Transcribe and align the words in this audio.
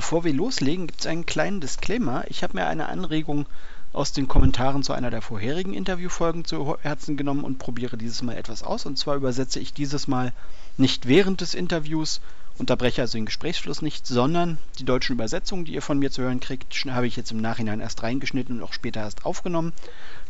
Bevor 0.00 0.24
wir 0.24 0.32
loslegen, 0.32 0.86
gibt 0.86 1.00
es 1.00 1.06
einen 1.06 1.26
kleinen 1.26 1.60
Disclaimer. 1.60 2.24
Ich 2.28 2.42
habe 2.42 2.56
mir 2.56 2.66
eine 2.66 2.88
Anregung 2.88 3.44
aus 3.92 4.12
den 4.12 4.28
Kommentaren 4.28 4.82
zu 4.82 4.94
einer 4.94 5.10
der 5.10 5.20
vorherigen 5.20 5.74
Interviewfolgen 5.74 6.46
zu 6.46 6.78
Herzen 6.80 7.18
genommen 7.18 7.44
und 7.44 7.58
probiere 7.58 7.98
dieses 7.98 8.22
Mal 8.22 8.38
etwas 8.38 8.62
aus. 8.62 8.86
Und 8.86 8.96
zwar 8.96 9.16
übersetze 9.16 9.60
ich 9.60 9.74
dieses 9.74 10.08
Mal 10.08 10.32
nicht 10.78 11.06
während 11.06 11.42
des 11.42 11.52
Interviews, 11.52 12.22
unterbreche 12.56 13.02
also 13.02 13.18
den 13.18 13.26
Gesprächsfluss 13.26 13.82
nicht, 13.82 14.06
sondern 14.06 14.56
die 14.78 14.86
deutschen 14.86 15.16
Übersetzungen, 15.16 15.66
die 15.66 15.74
ihr 15.74 15.82
von 15.82 15.98
mir 15.98 16.10
zu 16.10 16.22
hören 16.22 16.40
kriegt, 16.40 16.72
habe 16.86 17.06
ich 17.06 17.16
jetzt 17.16 17.32
im 17.32 17.42
Nachhinein 17.42 17.80
erst 17.80 18.02
reingeschnitten 18.02 18.56
und 18.56 18.64
auch 18.64 18.72
später 18.72 19.00
erst 19.00 19.26
aufgenommen. 19.26 19.74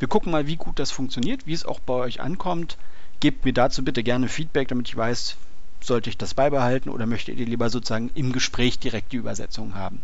Wir 0.01 0.09
gucken 0.09 0.33
mal, 0.33 0.49
wie 0.49 0.57
gut 0.57 0.81
das 0.81 0.91
funktioniert, 0.91 1.47
wie 1.47 1.55
es 1.55 1.65
auch 1.65 1.79
bei 1.79 1.95
euch 1.95 2.21
ankommt. 2.21 2.77
Gebt 3.21 3.45
mir 3.45 3.53
dazu 3.53 3.85
bitte 3.85 4.03
gerne 4.03 4.27
Feedback, 4.27 4.67
damit 4.67 4.89
ich 4.89 4.97
weiß, 4.97 5.37
sollte 5.85 6.11
ich 6.11 6.19
das 6.19 6.35
beibehalten 6.35 6.89
oder 6.89 7.07
möchtet 7.07 7.39
ihr 7.39 7.47
lieber 7.47 7.71
sozusagen 7.71 8.11
im 8.15 8.33
Gespräch 8.33 8.79
direkt 8.79 9.13
die 9.13 9.17
Übersetzung 9.17 9.75
haben. 9.75 10.03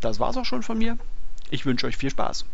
Das 0.00 0.20
war's 0.20 0.36
auch 0.36 0.44
schon 0.44 0.62
von 0.62 0.78
mir. 0.78 0.98
Ich 1.50 1.66
wünsche 1.66 1.86
euch 1.86 1.96
viel 1.96 2.10
Spaß. 2.10 2.44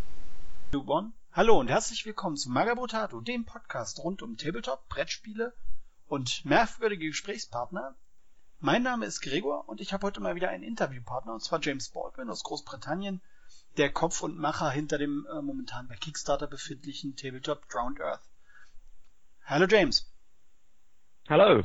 Hallo 1.33 1.59
und 1.59 1.69
herzlich 1.69 2.07
willkommen 2.07 2.37
zu 2.37 2.49
Magabotato, 2.49 3.21
dem 3.21 3.45
Podcast 3.45 3.99
rund 3.99 4.23
um 4.23 4.37
Tabletop, 4.37 4.89
Brettspiele 4.89 5.53
und 6.07 6.45
merkwürdige 6.45 7.09
Gesprächspartner. 7.09 7.95
Mein 8.61 8.83
Name 8.83 9.05
ist 9.05 9.21
Gregor 9.21 9.69
und 9.69 9.81
ich 9.81 9.93
habe 9.93 10.07
heute 10.07 10.21
mal 10.21 10.37
wieder 10.37 10.49
einen 10.49 10.63
Interviewpartner 10.63 11.35
und 11.35 11.43
zwar 11.43 11.61
James 11.61 11.89
Baldwin 11.89 12.31
aus 12.31 12.45
Großbritannien, 12.45 13.21
der 13.77 13.93
Kopf 13.93 14.23
und 14.23 14.39
Macher 14.39 14.71
hinter 14.71 14.97
dem 14.97 15.27
äh, 15.27 15.43
momentan 15.43 15.89
bei 15.89 15.97
Kickstarter 15.97 16.47
befindlichen 16.47 17.17
Tabletop 17.17 17.69
Drowned 17.69 18.01
Earth. 18.01 18.23
Hello 19.43 19.67
James. 19.67 20.11
Hello. 21.27 21.63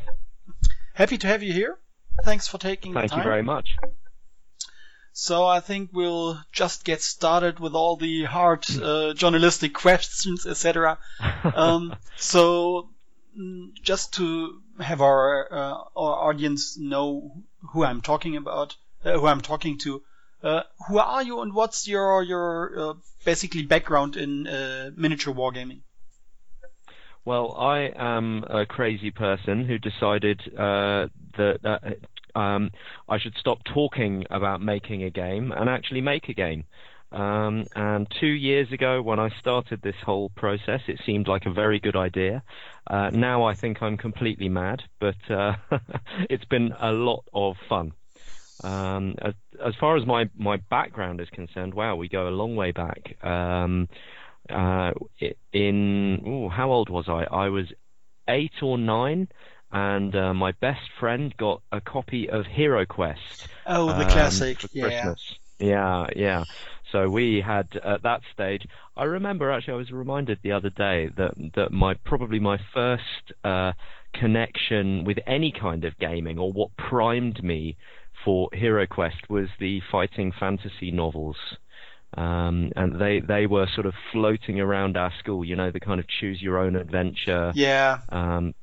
Happy 1.00 1.18
to 1.18 1.28
have 1.28 1.42
you 1.42 1.54
here. 1.54 1.80
Thanks 2.26 2.50
for 2.50 2.58
taking 2.58 2.94
Thank 2.94 3.06
the 3.06 3.16
time. 3.16 3.20
Thank 3.20 3.26
you 3.26 3.32
very 3.32 3.42
much. 3.42 3.78
So 5.14 5.46
I 5.46 5.62
think 5.62 5.92
we'll 5.94 6.38
just 6.52 6.84
get 6.84 7.02
started 7.02 7.58
with 7.58 7.74
all 7.74 7.96
the 7.96 8.26
hard 8.26 8.66
uh, 8.70 9.14
journalistic 9.14 9.74
questions, 9.74 10.46
etc. 10.46 10.98
um, 11.56 11.96
so 12.18 12.90
mm, 13.40 13.72
just 13.82 14.16
to 14.16 14.62
have 14.82 15.00
our 15.00 15.48
uh, 15.50 15.78
our 15.96 16.30
audience 16.30 16.78
know 16.78 17.32
who 17.72 17.86
I'm 17.86 18.02
talking 18.02 18.36
about, 18.36 18.76
uh, 19.06 19.18
who 19.18 19.28
I'm 19.28 19.42
talking 19.42 19.78
to. 19.78 20.04
Uh, 20.44 20.64
who 20.90 20.98
are 20.98 21.24
you 21.24 21.40
and 21.40 21.54
what's 21.54 21.88
your 21.88 22.24
your 22.24 22.78
uh, 22.78 22.94
basically 23.24 23.64
background 23.64 24.18
in 24.18 24.48
uh, 24.48 24.92
miniature 24.98 25.34
wargaming? 25.34 25.80
Well, 27.30 27.54
I 27.60 27.92
am 27.96 28.44
a 28.50 28.66
crazy 28.66 29.12
person 29.12 29.64
who 29.64 29.78
decided 29.78 30.42
uh, 30.58 31.10
that 31.38 31.60
uh, 31.64 32.40
um, 32.40 32.72
I 33.08 33.20
should 33.20 33.36
stop 33.38 33.60
talking 33.66 34.26
about 34.32 34.64
making 34.64 35.04
a 35.04 35.12
game 35.12 35.52
and 35.52 35.70
actually 35.70 36.02
make 36.02 36.28
a 36.30 36.34
game. 36.34 36.64
Um, 37.12 37.66
and 37.76 38.08
two 38.20 38.26
years 38.26 38.72
ago, 38.72 39.04
when 39.04 39.20
I 39.20 39.30
started 39.40 39.84
this 39.84 39.98
whole 40.04 40.30
process, 40.30 40.82
it 40.88 41.02
seemed 41.06 41.28
like 41.28 41.46
a 41.46 41.52
very 41.52 41.80
good 41.80 41.96
idea. 41.96 42.42
Uh, 42.88 43.12
now 43.14 43.44
I 43.44 43.54
think 43.54 43.84
I'm 43.84 43.96
completely 43.96 44.50
mad, 44.50 44.82
but 45.00 45.30
uh, 45.30 45.54
it's 46.32 46.46
been 46.46 46.74
a 46.80 46.92
lot 46.92 47.26
of 47.32 47.58
fun. 47.70 47.94
Um, 48.64 49.14
as, 49.22 49.36
as, 49.64 49.76
far 49.80 49.98
as 49.98 50.06
my, 50.08 50.32
my 50.36 50.58
background 50.72 51.22
is 51.22 51.30
concerned, 51.30 51.76
wow, 51.76 51.96
we 51.96 52.10
go 52.10 52.28
a 52.28 52.32
long 52.32 52.56
way 52.56 52.72
back. 52.72 53.24
Um, 53.24 53.88
uh, 54.50 54.92
in 55.54 56.24
ooh, 56.28 56.50
how 56.50 56.72
old 56.72 56.90
was 56.90 57.06
I? 57.08 57.24
I 57.24 57.50
was 57.50 57.66
eight 58.28 58.62
or 58.62 58.78
nine, 58.78 59.28
and 59.72 60.16
uh, 60.16 60.34
my 60.34 60.52
best 60.54 60.82
friend 61.00 61.36
got 61.38 61.62
a 61.72 61.82
copy 61.82 62.30
of 62.30 62.46
Hero 62.46 62.86
Quest. 62.86 63.48
Oh, 63.66 63.88
the 63.88 64.06
um, 64.06 64.12
classic, 64.12 64.58
yeah. 64.74 64.90
Christmas. 64.90 65.20
Yeah, 65.60 66.08
yeah. 66.16 66.46
So 66.92 67.10
we 67.10 67.42
had 67.46 67.68
at 67.84 68.04
that 68.04 68.22
stage. 68.34 68.66
I 68.96 69.04
remember 69.04 69.52
actually, 69.52 69.74
I 69.74 69.78
was 69.78 69.92
reminded 69.92 70.40
the 70.42 70.54
other 70.54 70.70
day 70.70 71.10
that 71.18 71.34
that 71.56 71.72
my 71.72 71.96
probably 72.06 72.40
my 72.40 72.58
first 72.74 73.34
uh, 73.44 73.74
connection 74.14 75.04
with 75.04 75.18
any 75.28 75.52
kind 75.52 75.86
of 75.86 75.98
gaming, 75.98 76.40
or 76.40 76.52
what 76.52 76.76
primed 76.78 77.44
me 77.44 77.78
for 78.24 78.50
Hero 78.54 78.88
Quest, 78.88 79.30
was 79.30 79.50
the 79.60 79.82
fighting 79.92 80.32
fantasy 80.32 80.92
novels. 80.92 81.38
Um, 82.18 82.72
and 82.76 83.00
they 83.00 83.20
they 83.20 83.46
were 83.46 83.68
sort 83.76 83.86
of 83.86 83.94
floating 84.12 84.60
around 84.60 84.98
our 84.98 85.14
school, 85.20 85.46
you 85.46 85.56
know, 85.56 85.72
the 85.72 85.80
kind 85.80 86.00
of 86.00 86.08
choose 86.08 86.42
your 86.42 86.58
own 86.58 86.76
adventure. 86.76 87.52
Yeah. 87.56 88.00
Um, 88.10 88.54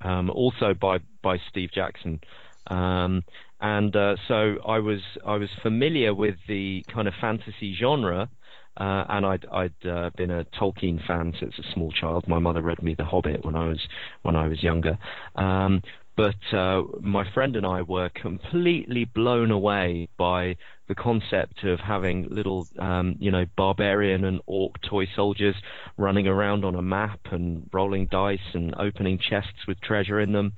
um, 0.00 0.30
also 0.30 0.74
by 0.74 0.98
by 1.22 1.38
Steve 1.48 1.70
Jackson. 1.72 2.20
Um, 2.68 3.24
and 3.60 3.94
uh, 3.96 4.16
so 4.28 4.56
I 4.66 4.78
was 4.78 5.00
I 5.26 5.36
was 5.36 5.48
familiar 5.62 6.14
with 6.14 6.36
the 6.48 6.84
kind 6.92 7.08
of 7.08 7.14
fantasy 7.20 7.74
genre, 7.74 8.28
uh, 8.76 9.04
and 9.08 9.26
I'd 9.26 9.46
I'd 9.50 9.86
uh, 9.86 10.10
been 10.16 10.30
a 10.30 10.44
Tolkien 10.44 11.04
fan 11.06 11.34
since 11.40 11.54
a 11.58 11.72
small 11.72 11.90
child. 11.90 12.28
My 12.28 12.38
mother 12.38 12.62
read 12.62 12.82
me 12.82 12.94
The 12.94 13.04
Hobbit 13.04 13.44
when 13.44 13.56
I 13.56 13.68
was 13.68 13.80
when 14.22 14.36
I 14.36 14.48
was 14.48 14.62
younger. 14.62 14.98
Um, 15.34 15.82
but 16.16 16.36
uh, 16.52 16.82
my 17.00 17.28
friend 17.32 17.56
and 17.56 17.66
I 17.66 17.82
were 17.82 18.08
completely 18.08 19.04
blown 19.04 19.50
away 19.50 20.08
by 20.16 20.56
the 20.86 20.94
concept 20.94 21.64
of 21.64 21.80
having 21.80 22.28
little, 22.28 22.68
um, 22.78 23.16
you 23.18 23.30
know, 23.30 23.46
barbarian 23.56 24.24
and 24.24 24.40
orc 24.46 24.80
toy 24.82 25.06
soldiers 25.16 25.56
running 25.96 26.28
around 26.28 26.64
on 26.64 26.76
a 26.76 26.82
map 26.82 27.20
and 27.32 27.68
rolling 27.72 28.06
dice 28.06 28.54
and 28.54 28.74
opening 28.78 29.18
chests 29.18 29.66
with 29.66 29.80
treasure 29.80 30.20
in 30.20 30.32
them. 30.32 30.52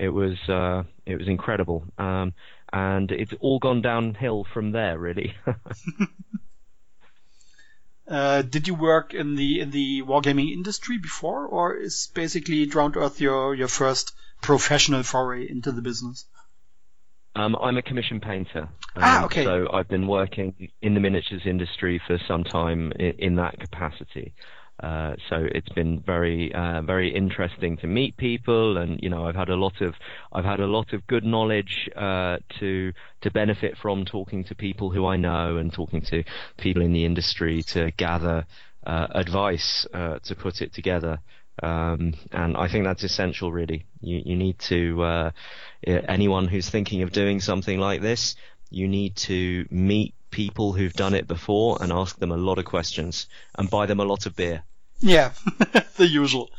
It 0.00 0.08
was 0.08 0.38
uh, 0.48 0.84
it 1.04 1.18
was 1.18 1.28
incredible, 1.28 1.84
um, 1.98 2.32
and 2.72 3.10
it's 3.10 3.34
all 3.40 3.58
gone 3.58 3.82
downhill 3.82 4.46
from 4.52 4.72
there, 4.72 4.98
really. 4.98 5.34
Uh, 8.08 8.42
did 8.42 8.66
you 8.66 8.74
work 8.74 9.14
in 9.14 9.36
the 9.36 9.60
in 9.60 9.70
the 9.70 10.02
wargaming 10.02 10.52
industry 10.52 10.98
before, 10.98 11.46
or 11.46 11.76
is 11.76 12.10
basically 12.12 12.66
Drowned 12.66 12.96
Earth 12.96 13.20
your 13.20 13.54
your 13.54 13.68
first 13.68 14.12
professional 14.42 15.02
foray 15.02 15.48
into 15.48 15.72
the 15.72 15.82
business? 15.82 16.26
Um, 17.34 17.56
I'm 17.56 17.78
a 17.78 17.82
commission 17.82 18.20
painter. 18.20 18.68
Um, 18.94 19.02
Ah, 19.02 19.24
okay. 19.24 19.44
So 19.44 19.68
I've 19.72 19.88
been 19.88 20.06
working 20.06 20.68
in 20.82 20.94
the 20.94 21.00
miniatures 21.00 21.42
industry 21.46 22.00
for 22.06 22.18
some 22.28 22.44
time 22.44 22.92
in, 22.98 23.12
in 23.18 23.34
that 23.36 23.58
capacity. 23.58 24.34
Uh, 24.82 25.14
so 25.30 25.36
it's 25.54 25.68
been 25.70 26.00
very, 26.04 26.52
uh, 26.54 26.82
very 26.82 27.14
interesting 27.14 27.76
to 27.76 27.86
meet 27.86 28.16
people, 28.16 28.78
and 28.78 28.98
you 29.00 29.08
know, 29.08 29.26
I've 29.26 29.36
had 29.36 29.48
a 29.48 29.54
lot 29.54 29.80
of, 29.80 29.94
I've 30.32 30.44
had 30.44 30.60
a 30.60 30.66
lot 30.66 30.92
of 30.92 31.06
good 31.06 31.24
knowledge 31.24 31.88
uh, 31.94 32.38
to 32.58 32.92
to 33.20 33.30
benefit 33.30 33.78
from 33.80 34.04
talking 34.04 34.44
to 34.44 34.54
people 34.54 34.90
who 34.90 35.06
I 35.06 35.16
know 35.16 35.58
and 35.58 35.72
talking 35.72 36.02
to 36.02 36.24
people 36.58 36.82
in 36.82 36.92
the 36.92 37.04
industry 37.04 37.62
to 37.74 37.92
gather 37.92 38.44
uh, 38.84 39.06
advice 39.14 39.86
uh, 39.94 40.18
to 40.24 40.34
put 40.34 40.60
it 40.60 40.72
together. 40.72 41.20
Um, 41.62 42.14
and 42.30 42.56
I 42.56 42.68
think 42.68 42.84
that's 42.84 43.02
essential, 43.02 43.52
really. 43.52 43.86
You, 44.00 44.22
you 44.24 44.36
need 44.36 44.58
to, 44.60 45.02
uh, 45.02 45.30
anyone 45.84 46.46
who's 46.46 46.70
thinking 46.70 47.02
of 47.02 47.12
doing 47.12 47.40
something 47.40 47.78
like 47.78 48.00
this, 48.00 48.36
you 48.70 48.88
need 48.88 49.16
to 49.16 49.66
meet 49.70 50.14
people 50.30 50.72
who've 50.72 50.92
done 50.92 51.14
it 51.14 51.28
before 51.28 51.78
and 51.80 51.92
ask 51.92 52.18
them 52.18 52.32
a 52.32 52.36
lot 52.36 52.58
of 52.58 52.64
questions 52.64 53.26
and 53.56 53.68
buy 53.68 53.86
them 53.86 54.00
a 54.00 54.04
lot 54.04 54.26
of 54.26 54.34
beer. 54.34 54.64
Yeah, 55.00 55.32
the 55.96 56.06
usual. 56.06 56.50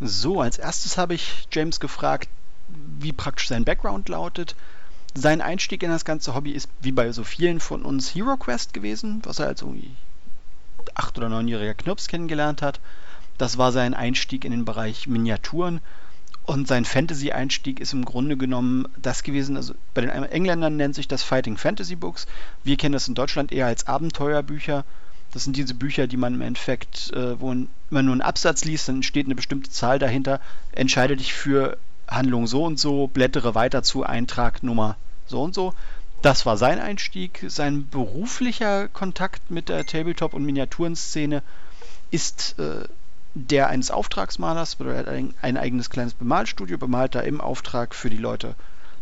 So, 0.00 0.40
als 0.40 0.58
erstes 0.58 0.98
habe 0.98 1.14
ich 1.14 1.48
James 1.50 1.80
gefragt, 1.80 2.28
wie 2.68 3.12
praktisch 3.12 3.48
sein 3.48 3.64
Background 3.64 4.08
lautet. 4.08 4.54
Sein 5.14 5.40
Einstieg 5.40 5.82
in 5.82 5.90
das 5.90 6.04
ganze 6.04 6.34
Hobby 6.34 6.52
ist 6.52 6.68
wie 6.80 6.92
bei 6.92 7.10
so 7.12 7.24
vielen 7.24 7.58
von 7.60 7.82
uns 7.82 8.14
Hero 8.14 8.36
Quest 8.36 8.74
gewesen, 8.74 9.22
was 9.24 9.38
er 9.38 9.46
als 9.46 9.62
irgendwie 9.62 9.90
acht- 10.94 11.16
oder 11.16 11.28
neunjähriger 11.28 11.74
Knirps 11.74 12.06
kennengelernt 12.06 12.62
hat. 12.62 12.80
Das 13.38 13.56
war 13.56 13.72
sein 13.72 13.94
Einstieg 13.94 14.44
in 14.44 14.50
den 14.50 14.64
Bereich 14.64 15.06
Miniaturen. 15.06 15.80
Und 16.44 16.66
sein 16.66 16.84
Fantasy-Einstieg 16.84 17.78
ist 17.78 17.92
im 17.92 18.04
Grunde 18.06 18.36
genommen 18.36 18.88
das 19.00 19.22
gewesen, 19.22 19.56
also 19.56 19.74
bei 19.92 20.00
den 20.00 20.10
Engländern 20.10 20.76
nennt 20.76 20.94
sich 20.94 21.06
das 21.06 21.22
Fighting 21.22 21.58
Fantasy 21.58 21.94
Books. 21.94 22.26
Wir 22.64 22.76
kennen 22.78 22.94
das 22.94 23.06
in 23.06 23.14
Deutschland 23.14 23.52
eher 23.52 23.66
als 23.66 23.86
Abenteuerbücher. 23.86 24.84
Das 25.32 25.44
sind 25.44 25.56
diese 25.56 25.74
Bücher, 25.74 26.06
die 26.06 26.16
man 26.16 26.34
im 26.34 26.40
Endeffekt, 26.40 27.12
äh, 27.12 27.38
wo 27.38 27.48
man 27.48 27.68
nur 27.90 28.12
einen 28.12 28.22
Absatz 28.22 28.64
liest, 28.64 28.88
dann 28.88 29.02
steht 29.02 29.26
eine 29.26 29.34
bestimmte 29.34 29.70
Zahl 29.70 29.98
dahinter, 29.98 30.40
entscheide 30.72 31.16
dich 31.18 31.34
für 31.34 31.76
Handlung 32.08 32.46
so 32.46 32.64
und 32.64 32.78
so, 32.78 33.08
blättere 33.08 33.54
weiter 33.54 33.82
zu 33.82 34.04
Eintrag 34.04 34.62
Nummer 34.62 34.96
so 35.26 35.42
und 35.42 35.54
so. 35.54 35.74
Das 36.22 36.46
war 36.46 36.56
sein 36.56 36.80
Einstieg. 36.80 37.44
Sein 37.48 37.88
beruflicher 37.88 38.88
Kontakt 38.88 39.50
mit 39.50 39.68
der 39.68 39.84
Tabletop- 39.84 40.32
und 40.32 40.44
Miniaturenszene 40.44 41.42
ist 42.10 42.58
äh, 42.58 42.84
der 43.46 43.68
eines 43.68 43.90
Auftragsmalers, 43.90 44.76
er 44.80 44.98
hat 44.98 45.08
ein, 45.08 45.34
ein 45.40 45.56
eigenes 45.56 45.90
kleines 45.90 46.14
Bemalstudio, 46.14 46.76
bemalt 46.78 47.14
da 47.14 47.20
im 47.20 47.40
Auftrag 47.40 47.94
für 47.94 48.10
die 48.10 48.16
Leute 48.16 48.54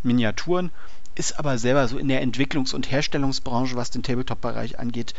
Miniaturen, 0.03 0.71
ist 1.15 1.38
aber 1.38 1.59
selber 1.59 1.88
so 1.88 1.97
in 1.99 2.09
der 2.09 2.23
Entwicklungs- 2.23 2.75
und 2.75 2.91
Herstellungsbranche, 2.91 3.77
was 3.77 3.91
den 3.91 4.03
Tabletop-Bereich 4.03 4.79
angeht, 4.79 5.15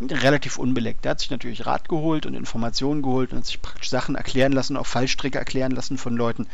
relativ 0.00 0.58
unbeleckt. 0.58 1.04
Er 1.04 1.12
hat 1.12 1.20
sich 1.20 1.30
natürlich 1.30 1.66
Rat 1.66 1.88
geholt 1.88 2.24
und 2.24 2.34
Informationen 2.34 3.02
geholt 3.02 3.32
und 3.32 3.38
hat 3.38 3.46
sich 3.46 3.60
praktisch 3.60 3.90
Sachen 3.90 4.14
erklären 4.14 4.52
lassen, 4.52 4.76
auch 4.76 4.86
Fallstricke 4.86 5.38
erklären 5.38 5.72
lassen 5.72 5.98
von 5.98 6.16
Leuten, 6.16 6.46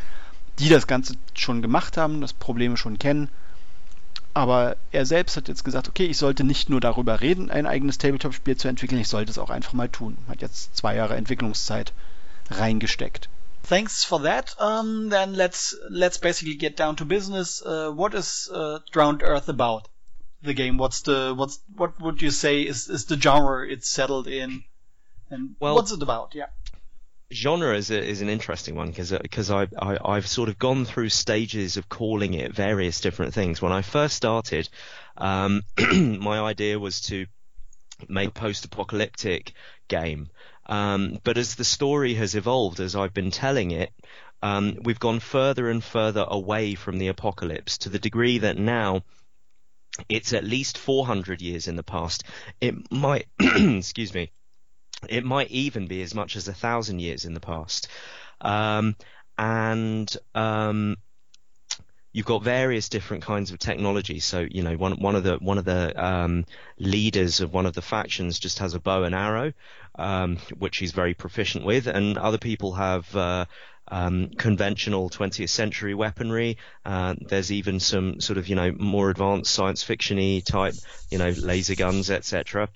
die 0.58 0.70
das 0.70 0.86
Ganze 0.86 1.14
schon 1.34 1.62
gemacht 1.62 1.96
haben, 1.96 2.22
das 2.22 2.32
Probleme 2.32 2.76
schon 2.76 2.98
kennen 2.98 3.28
Aber 4.36 4.76
er 4.92 5.06
selbst 5.06 5.38
hat 5.38 5.48
jetzt 5.48 5.64
gesagt, 5.64 5.88
okay, 5.88 6.04
ich 6.04 6.18
sollte 6.18 6.44
nicht 6.44 6.68
nur 6.68 6.78
darüber 6.78 7.22
reden, 7.22 7.50
ein 7.50 7.66
eigenes 7.66 7.96
Tabletop-Spiel 7.96 8.58
zu 8.58 8.68
entwickeln, 8.68 9.00
ich 9.00 9.08
sollte 9.08 9.30
es 9.30 9.38
auch 9.38 9.48
einfach 9.48 9.72
mal 9.72 9.88
tun. 9.88 10.18
Hat 10.28 10.42
jetzt 10.42 10.76
zwei 10.76 10.94
Jahre 10.94 11.16
Entwicklungszeit 11.16 11.94
reingesteckt. 12.50 13.30
Thanks 13.66 14.04
for 14.04 14.22
that. 14.24 14.54
Um, 14.60 15.08
then 15.08 15.32
let's 15.32 15.78
let's 15.88 16.18
basically 16.18 16.54
get 16.54 16.78
down 16.78 16.96
to 16.96 17.06
business. 17.06 17.62
Uh, 17.62 17.90
what 17.96 18.12
is 18.12 18.50
uh, 18.52 18.80
Drowned 18.92 19.22
Earth 19.22 19.48
about? 19.48 19.88
The 20.42 20.52
game. 20.52 20.76
What's 20.76 21.00
the 21.00 21.32
what's 21.34 21.62
what 21.74 21.98
would 22.02 22.20
you 22.20 22.30
say 22.30 22.60
is 22.60 22.90
is 22.90 23.06
the 23.06 23.16
genre 23.16 23.66
it's 23.66 23.88
settled 23.88 24.26
in, 24.26 24.64
and 25.30 25.56
well, 25.60 25.76
what's 25.76 25.92
it 25.92 26.02
about? 26.02 26.34
Yeah 26.34 26.48
genre 27.32 27.76
is 27.76 27.90
a, 27.90 28.02
is 28.02 28.22
an 28.22 28.28
interesting 28.28 28.74
one 28.74 28.88
because 28.88 29.10
because 29.10 29.50
uh, 29.50 29.66
I, 29.80 29.98
I 30.04 30.14
have 30.14 30.26
sort 30.26 30.48
of 30.48 30.58
gone 30.58 30.84
through 30.84 31.08
stages 31.08 31.76
of 31.76 31.88
calling 31.88 32.34
it 32.34 32.54
various 32.54 33.00
different 33.00 33.34
things. 33.34 33.60
When 33.60 33.72
I 33.72 33.82
first 33.82 34.16
started, 34.16 34.68
um, 35.16 35.62
my 35.78 36.40
idea 36.40 36.78
was 36.78 37.00
to 37.02 37.26
make 38.08 38.28
a 38.28 38.32
post-apocalyptic 38.32 39.52
game, 39.88 40.28
um, 40.66 41.18
but 41.24 41.38
as 41.38 41.54
the 41.54 41.64
story 41.64 42.14
has 42.14 42.34
evolved, 42.34 42.80
as 42.80 42.94
I've 42.94 43.14
been 43.14 43.30
telling 43.30 43.70
it. 43.70 43.92
Um, 44.42 44.76
we've 44.82 45.00
gone 45.00 45.20
further 45.20 45.70
and 45.70 45.82
further 45.82 46.24
away 46.28 46.74
from 46.74 46.98
the 46.98 47.08
apocalypse 47.08 47.78
to 47.78 47.88
the 47.88 47.98
degree 47.98 48.36
that 48.38 48.58
now 48.58 49.02
it's 50.10 50.34
at 50.34 50.44
least 50.44 50.76
400 50.76 51.40
years 51.40 51.68
in 51.68 51.76
the 51.76 51.82
past. 51.82 52.24
It 52.60 52.92
might, 52.92 53.26
excuse 53.40 54.12
me, 54.12 54.30
it 55.08 55.24
might 55.24 55.50
even 55.50 55.86
be 55.86 56.02
as 56.02 56.14
much 56.14 56.36
as 56.36 56.48
a 56.48 56.54
thousand 56.54 57.00
years 57.00 57.24
in 57.24 57.34
the 57.34 57.40
past. 57.40 57.88
Um, 58.40 58.96
and 59.38 60.14
um, 60.34 60.96
you've 62.12 62.26
got 62.26 62.42
various 62.42 62.88
different 62.88 63.24
kinds 63.24 63.50
of 63.50 63.58
technology. 63.58 64.20
So 64.20 64.46
you 64.50 64.62
know, 64.62 64.74
one 64.76 64.92
one 65.00 65.16
of 65.16 65.22
the 65.22 65.36
one 65.36 65.58
of 65.58 65.64
the 65.64 66.02
um, 66.02 66.46
leaders 66.78 67.40
of 67.40 67.52
one 67.52 67.66
of 67.66 67.74
the 67.74 67.82
factions 67.82 68.38
just 68.38 68.60
has 68.60 68.74
a 68.74 68.80
bow 68.80 69.02
and 69.02 69.14
arrow, 69.14 69.52
um, 69.96 70.38
which 70.58 70.78
he's 70.78 70.92
very 70.92 71.14
proficient 71.14 71.64
with, 71.64 71.86
and 71.86 72.18
other 72.18 72.38
people 72.38 72.72
have. 72.72 73.14
Uh, 73.14 73.44
um, 73.88 74.30
conventional 74.30 75.08
20th 75.08 75.48
century 75.48 75.94
weaponry. 75.94 76.58
Uh, 76.84 77.14
there's 77.20 77.52
even 77.52 77.78
some 77.78 78.20
sort 78.20 78.36
of 78.36 78.48
you 78.48 78.56
know 78.56 78.72
more 78.72 79.10
advanced 79.10 79.52
science 79.52 79.84
fictiony 79.84 80.44
type 80.44 80.74
you 81.08 81.18
know 81.18 81.28
laser 81.28 81.76
guns, 81.76 82.10
etc. 82.10 82.68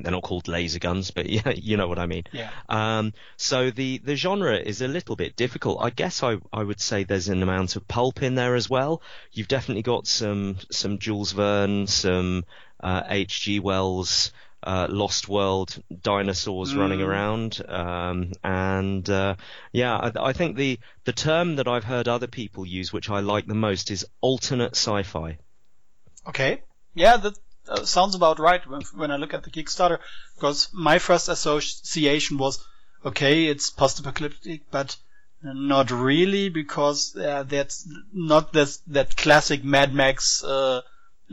They're 0.00 0.12
not 0.12 0.22
called 0.22 0.48
laser 0.48 0.78
guns, 0.78 1.10
but 1.10 1.26
yeah, 1.30 1.50
you 1.50 1.76
know 1.76 1.88
what 1.88 1.98
I 1.98 2.06
mean. 2.06 2.24
Yeah. 2.32 2.50
Um, 2.68 3.12
so 3.36 3.70
the, 3.70 3.98
the 3.98 4.16
genre 4.16 4.56
is 4.56 4.82
a 4.82 4.88
little 4.88 5.16
bit 5.16 5.36
difficult. 5.36 5.78
I 5.80 5.90
guess 5.90 6.22
I, 6.22 6.38
I 6.52 6.62
would 6.62 6.80
say 6.80 7.04
there's 7.04 7.28
an 7.28 7.42
amount 7.42 7.76
of 7.76 7.86
pulp 7.88 8.22
in 8.22 8.34
there 8.34 8.54
as 8.54 8.68
well. 8.68 9.02
You've 9.32 9.48
definitely 9.48 9.82
got 9.82 10.06
some 10.06 10.56
some 10.70 10.98
Jules 10.98 11.32
Verne, 11.32 11.86
some 11.86 12.44
H.G. 12.82 13.58
Uh, 13.58 13.62
Wells, 13.62 14.32
uh, 14.62 14.88
Lost 14.90 15.28
World 15.28 15.80
dinosaurs 16.02 16.74
mm. 16.74 16.78
running 16.78 17.00
around, 17.00 17.62
um, 17.68 18.32
and 18.42 19.08
uh, 19.08 19.36
yeah, 19.72 19.96
I, 19.96 20.28
I, 20.28 20.32
think 20.32 20.56
the 20.56 20.78
the 21.04 21.12
term 21.12 21.56
that 21.56 21.68
I've 21.68 21.84
heard 21.84 22.08
other 22.08 22.26
people 22.26 22.66
use, 22.66 22.92
which 22.92 23.08
I 23.08 23.20
like 23.20 23.46
the 23.46 23.54
most, 23.54 23.90
is 23.90 24.06
alternate 24.20 24.72
sci-fi. 24.72 25.38
Okay, 26.26 26.62
yeah, 26.94 27.16
that 27.16 27.38
uh, 27.68 27.84
sounds 27.84 28.14
about 28.14 28.38
right 28.38 28.66
when, 28.66 28.82
when 28.94 29.10
I 29.10 29.16
look 29.16 29.34
at 29.34 29.42
the 29.42 29.50
Kickstarter, 29.50 29.98
because 30.34 30.68
my 30.72 30.98
first 30.98 31.28
association 31.28 32.38
was, 32.38 32.64
okay, 33.04 33.46
it's 33.46 33.70
post-apocalyptic, 33.70 34.62
but 34.70 34.96
not 35.42 35.90
really, 35.90 36.48
because 36.48 37.16
uh, 37.16 37.44
that's 37.44 37.88
not 38.12 38.52
this, 38.52 38.78
that 38.88 39.16
classic 39.16 39.64
Mad 39.64 39.94
Max 39.94 40.42
uh, 40.42 40.82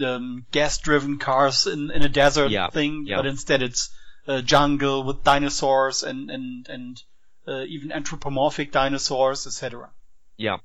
um, 0.03 0.45
gas-driven 0.51 1.19
cars 1.19 1.67
in, 1.67 1.91
in 1.91 2.01
a 2.01 2.09
desert 2.09 2.51
yeah, 2.51 2.69
thing, 2.69 3.05
yeah. 3.05 3.17
but 3.17 3.25
instead 3.25 3.61
it's 3.61 3.89
a 4.27 4.41
jungle 4.41 5.03
with 5.03 5.23
dinosaurs 5.23 6.03
and 6.03 6.31
and 6.31 6.67
and 6.69 7.03
uh, 7.47 7.63
even 7.67 7.91
anthropomorphic 7.91 8.71
dinosaurs, 8.71 9.45
etc. 9.45 9.89
Yeah, 10.37 10.57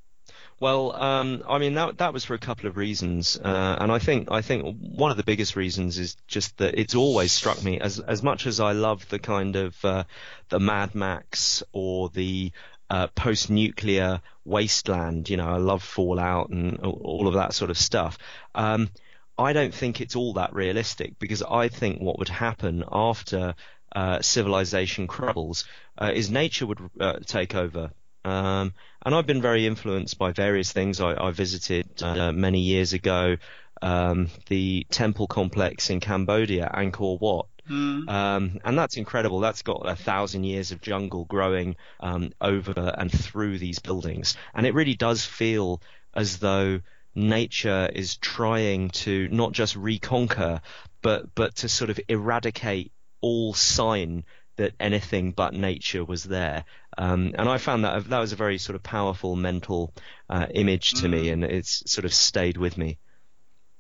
well, 0.61 0.95
um, 0.97 1.45
I 1.49 1.59
mean 1.59 1.75
that 1.75 1.99
that 1.99 2.13
was 2.13 2.25
for 2.25 2.35
a 2.35 2.39
couple 2.39 2.69
of 2.69 2.77
reasons, 2.77 3.37
uh, 3.37 3.77
and 3.81 3.93
I 3.93 3.99
think 3.99 4.31
I 4.31 4.43
think 4.43 4.77
one 4.81 5.11
of 5.11 5.17
the 5.17 5.23
biggest 5.23 5.55
reasons 5.55 5.99
is 5.99 6.17
just 6.27 6.59
that 6.59 6.79
it's 6.79 6.95
always 6.95 7.31
struck 7.31 7.63
me 7.63 7.79
as 7.81 8.01
as 8.01 8.23
much 8.23 8.47
as 8.47 8.59
I 8.59 8.73
love 8.73 9.09
the 9.09 9.19
kind 9.19 9.57
of 9.57 9.85
uh, 9.85 10.05
the 10.49 10.59
Mad 10.59 10.95
Max 10.95 11.63
or 11.73 12.09
the 12.09 12.51
uh, 12.91 13.07
post-nuclear 13.09 14.21
wasteland. 14.45 15.31
You 15.31 15.37
know, 15.37 15.49
I 15.49 15.59
love 15.59 15.83
Fallout 15.83 16.51
and 16.51 16.79
all 16.81 17.29
of 17.29 17.35
that 17.35 17.55
sort 17.55 17.71
of 17.71 17.79
stuff. 17.79 18.19
Um, 18.55 18.91
I 19.39 19.53
don't 19.53 19.75
think 19.75 20.01
it's 20.01 20.17
all 20.17 20.33
that 20.35 20.55
realistic 20.55 21.19
because 21.21 21.43
I 21.43 21.69
think 21.69 22.01
what 22.01 22.19
would 22.19 22.29
happen 22.29 22.83
after 22.91 23.55
uh, 23.95 24.21
civilization 24.21 25.07
crumbles 25.07 25.65
uh, 25.97 26.11
is 26.13 26.31
nature 26.31 26.67
would 26.67 26.81
uh, 26.99 27.21
take 27.25 27.55
over 27.55 27.91
um, 28.25 28.75
and 29.05 29.15
I've 29.15 29.27
been 29.27 29.43
very 29.43 29.67
influenced 29.67 30.19
by 30.19 30.33
various 30.33 30.73
things. 30.73 31.01
I, 31.01 31.15
I 31.15 31.31
visited 31.31 32.03
uh, 32.03 32.33
many 32.33 32.61
years 32.61 32.93
ago 32.93 33.37
um, 33.83 34.29
the 34.49 34.87
temple 34.91 35.27
complex 35.27 35.91
in 35.91 36.01
Cambodia, 36.01 36.71
Angkor 36.75 37.21
Wat. 37.21 37.47
Mm. 37.71 38.09
Um, 38.09 38.61
and 38.65 38.79
that's 38.79 38.97
incredible. 38.97 39.41
That's 39.41 39.63
got 39.63 39.83
a 39.89 39.95
thousand 39.95 40.45
years 40.45 40.73
of 40.73 40.81
jungle 40.81 41.25
growing 41.25 41.77
um, 42.01 42.33
over 42.41 42.95
and 42.97 43.13
through 43.13 43.59
these 43.59 43.79
buildings. 43.79 44.37
And 44.55 44.67
it 44.67 44.75
really 44.75 44.95
does 44.95 45.25
feel 45.25 45.83
as 46.15 46.39
though 46.39 46.81
nature 47.15 47.89
is 47.93 48.17
trying 48.17 48.91
to 48.91 49.29
not 49.29 49.53
just 49.53 49.77
reconquer, 49.77 50.61
but, 51.03 51.35
but 51.35 51.57
to 51.57 51.69
sort 51.69 51.91
of 51.91 52.01
eradicate 52.09 52.93
all 53.21 53.53
sign 53.55 54.25
that 54.59 54.75
anything 54.79 55.33
but 55.33 55.55
nature 55.55 56.05
was 56.05 56.23
there. 56.25 56.65
Um, 56.97 57.35
and 57.39 57.49
I 57.49 57.59
found 57.59 57.85
that 57.85 58.09
that 58.11 58.19
was 58.19 58.33
a 58.33 58.37
very 58.37 58.59
sort 58.59 58.77
of 58.77 58.83
powerful 58.83 59.37
mental 59.37 59.95
uh, 60.29 60.47
image 60.53 60.93
to 60.95 61.07
mm. 61.07 61.11
me, 61.11 61.31
and 61.31 61.45
it's 61.45 61.91
sort 61.91 62.05
of 62.05 62.13
stayed 62.13 62.57
with 62.57 62.77
me. 62.77 62.99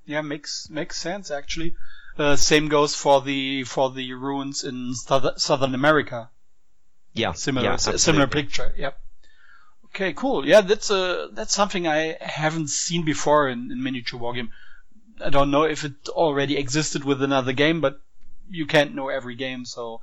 Yeah, 0.06 0.22
makes 0.22 0.70
makes 0.70 0.96
sense 0.96 1.30
actually. 1.30 1.74
Uh, 2.16 2.34
same 2.34 2.68
goes 2.68 2.94
for 2.94 3.20
the 3.20 3.64
for 3.64 3.90
the 3.90 4.14
ruins 4.14 4.64
in 4.64 4.94
Southern 4.94 5.74
America. 5.74 6.30
Yeah, 7.12 7.32
similar 7.32 7.70
yeah, 7.70 7.76
similar 7.76 8.26
picture. 8.26 8.72
Yep. 8.76 8.98
Okay, 9.86 10.12
cool. 10.12 10.46
Yeah, 10.46 10.62
that's 10.62 10.90
a 10.90 11.24
uh, 11.24 11.28
that's 11.32 11.54
something 11.54 11.86
I 11.86 12.16
haven't 12.20 12.70
seen 12.70 13.04
before 13.04 13.48
in, 13.48 13.70
in 13.70 13.82
miniature 13.82 14.20
wargame. 14.20 14.50
I 15.24 15.30
don't 15.30 15.50
know 15.50 15.64
if 15.64 15.84
it 15.84 16.08
already 16.08 16.56
existed 16.56 17.04
with 17.04 17.22
another 17.22 17.52
game, 17.52 17.80
but 17.80 18.00
you 18.48 18.66
can't 18.66 18.94
know 18.94 19.08
every 19.08 19.34
game, 19.34 19.64
so 19.64 20.00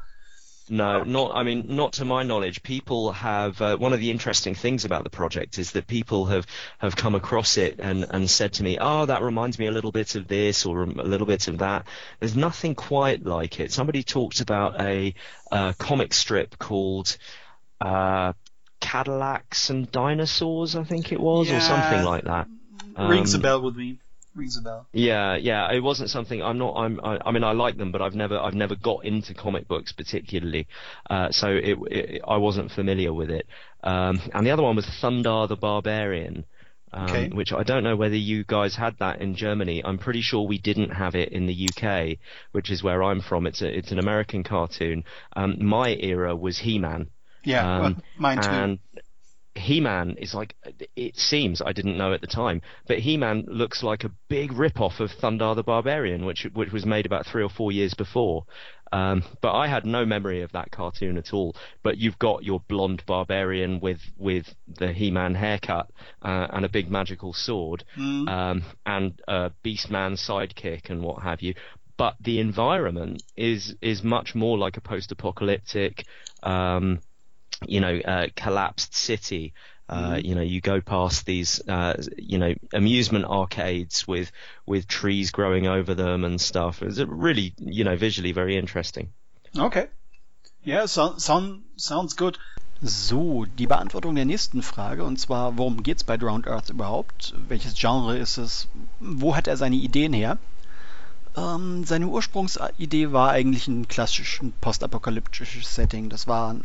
no, 0.70 1.04
not. 1.04 1.36
I 1.36 1.44
mean, 1.44 1.66
not 1.70 1.94
to 1.94 2.06
my 2.06 2.24
knowledge. 2.24 2.64
People 2.64 3.12
have. 3.12 3.62
Uh, 3.62 3.78
one 3.78 3.94
of 3.94 4.00
the 4.00 4.10
interesting 4.12 4.56
things 4.56 4.86
about 4.86 5.04
the 5.04 5.10
project 5.10 5.60
is 5.60 5.72
that 5.72 5.88
people 5.88 6.26
have 6.26 6.48
have 6.80 6.96
come 6.96 7.16
across 7.16 7.58
it 7.58 7.80
and 7.80 8.06
and 8.10 8.30
said 8.30 8.54
to 8.54 8.64
me, 8.64 8.78
"Oh, 8.80 9.06
that 9.06 9.22
reminds 9.22 9.60
me 9.60 9.68
a 9.68 9.72
little 9.72 9.92
bit 9.92 10.16
of 10.16 10.28
this 10.28 10.66
or 10.66 10.84
a 10.84 10.86
little 10.86 11.28
bit 11.28 11.48
of 11.48 11.60
that." 11.60 11.86
There's 12.20 12.36
nothing 12.36 12.74
quite 12.74 13.26
like 13.26 13.60
it. 13.60 13.72
Somebody 13.72 14.04
talked 14.04 14.42
about 14.42 14.82
a, 14.82 15.14
a 15.52 15.76
comic 15.78 16.14
strip 16.14 16.58
called 16.58 17.18
uh, 17.80 18.34
Cadillacs 18.80 19.70
and 19.70 19.92
Dinosaurs, 19.92 20.76
I 20.76 20.84
think 20.84 21.12
it 21.12 21.20
was, 21.20 21.50
yeah, 21.50 21.58
or 21.58 21.62
something 21.62 22.04
like 22.04 22.24
that. 22.24 22.48
Rings 22.98 23.34
um, 23.36 23.42
a 23.42 23.44
bell 23.44 23.62
with 23.62 23.76
me 23.76 24.00
rings 24.36 24.58
a 24.58 24.62
bell. 24.62 24.88
Yeah, 24.94 25.36
yeah. 25.36 25.72
It 25.72 25.82
wasn't 25.82 26.10
something 26.10 26.42
I'm 26.42 26.58
not. 26.58 26.76
I'm. 26.76 27.00
I, 27.04 27.20
I 27.26 27.32
mean, 27.32 27.44
I 27.44 27.54
like 27.54 27.78
them, 27.78 27.92
but 27.92 28.02
I've 28.02 28.16
never. 28.16 28.38
I've 28.38 28.54
never 28.54 28.76
got 28.76 29.06
into 29.06 29.34
comic 29.34 29.68
books 29.68 29.92
particularly. 29.92 30.68
Uh, 31.10 31.32
so 31.32 31.50
it, 31.50 31.78
it, 31.92 32.22
I 32.28 32.38
wasn't 32.38 32.72
familiar 32.72 33.14
with 33.14 33.30
it. 33.30 33.48
Um, 33.84 34.20
and 34.34 34.46
the 34.46 34.52
other 34.52 34.64
one 34.64 34.76
was 34.76 34.86
Thundarr 34.86 35.48
the 35.48 35.56
Barbarian. 35.56 36.46
Um, 36.94 37.10
okay. 37.10 37.30
Which 37.30 37.52
I 37.52 37.64
don't 37.64 37.84
know 37.84 37.96
whether 37.96 38.16
you 38.16 38.44
guys 38.46 38.76
had 38.76 38.98
that 39.00 39.22
in 39.22 39.36
Germany. 39.36 39.84
I'm 39.84 39.98
pretty 39.98 40.22
sure 40.22 40.48
we 40.48 40.58
didn't 40.58 40.92
have 40.92 41.16
it 41.16 41.30
in 41.30 41.46
the 41.46 41.70
UK, 41.70 42.18
which 42.52 42.72
is 42.72 42.84
where 42.84 43.04
I'm 43.04 43.22
from. 43.22 43.48
It's 43.48 43.62
a, 43.62 43.78
it's 43.78 43.92
an 43.92 44.00
American 44.00 44.44
cartoon. 44.44 45.04
Um, 45.36 45.58
my 45.66 45.90
era 45.90 46.36
was 46.36 46.60
He-Man. 46.60 47.10
Yeah, 47.44 47.80
well, 47.80 47.96
mine 48.18 48.42
too. 48.42 48.50
And 48.50 48.80
he-Man 49.56 50.16
is 50.18 50.34
like 50.34 50.56
it 50.96 51.18
seems 51.18 51.62
I 51.62 51.72
didn't 51.72 51.98
know 51.98 52.14
at 52.14 52.22
the 52.22 52.28
time, 52.28 52.62
but 52.88 53.00
He-Man 53.00 53.46
looks 53.48 53.84
like 53.84 54.04
a 54.04 54.12
big 54.28 54.52
rip-off 54.52 55.00
of 55.00 55.12
Thundarr 55.12 55.56
the 55.56 55.64
Barbarian, 55.64 56.26
which 56.26 56.46
which 56.54 56.72
was 56.72 56.86
made 56.86 57.06
about 57.06 57.26
three 57.26 57.44
or 57.44 57.50
four 57.50 57.72
years 57.72 57.94
before. 57.94 58.46
Um, 58.92 59.24
but 59.42 59.54
I 59.54 59.68
had 59.68 59.86
no 59.86 60.06
memory 60.06 60.42
of 60.42 60.52
that 60.52 60.72
cartoon 60.72 61.18
at 61.18 61.34
all. 61.34 61.56
But 61.84 61.98
you've 61.98 62.20
got 62.20 62.44
your 62.44 62.62
blonde 62.68 63.04
barbarian 63.06 63.80
with 63.80 64.02
with 64.18 64.54
the 64.68 64.92
He-Man 64.92 65.36
haircut 65.36 65.90
uh, 66.22 66.48
and 66.52 66.66
a 66.66 66.70
big 66.70 66.92
magical 66.92 67.34
sword, 67.34 67.86
mm. 67.98 68.30
um, 68.30 68.64
and 68.86 69.20
a 69.28 69.52
Beastman 69.64 70.14
sidekick 70.14 70.90
and 70.90 71.02
what 71.02 71.24
have 71.24 71.42
you. 71.42 71.56
But 71.98 72.16
the 72.20 72.40
environment 72.40 73.24
is 73.38 73.76
is 73.82 74.04
much 74.04 74.36
more 74.36 74.58
like 74.58 74.76
a 74.76 74.82
post-apocalyptic. 74.82 76.06
Um, 76.44 77.00
you 77.66 77.80
know, 77.80 78.00
uh, 78.00 78.28
collapsed 78.36 78.96
city. 78.96 79.54
Uh, 79.88 80.16
mm-hmm. 80.16 80.26
You 80.26 80.36
know, 80.36 80.42
you 80.42 80.62
go 80.62 80.82
past 80.82 81.26
these, 81.26 81.62
uh, 81.68 82.02
you 82.18 82.40
know, 82.40 82.56
amusement 82.74 83.26
arcades 83.26 84.08
with 84.08 84.32
with 84.66 84.88
trees 84.88 85.32
growing 85.32 85.68
over 85.68 85.94
them 85.94 86.24
and 86.24 86.42
stuff. 86.42 86.82
It's 86.82 87.00
really, 87.00 87.54
you 87.60 87.84
know, 87.84 87.96
visually 87.96 88.32
very 88.32 88.58
interesting. 88.58 89.10
Okay. 89.58 89.88
Yeah, 90.64 90.88
so, 90.88 91.18
sound, 91.18 91.62
sounds 91.78 92.16
good. 92.16 92.40
So, 92.82 93.46
die 93.46 93.68
Beantwortung 93.68 94.16
der 94.16 94.26
nächsten 94.26 94.64
Frage, 94.64 95.04
und 95.04 95.18
zwar, 95.18 95.58
worum 95.58 95.84
geht's 95.84 96.04
bei 96.04 96.18
Drowned 96.18 96.48
Earth 96.48 96.70
überhaupt? 96.70 97.34
Welches 97.48 97.76
Genre 97.76 98.18
ist 98.18 98.38
es? 98.38 98.68
Wo 99.00 99.36
hat 99.36 99.48
er 99.48 99.58
seine 99.58 99.76
Ideen 99.76 100.12
her? 100.12 100.40
Ähm, 101.38 101.84
seine 101.84 102.08
Ursprungsidee 102.08 103.12
war 103.12 103.30
eigentlich 103.30 103.68
ein 103.68 103.88
klassisches 103.88 104.50
postapokalyptisches 104.60 105.74
Setting. 105.74 106.10
Das 106.10 106.28
war 106.28 106.56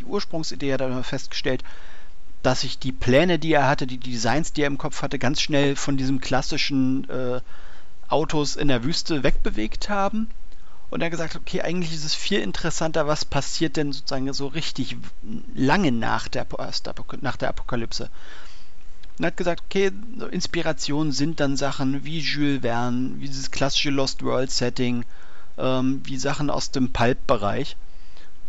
die 0.00 0.04
Ursprungsidee, 0.04 0.72
hat 0.72 0.80
er 0.80 1.04
festgestellt, 1.04 1.62
dass 2.42 2.60
sich 2.60 2.78
die 2.78 2.92
Pläne, 2.92 3.38
die 3.38 3.52
er 3.52 3.66
hatte, 3.66 3.86
die 3.86 3.98
Designs, 3.98 4.52
die 4.52 4.62
er 4.62 4.68
im 4.68 4.78
Kopf 4.78 5.02
hatte, 5.02 5.18
ganz 5.18 5.40
schnell 5.40 5.76
von 5.76 5.96
diesem 5.96 6.20
klassischen 6.20 7.08
äh, 7.10 7.40
Autos 8.08 8.56
in 8.56 8.68
der 8.68 8.84
Wüste 8.84 9.22
wegbewegt 9.22 9.88
haben. 9.88 10.28
Und 10.90 11.02
er 11.02 11.10
gesagt, 11.10 11.36
okay, 11.36 11.60
eigentlich 11.60 11.92
ist 11.92 12.04
es 12.04 12.14
viel 12.14 12.40
interessanter, 12.40 13.06
was 13.06 13.24
passiert 13.24 13.76
denn 13.76 13.92
sozusagen 13.92 14.32
so 14.32 14.46
richtig 14.46 14.96
lange 15.54 15.92
nach 15.92 16.28
der, 16.28 16.46
nach 17.20 17.36
der 17.36 17.50
Apokalypse. 17.50 18.08
Und 19.18 19.26
hat 19.26 19.36
gesagt, 19.36 19.64
okay, 19.66 19.90
Inspirationen 20.30 21.12
sind 21.12 21.40
dann 21.40 21.56
Sachen 21.56 22.04
wie 22.04 22.20
Jules 22.20 22.62
Verne, 22.62 23.14
wie 23.16 23.26
dieses 23.26 23.50
klassische 23.50 23.90
Lost 23.90 24.22
World 24.22 24.50
Setting, 24.50 25.04
ähm, 25.58 26.00
wie 26.04 26.16
Sachen 26.16 26.48
aus 26.48 26.70
dem 26.70 26.92
Pulp-Bereich 26.92 27.76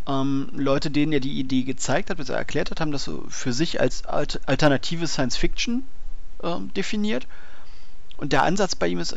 ähm, 0.10 0.50
Leute, 0.54 0.90
denen 0.90 1.14
er 1.14 1.20
die 1.20 1.40
Idee 1.40 1.64
gezeigt 1.64 2.10
hat, 2.10 2.20
er 2.30 2.36
erklärt 2.36 2.72
hat, 2.72 2.82
haben 2.82 2.92
das 2.92 3.04
so 3.04 3.24
für 3.30 3.54
sich 3.54 3.80
als 3.80 4.06
alternative 4.06 5.08
Science 5.08 5.38
Fiction 5.38 5.84
ähm, 6.44 6.74
definiert. 6.74 7.28
Und 8.18 8.34
der 8.34 8.44
Ansatz 8.44 8.76
bei 8.76 8.88
ihm 8.88 9.00
ist 9.00 9.16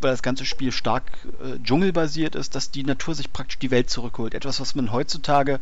weil 0.00 0.12
das 0.12 0.22
ganze 0.22 0.44
Spiel 0.44 0.70
stark 0.70 1.04
äh, 1.42 1.58
dschungelbasiert 1.62 2.36
ist, 2.36 2.54
dass 2.54 2.70
die 2.70 2.84
Natur 2.84 3.14
sich 3.14 3.32
praktisch 3.32 3.58
die 3.58 3.72
Welt 3.72 3.90
zurückholt. 3.90 4.34
Etwas, 4.34 4.60
was 4.60 4.74
man 4.74 4.92
heutzutage 4.92 5.58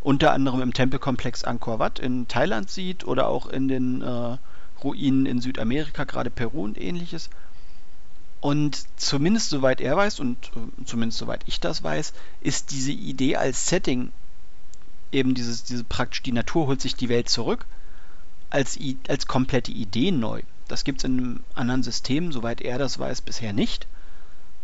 unter 0.00 0.32
anderem 0.32 0.60
im 0.60 0.74
Tempelkomplex 0.74 1.44
Angkor 1.44 1.78
Wat 1.78 1.98
in 1.98 2.28
Thailand 2.28 2.70
sieht 2.70 3.04
oder 3.04 3.26
auch 3.26 3.46
in 3.46 3.68
den 3.68 4.02
äh, 4.02 4.36
Ruinen 4.84 5.26
in 5.26 5.40
Südamerika, 5.40 6.04
gerade 6.04 6.30
Peru 6.30 6.62
und 6.62 6.80
ähnliches. 6.80 7.30
Und 8.44 8.84
zumindest 8.96 9.48
soweit 9.48 9.80
er 9.80 9.96
weiß 9.96 10.20
und 10.20 10.36
äh, 10.54 10.84
zumindest 10.84 11.18
soweit 11.18 11.40
ich 11.46 11.60
das 11.60 11.82
weiß, 11.82 12.12
ist 12.42 12.72
diese 12.72 12.92
Idee 12.92 13.36
als 13.36 13.70
Setting 13.70 14.12
eben 15.12 15.34
dieses, 15.34 15.64
diese 15.64 15.82
praktisch 15.82 16.22
die 16.22 16.32
Natur 16.32 16.66
holt 16.66 16.82
sich 16.82 16.94
die 16.94 17.08
Welt 17.08 17.30
zurück 17.30 17.64
als, 18.50 18.78
als 19.08 19.26
komplette 19.26 19.72
Idee 19.72 20.10
neu. 20.10 20.42
Das 20.68 20.84
gibt 20.84 20.98
es 20.98 21.04
in 21.04 21.18
einem 21.18 21.40
anderen 21.54 21.82
System, 21.82 22.32
soweit 22.32 22.60
er 22.60 22.76
das 22.76 22.98
weiß, 22.98 23.22
bisher 23.22 23.54
nicht. 23.54 23.86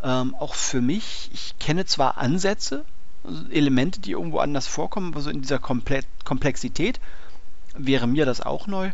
Ähm, 0.02 0.34
auch 0.34 0.54
für 0.54 0.82
mich, 0.82 1.30
ich 1.32 1.58
kenne 1.58 1.86
zwar 1.86 2.18
Ansätze, 2.18 2.84
also 3.24 3.48
Elemente, 3.48 3.98
die 3.98 4.10
irgendwo 4.10 4.40
anders 4.40 4.66
vorkommen, 4.66 5.12
aber 5.12 5.22
so 5.22 5.30
in 5.30 5.40
dieser 5.40 5.58
Komple 5.58 6.02
Komplexität 6.26 7.00
wäre 7.72 8.06
mir 8.06 8.26
das 8.26 8.42
auch 8.42 8.66
neu. 8.66 8.90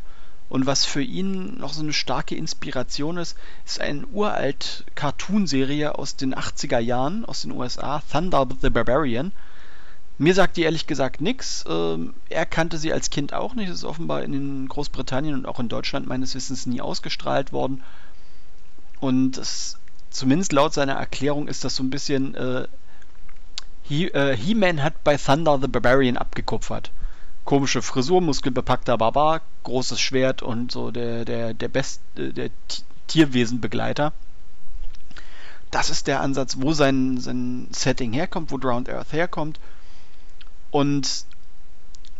Und 0.48 0.66
was 0.66 0.84
für 0.84 1.02
ihn 1.02 1.58
noch 1.58 1.72
so 1.72 1.82
eine 1.82 1.92
starke 1.92 2.36
Inspiration 2.36 3.16
ist, 3.16 3.36
ist 3.64 3.80
eine 3.80 4.06
uralt 4.06 4.84
Cartoon-Serie 4.94 5.98
aus 5.98 6.16
den 6.16 6.34
80er 6.34 6.78
Jahren 6.78 7.24
aus 7.24 7.42
den 7.42 7.52
USA, 7.52 8.00
Thunder 8.10 8.46
the 8.62 8.70
Barbarian. 8.70 9.32
Mir 10.18 10.34
sagt 10.34 10.56
die 10.56 10.62
ehrlich 10.62 10.86
gesagt 10.86 11.20
nichts. 11.20 11.64
Ähm, 11.68 12.14
er 12.30 12.46
kannte 12.46 12.78
sie 12.78 12.92
als 12.92 13.10
Kind 13.10 13.34
auch 13.34 13.54
nicht. 13.54 13.68
Das 13.68 13.78
ist 13.78 13.84
offenbar 13.84 14.22
in 14.22 14.68
Großbritannien 14.68 15.34
und 15.34 15.46
auch 15.46 15.60
in 15.60 15.68
Deutschland 15.68 16.06
meines 16.06 16.34
Wissens 16.34 16.64
nie 16.66 16.80
ausgestrahlt 16.80 17.52
worden. 17.52 17.82
Und 19.00 19.32
das, 19.32 19.78
zumindest 20.10 20.52
laut 20.52 20.72
seiner 20.72 20.94
Erklärung 20.94 21.48
ist 21.48 21.64
das 21.64 21.76
so 21.76 21.82
ein 21.82 21.90
bisschen 21.90 22.34
äh, 22.34 22.62
äh 23.90 24.36
He-Man 24.36 24.78
äh, 24.78 24.80
He 24.80 24.82
hat 24.82 25.04
bei 25.04 25.16
Thunder 25.16 25.58
the 25.60 25.68
Barbarian 25.68 26.16
abgekupfert 26.16 26.92
komische 27.46 27.80
Frisur, 27.80 28.20
muskelbepackter 28.20 28.98
Barbar, 28.98 29.40
großes 29.62 29.98
Schwert 29.98 30.42
und 30.42 30.70
so 30.70 30.90
der, 30.90 31.24
der, 31.24 31.54
der 31.54 31.68
best, 31.68 32.02
der 32.16 32.50
Tierwesenbegleiter. 33.06 34.12
Das 35.70 35.88
ist 35.88 36.08
der 36.08 36.20
Ansatz, 36.20 36.56
wo 36.58 36.72
sein, 36.72 37.18
sein 37.18 37.68
Setting 37.70 38.12
herkommt, 38.12 38.50
wo 38.50 38.58
Drowned 38.58 38.90
Earth 38.90 39.12
herkommt. 39.12 39.60
Und 40.70 41.24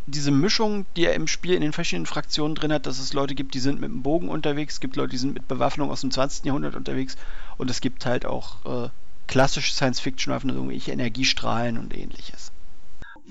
diese 0.07 0.31
Mischung, 0.31 0.87
die 0.95 1.05
er 1.05 1.15
im 1.15 1.27
Spiel 1.27 1.55
in 1.55 1.61
den 1.61 1.73
verschiedenen 1.73 2.07
Fraktionen 2.07 2.55
drin 2.55 2.73
hat, 2.73 2.87
dass 2.87 3.01
es 3.01 3.13
Leute 3.13 3.35
gibt, 3.35 3.55
die 3.55 3.61
sind 3.61 3.81
mit 3.81 3.91
dem 3.91 4.03
Bogen 4.03 4.29
unterwegs, 4.29 4.75
es 4.75 4.81
gibt 4.81 4.95
Leute, 4.95 5.11
die 5.11 5.19
sind 5.19 5.35
mit 5.35 5.49
Bewaffnung 5.49 5.91
aus 5.91 6.03
dem 6.03 6.13
20. 6.13 6.45
Jahrhundert 6.45 6.77
unterwegs 6.77 7.17
und 7.57 7.69
es 7.69 7.81
gibt 7.81 8.07
halt 8.07 8.25
auch 8.25 8.85
äh, 8.85 8.89
klassische 9.27 9.73
Science-Fiction-Waffen, 9.73 10.51
irgendwelche 10.51 10.93
Energiestrahlen 10.93 11.79
und 11.79 11.97
ähnliches. 11.97 12.53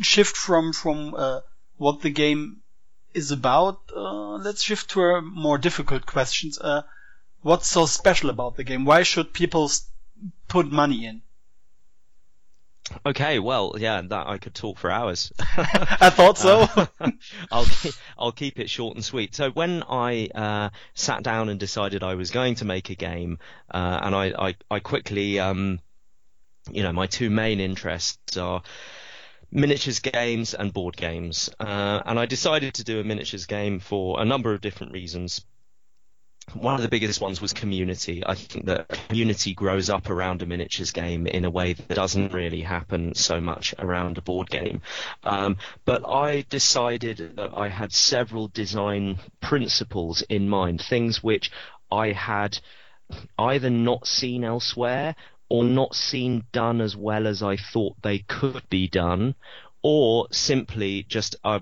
Shift 0.01 0.35
from, 0.35 0.73
from 0.73 1.13
uh 1.13 1.39
what 1.77 2.01
the 2.01 2.09
game 2.09 2.61
is 3.13 3.31
about, 3.31 3.79
uh, 3.95 4.35
let's 4.35 4.61
shift 4.61 4.91
to 4.91 5.01
a 5.01 5.21
more 5.21 5.57
difficult 5.57 6.05
questions. 6.05 6.59
Uh, 6.59 6.83
what's 7.41 7.67
so 7.67 7.85
special 7.85 8.29
about 8.29 8.55
the 8.55 8.63
game? 8.63 8.85
Why 8.85 9.03
should 9.03 9.33
people 9.33 9.71
put 10.47 10.71
money 10.71 11.05
in? 11.05 11.21
Okay, 13.03 13.39
well, 13.39 13.75
yeah, 13.79 14.01
that 14.01 14.27
I 14.27 14.37
could 14.37 14.53
talk 14.53 14.77
for 14.77 14.91
hours. 14.91 15.33
I 15.57 16.11
thought 16.11 16.37
so. 16.37 16.67
uh, 16.75 16.85
I'll 17.51 17.65
I'll 18.17 18.31
keep 18.31 18.59
it 18.59 18.69
short 18.69 18.95
and 18.95 19.03
sweet. 19.03 19.33
So 19.33 19.49
when 19.49 19.83
I 19.89 20.27
uh, 20.35 20.69
sat 20.93 21.23
down 21.23 21.49
and 21.49 21.59
decided 21.59 22.03
I 22.03 22.13
was 22.13 22.29
going 22.29 22.55
to 22.55 22.65
make 22.65 22.89
a 22.91 22.95
game, 22.95 23.39
uh, 23.71 23.99
and 24.03 24.13
I 24.13 24.25
I, 24.37 24.55
I 24.69 24.79
quickly, 24.79 25.39
um, 25.39 25.79
you 26.71 26.83
know, 26.83 26.91
my 26.93 27.07
two 27.07 27.31
main 27.31 27.59
interests 27.59 28.37
are 28.37 28.61
miniatures 29.51 29.99
games 29.99 30.53
and 30.53 30.73
board 30.73 30.97
games. 30.97 31.49
Uh, 31.59 32.01
and 32.05 32.19
I 32.19 32.25
decided 32.25 32.75
to 32.75 32.83
do 32.83 32.99
a 32.99 33.03
miniatures 33.03 33.45
game 33.45 33.79
for 33.79 34.21
a 34.21 34.25
number 34.25 34.53
of 34.53 34.61
different 34.61 34.93
reasons. 34.93 35.45
One 36.53 36.75
of 36.75 36.83
the 36.83 36.89
biggest 36.89 37.19
ones 37.19 37.41
was 37.41 37.53
community. 37.53 38.23
I 38.23 38.35
think 38.35 38.65
that 38.65 38.87
community 39.07 39.55
grows 39.55 39.89
up 39.89 40.11
around 40.11 40.43
a 40.43 40.45
miniatures 40.45 40.91
game 40.91 41.25
in 41.25 41.43
a 41.43 41.49
way 41.49 41.73
that 41.73 41.95
doesn't 41.95 42.33
really 42.33 42.61
happen 42.61 43.15
so 43.15 43.41
much 43.41 43.73
around 43.79 44.19
a 44.19 44.21
board 44.21 44.49
game. 44.49 44.81
Um, 45.23 45.57
but 45.85 46.07
I 46.07 46.45
decided 46.47 47.37
that 47.37 47.57
I 47.57 47.69
had 47.69 47.91
several 47.91 48.47
design 48.47 49.17
principles 49.41 50.21
in 50.21 50.47
mind, 50.47 50.81
things 50.81 51.23
which 51.23 51.51
I 51.91 52.11
had 52.11 52.59
either 53.37 53.69
not 53.69 54.07
seen 54.07 54.43
elsewhere 54.43 55.15
or 55.49 55.63
not 55.63 55.95
seen 55.95 56.43
done 56.51 56.81
as 56.81 56.95
well 56.95 57.27
as 57.27 57.43
I 57.43 57.57
thought 57.57 58.01
they 58.01 58.19
could 58.19 58.67
be 58.69 58.87
done, 58.87 59.35
or 59.81 60.27
simply 60.31 61.03
just 61.03 61.35
a, 61.43 61.61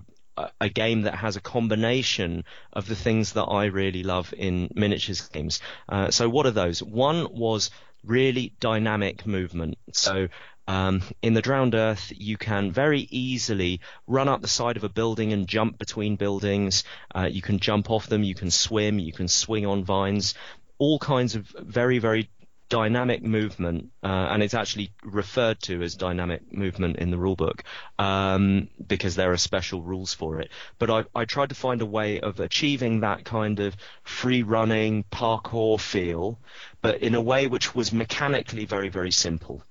a 0.59 0.69
game 0.69 1.03
that 1.03 1.15
has 1.15 1.35
a 1.35 1.41
combination 1.41 2.45
of 2.71 2.87
the 2.87 2.95
things 2.95 3.33
that 3.33 3.43
I 3.43 3.65
really 3.65 4.03
love 4.03 4.33
in 4.37 4.69
miniatures 4.73 5.27
games. 5.27 5.59
Uh, 5.89 6.11
so 6.11 6.29
what 6.29 6.45
are 6.45 6.51
those? 6.51 6.81
One 6.81 7.27
was 7.31 7.69
really 8.03 8.53
dynamic 8.59 9.25
movement. 9.25 9.77
So 9.91 10.27
um, 10.67 11.01
in 11.21 11.33
the 11.33 11.41
Drowned 11.41 11.75
Earth, 11.75 12.11
you 12.15 12.37
can 12.37 12.71
very 12.71 13.01
easily 13.11 13.81
run 14.07 14.29
up 14.29 14.41
the 14.41 14.47
side 14.47 14.77
of 14.77 14.83
a 14.83 14.89
building 14.89 15.33
and 15.33 15.47
jump 15.47 15.77
between 15.77 16.15
buildings. 16.15 16.85
Uh, 17.13 17.27
you 17.29 17.41
can 17.41 17.59
jump 17.59 17.91
off 17.91 18.07
them, 18.07 18.23
you 18.23 18.35
can 18.35 18.49
swim, 18.49 18.99
you 18.99 19.11
can 19.11 19.27
swing 19.27 19.65
on 19.65 19.83
vines 19.83 20.33
all 20.79 20.99
kinds 20.99 21.35
of 21.35 21.47
very, 21.59 21.99
very 21.99 22.29
dynamic 22.73 23.21
movement, 23.21 23.91
uh, 24.01 24.07
and 24.31 24.41
it's 24.41 24.55
actually 24.55 24.91
referred 25.03 25.59
to 25.59 25.83
as 25.83 25.93
dynamic 25.93 26.41
movement 26.51 26.97
in 26.97 27.11
the 27.11 27.17
rulebook 27.17 27.59
um, 27.99 28.67
because 28.87 29.13
there 29.15 29.31
are 29.31 29.37
special 29.37 29.83
rules 29.83 30.15
for 30.15 30.39
it. 30.41 30.49
But 30.79 30.89
I, 30.89 31.03
I 31.13 31.25
tried 31.25 31.49
to 31.49 31.55
find 31.55 31.83
a 31.83 31.85
way 31.85 32.19
of 32.19 32.39
achieving 32.39 33.01
that 33.01 33.25
kind 33.25 33.59
of 33.59 33.75
free 34.03 34.41
running 34.41 35.03
parkour 35.11 35.79
feel, 35.79 36.39
but 36.81 37.03
in 37.03 37.13
a 37.13 37.21
way 37.21 37.45
which 37.45 37.75
was 37.75 37.93
mechanically 37.93 38.65
very, 38.65 38.89
very 38.89 39.11
simple. 39.11 39.61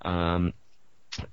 Um, 0.00 0.54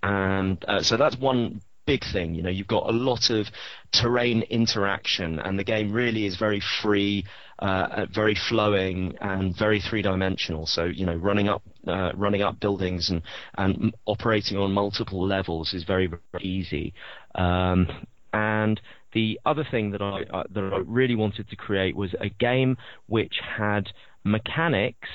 and 0.01 0.57
uh, 0.67 0.81
so 0.81 0.97
that's 0.97 1.17
one 1.17 1.61
big 1.85 2.03
thing. 2.03 2.35
You 2.35 2.43
know, 2.43 2.49
you've 2.49 2.67
got 2.67 2.89
a 2.89 2.91
lot 2.91 3.29
of 3.29 3.49
terrain 3.93 4.41
interaction, 4.41 5.39
and 5.39 5.57
the 5.57 5.63
game 5.63 5.93
really 5.93 6.25
is 6.25 6.35
very 6.35 6.61
free, 6.81 7.23
uh, 7.63 8.05
very 8.13 8.35
flowing, 8.49 9.15
and 9.21 9.57
very 9.57 9.79
three-dimensional. 9.79 10.67
So, 10.67 10.83
you 10.83 11.05
know, 11.05 11.15
running 11.15 11.47
up, 11.47 11.63
uh, 11.87 12.11
running 12.13 12.41
up 12.41 12.59
buildings 12.59 13.09
and 13.09 13.21
and 13.57 13.95
operating 14.05 14.57
on 14.57 14.73
multiple 14.73 15.25
levels 15.25 15.73
is 15.73 15.85
very, 15.85 16.07
very 16.07 16.43
easy. 16.43 16.93
Um, 17.35 17.87
and 18.33 18.81
the 19.13 19.39
other 19.45 19.65
thing 19.69 19.91
that 19.91 20.01
I 20.01 20.23
uh, 20.23 20.43
that 20.53 20.73
I 20.73 20.81
really 20.85 21.15
wanted 21.15 21.49
to 21.49 21.55
create 21.55 21.95
was 21.95 22.13
a 22.19 22.29
game 22.29 22.75
which 23.07 23.35
had 23.57 23.87
mechanics 24.25 25.09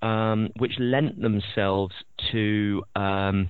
um, 0.00 0.48
which 0.56 0.72
lent 0.78 1.20
themselves 1.20 1.94
to 2.32 2.82
um, 2.96 3.48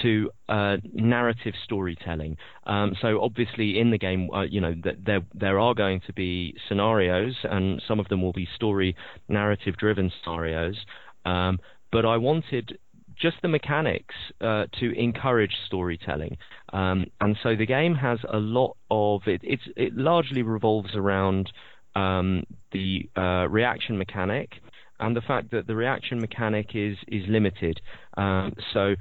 to 0.00 0.30
uh, 0.48 0.76
narrative 0.92 1.54
storytelling. 1.64 2.36
Um, 2.64 2.94
so 3.00 3.20
obviously 3.20 3.78
in 3.78 3.90
the 3.90 3.98
game, 3.98 4.30
uh, 4.32 4.42
you 4.42 4.60
know, 4.60 4.74
th- 4.74 4.98
there 5.04 5.20
there 5.34 5.58
are 5.58 5.74
going 5.74 6.00
to 6.06 6.12
be 6.12 6.54
scenarios, 6.68 7.36
and 7.44 7.82
some 7.86 8.00
of 8.00 8.08
them 8.08 8.22
will 8.22 8.32
be 8.32 8.48
story 8.54 8.96
narrative 9.28 9.76
driven 9.76 10.10
scenarios. 10.22 10.76
Um, 11.24 11.58
but 11.90 12.06
I 12.06 12.16
wanted 12.16 12.78
just 13.20 13.36
the 13.42 13.48
mechanics 13.48 14.14
uh, 14.40 14.64
to 14.80 14.98
encourage 14.98 15.52
storytelling. 15.66 16.38
Um, 16.72 17.06
and 17.20 17.36
so 17.42 17.54
the 17.54 17.66
game 17.66 17.94
has 17.94 18.18
a 18.28 18.38
lot 18.38 18.76
of 18.90 19.22
it. 19.26 19.42
it 19.44 19.96
largely 19.96 20.42
revolves 20.42 20.94
around 20.94 21.52
um, 21.94 22.44
the 22.72 23.08
uh, 23.16 23.46
reaction 23.48 23.98
mechanic 23.98 24.54
and 25.02 25.16
the 25.16 25.20
fact 25.20 25.50
that 25.50 25.66
the 25.66 25.74
reaction 25.74 26.20
mechanic 26.20 26.70
is 26.74 26.96
is 27.08 27.24
limited. 27.28 27.80
Um, 28.16 28.54
so 28.72 28.94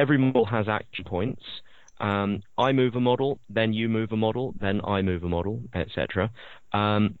every 0.00 0.18
model 0.18 0.46
has 0.46 0.66
action 0.68 1.04
points. 1.04 1.42
Um, 2.00 2.42
I 2.56 2.72
move 2.72 2.94
a 2.94 3.00
model, 3.00 3.38
then 3.50 3.74
you 3.74 3.88
move 3.88 4.12
a 4.12 4.16
model, 4.16 4.54
then 4.58 4.80
I 4.84 5.02
move 5.02 5.22
a 5.22 5.28
model, 5.28 5.60
etc. 5.74 6.30
Um, 6.72 7.18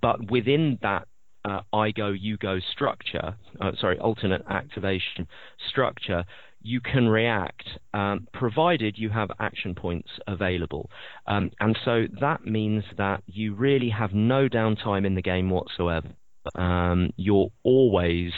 but 0.00 0.30
within 0.30 0.78
that 0.80 1.06
uh, 1.44 1.60
I 1.72 1.90
go, 1.90 2.08
you 2.08 2.38
go 2.38 2.58
structure, 2.72 3.36
uh, 3.60 3.72
sorry, 3.78 3.98
alternate 3.98 4.42
activation 4.48 5.28
structure, 5.68 6.24
you 6.62 6.80
can 6.80 7.06
react 7.08 7.64
um, 7.94 8.26
provided 8.32 8.96
you 8.98 9.10
have 9.10 9.30
action 9.38 9.74
points 9.74 10.10
available. 10.26 10.90
Um, 11.26 11.50
and 11.60 11.78
so 11.84 12.06
that 12.20 12.46
means 12.46 12.84
that 12.96 13.22
you 13.26 13.54
really 13.54 13.90
have 13.90 14.12
no 14.14 14.48
downtime 14.48 15.06
in 15.06 15.14
the 15.14 15.22
game 15.22 15.50
whatsoever. 15.50 16.08
Um, 16.54 17.10
you're 17.16 17.50
always 17.62 18.32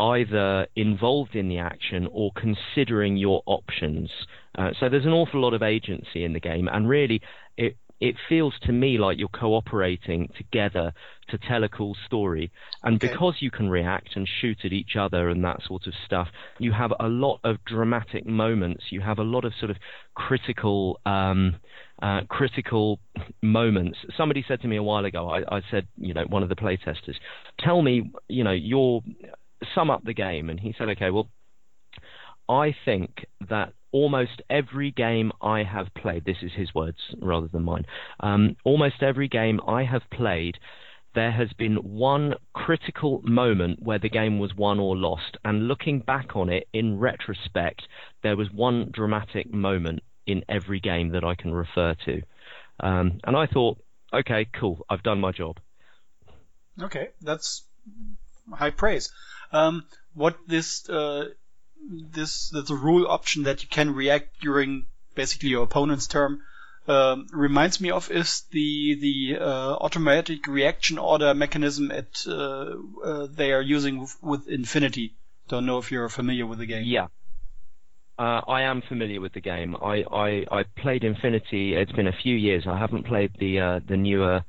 either 0.00 0.66
involved 0.74 1.36
in 1.36 1.48
the 1.48 1.58
action 1.58 2.08
or 2.10 2.32
considering 2.34 3.16
your 3.16 3.42
options. 3.46 4.10
Uh, 4.56 4.70
so 4.80 4.88
there's 4.88 5.06
an 5.06 5.12
awful 5.12 5.40
lot 5.40 5.54
of 5.54 5.62
agency 5.62 6.24
in 6.24 6.32
the 6.32 6.40
game, 6.40 6.68
and 6.68 6.88
really, 6.88 7.20
it 7.56 7.76
it 8.00 8.16
feels 8.28 8.54
to 8.62 8.72
me 8.72 8.96
like 8.96 9.18
you're 9.18 9.28
cooperating 9.28 10.28
together 10.36 10.92
to 11.28 11.38
tell 11.38 11.64
a 11.64 11.68
cool 11.68 11.94
story. 12.06 12.50
And 12.82 12.96
okay. 12.96 13.12
because 13.12 13.36
you 13.40 13.50
can 13.50 13.68
react 13.68 14.16
and 14.16 14.26
shoot 14.26 14.64
at 14.64 14.72
each 14.72 14.96
other 14.98 15.28
and 15.28 15.44
that 15.44 15.62
sort 15.62 15.86
of 15.86 15.92
stuff, 16.06 16.28
you 16.58 16.72
have 16.72 16.92
a 16.98 17.08
lot 17.08 17.40
of 17.44 17.62
dramatic 17.66 18.26
moments. 18.26 18.84
You 18.88 19.02
have 19.02 19.18
a 19.18 19.22
lot 19.22 19.44
of 19.44 19.52
sort 19.58 19.70
of 19.70 19.76
critical. 20.14 20.98
Um, 21.04 21.56
uh, 22.02 22.22
critical 22.30 22.98
moments. 23.42 23.98
Somebody 24.16 24.42
said 24.48 24.62
to 24.62 24.68
me 24.68 24.76
a 24.76 24.82
while 24.82 25.04
ago, 25.04 25.28
I, 25.28 25.56
I 25.56 25.60
said, 25.70 25.86
you 25.98 26.14
know, 26.14 26.24
one 26.30 26.42
of 26.42 26.48
the 26.48 26.56
playtesters, 26.56 27.16
tell 27.58 27.82
me, 27.82 28.10
you 28.26 28.42
know, 28.42 28.52
your 28.52 29.02
sum 29.74 29.90
up 29.90 30.04
the 30.04 30.14
game. 30.14 30.50
And 30.50 30.58
he 30.58 30.74
said, 30.76 30.88
okay, 30.90 31.10
well, 31.10 31.28
I 32.48 32.74
think 32.84 33.26
that 33.48 33.72
almost 33.92 34.42
every 34.48 34.90
game 34.90 35.32
I 35.40 35.62
have 35.62 35.92
played, 35.94 36.24
this 36.24 36.42
is 36.42 36.52
his 36.54 36.74
words 36.74 36.98
rather 37.20 37.48
than 37.48 37.64
mine, 37.64 37.86
um, 38.20 38.56
almost 38.64 39.02
every 39.02 39.28
game 39.28 39.60
I 39.66 39.84
have 39.84 40.02
played, 40.12 40.58
there 41.14 41.32
has 41.32 41.52
been 41.58 41.76
one 41.76 42.34
critical 42.52 43.20
moment 43.24 43.82
where 43.82 43.98
the 43.98 44.08
game 44.08 44.38
was 44.38 44.54
won 44.54 44.78
or 44.78 44.96
lost. 44.96 45.36
And 45.44 45.66
looking 45.66 46.00
back 46.00 46.36
on 46.36 46.48
it 46.48 46.68
in 46.72 46.98
retrospect, 46.98 47.82
there 48.22 48.36
was 48.36 48.48
one 48.52 48.90
dramatic 48.92 49.52
moment 49.52 50.00
in 50.26 50.44
every 50.48 50.78
game 50.78 51.10
that 51.10 51.24
I 51.24 51.34
can 51.34 51.52
refer 51.52 51.94
to. 52.06 52.22
Um, 52.78 53.20
and 53.24 53.36
I 53.36 53.46
thought, 53.46 53.78
okay, 54.12 54.46
cool, 54.58 54.84
I've 54.88 55.02
done 55.02 55.20
my 55.20 55.32
job. 55.32 55.58
Okay, 56.80 57.08
that's 57.20 57.64
high 58.52 58.70
praise. 58.70 59.10
Um, 59.52 59.84
what 60.14 60.36
this 60.46 60.88
uh, 60.88 61.26
this 61.90 62.52
a 62.52 62.74
rule 62.74 63.06
option 63.08 63.44
that 63.44 63.62
you 63.62 63.68
can 63.68 63.94
react 63.94 64.40
during 64.40 64.86
basically 65.14 65.50
your 65.50 65.64
opponent's 65.64 66.06
turn. 66.06 66.40
Um, 66.88 67.26
reminds 67.32 67.80
me 67.80 67.90
of 67.90 68.10
is 68.10 68.42
the 68.50 68.94
the 68.94 69.38
uh, 69.38 69.74
automatic 69.74 70.46
reaction 70.46 70.98
order 70.98 71.34
mechanism 71.34 71.90
at 71.90 72.24
uh, 72.26 72.74
uh, 73.04 73.26
they 73.30 73.52
are 73.52 73.60
using 73.62 74.00
with, 74.00 74.16
with, 74.22 74.48
Infinity. 74.48 75.14
Don't 75.48 75.66
know 75.66 75.78
if 75.78 75.92
you're 75.92 76.08
familiar 76.08 76.46
with 76.46 76.58
the 76.58 76.66
game. 76.66 76.84
Yeah. 76.86 77.08
Uh, 78.18 78.40
I 78.48 78.62
am 78.62 78.82
familiar 78.82 79.20
with 79.20 79.32
the 79.32 79.40
game. 79.40 79.76
I, 79.76 80.04
I, 80.10 80.46
I 80.50 80.64
played 80.76 81.04
Infinity. 81.04 81.74
It's 81.74 81.92
been 81.92 82.06
a 82.06 82.16
few 82.22 82.34
years. 82.34 82.64
I 82.66 82.78
haven't 82.78 83.06
played 83.06 83.32
the 83.38 83.60
uh, 83.60 83.80
the 83.86 83.96
newer 83.96 84.42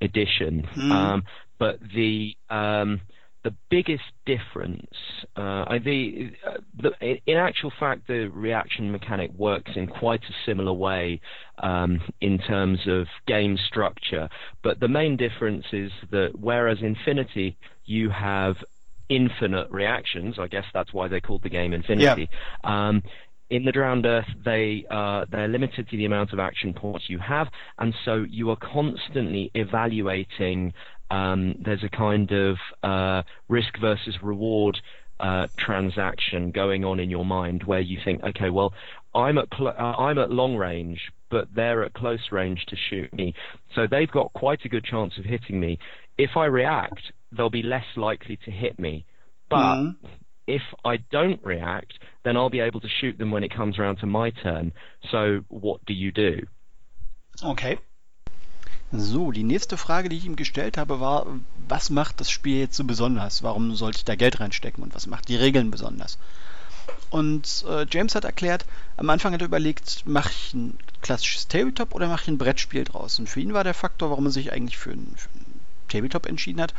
edition. 0.00 0.68
Mm. 0.76 0.90
Um, 0.90 1.24
but 1.58 1.78
the 1.94 2.36
um, 2.50 3.00
the 3.46 3.54
biggest 3.70 4.02
difference, 4.24 4.90
uh, 5.36 5.78
the, 5.84 6.32
uh, 6.44 6.54
the, 6.82 6.90
in 7.26 7.36
actual 7.36 7.72
fact, 7.78 8.08
the 8.08 8.26
reaction 8.26 8.90
mechanic 8.90 9.30
works 9.34 9.70
in 9.76 9.86
quite 9.86 10.22
a 10.24 10.32
similar 10.44 10.72
way 10.72 11.20
um, 11.62 12.00
in 12.20 12.38
terms 12.38 12.80
of 12.88 13.06
game 13.28 13.56
structure. 13.56 14.28
But 14.64 14.80
the 14.80 14.88
main 14.88 15.16
difference 15.16 15.66
is 15.72 15.92
that 16.10 16.32
whereas 16.40 16.78
Infinity, 16.82 17.56
you 17.84 18.10
have 18.10 18.56
infinite 19.08 19.70
reactions. 19.70 20.40
I 20.40 20.48
guess 20.48 20.64
that's 20.74 20.92
why 20.92 21.06
they 21.06 21.20
called 21.20 21.44
the 21.44 21.48
game 21.48 21.72
Infinity. 21.72 22.28
Yeah. 22.64 22.88
Um, 22.88 23.04
in 23.48 23.64
the 23.64 23.70
drowned 23.70 24.06
earth 24.06 24.26
they 24.44 24.84
uh, 24.90 25.24
they're 25.30 25.46
limited 25.46 25.88
to 25.88 25.96
the 25.96 26.04
amount 26.04 26.32
of 26.32 26.40
action 26.40 26.74
points 26.74 27.08
you 27.08 27.20
have 27.20 27.46
and 27.78 27.94
so 28.04 28.24
you 28.28 28.50
are 28.50 28.56
constantly 28.56 29.52
evaluating 29.54 30.74
um, 31.10 31.54
there's 31.64 31.84
a 31.84 31.88
kind 31.88 32.30
of 32.32 32.56
uh, 32.82 33.22
risk 33.48 33.78
versus 33.80 34.16
reward 34.22 34.78
uh, 35.20 35.46
transaction 35.58 36.50
going 36.50 36.84
on 36.84 37.00
in 37.00 37.10
your 37.10 37.24
mind 37.24 37.62
where 37.64 37.80
you 37.80 37.98
think, 38.04 38.22
okay, 38.22 38.50
well, 38.50 38.74
I'm 39.14 39.38
at 39.38 39.50
pl- 39.50 39.68
uh, 39.68 39.72
I'm 39.72 40.18
at 40.18 40.30
long 40.30 40.56
range, 40.56 41.00
but 41.30 41.48
they're 41.54 41.84
at 41.84 41.94
close 41.94 42.30
range 42.30 42.66
to 42.68 42.76
shoot 42.90 43.12
me, 43.14 43.34
so 43.74 43.86
they've 43.90 44.10
got 44.10 44.32
quite 44.34 44.64
a 44.64 44.68
good 44.68 44.84
chance 44.84 45.14
of 45.18 45.24
hitting 45.24 45.58
me. 45.58 45.78
If 46.18 46.30
I 46.36 46.46
react, 46.46 47.00
they'll 47.32 47.50
be 47.50 47.62
less 47.62 47.86
likely 47.96 48.38
to 48.44 48.50
hit 48.50 48.78
me, 48.78 49.06
but 49.48 49.76
mm. 49.76 49.96
if 50.46 50.62
I 50.84 50.98
don't 51.10 51.42
react, 51.42 51.94
then 52.24 52.36
I'll 52.36 52.50
be 52.50 52.60
able 52.60 52.80
to 52.80 52.88
shoot 53.00 53.16
them 53.16 53.30
when 53.30 53.42
it 53.42 53.54
comes 53.54 53.78
around 53.78 53.96
to 53.98 54.06
my 54.06 54.30
turn. 54.30 54.72
So 55.10 55.40
what 55.48 55.84
do 55.86 55.94
you 55.94 56.12
do? 56.12 56.40
Okay. 57.42 57.78
So, 58.92 59.32
die 59.32 59.42
nächste 59.42 59.76
Frage, 59.76 60.08
die 60.08 60.16
ich 60.16 60.26
ihm 60.26 60.36
gestellt 60.36 60.78
habe, 60.78 61.00
war, 61.00 61.26
was 61.68 61.90
macht 61.90 62.20
das 62.20 62.30
Spiel 62.30 62.58
jetzt 62.58 62.76
so 62.76 62.84
besonders? 62.84 63.42
Warum 63.42 63.74
sollte 63.74 63.98
ich 63.98 64.04
da 64.04 64.14
Geld 64.14 64.38
reinstecken 64.38 64.82
und 64.82 64.94
was 64.94 65.08
macht 65.08 65.28
die 65.28 65.36
Regeln 65.36 65.72
besonders? 65.72 66.18
Und 67.10 67.64
äh, 67.68 67.86
James 67.90 68.14
hat 68.14 68.24
erklärt, 68.24 68.64
am 68.96 69.10
Anfang 69.10 69.32
hat 69.32 69.40
er 69.40 69.48
überlegt, 69.48 70.06
mache 70.06 70.30
ich 70.30 70.54
ein 70.54 70.78
klassisches 71.02 71.48
Tabletop 71.48 71.94
oder 71.94 72.08
mache 72.08 72.22
ich 72.22 72.28
ein 72.28 72.38
Brettspiel 72.38 72.84
draus? 72.84 73.18
Und 73.18 73.28
für 73.28 73.40
ihn 73.40 73.54
war 73.54 73.64
der 73.64 73.74
Faktor, 73.74 74.10
warum 74.10 74.26
er 74.26 74.30
sich 74.30 74.52
eigentlich 74.52 74.78
für 74.78 74.92
ein, 74.92 75.12
für 75.16 75.28
ein 75.30 75.60
Tabletop 75.88 76.26
entschieden 76.26 76.60
hat, 76.60 76.72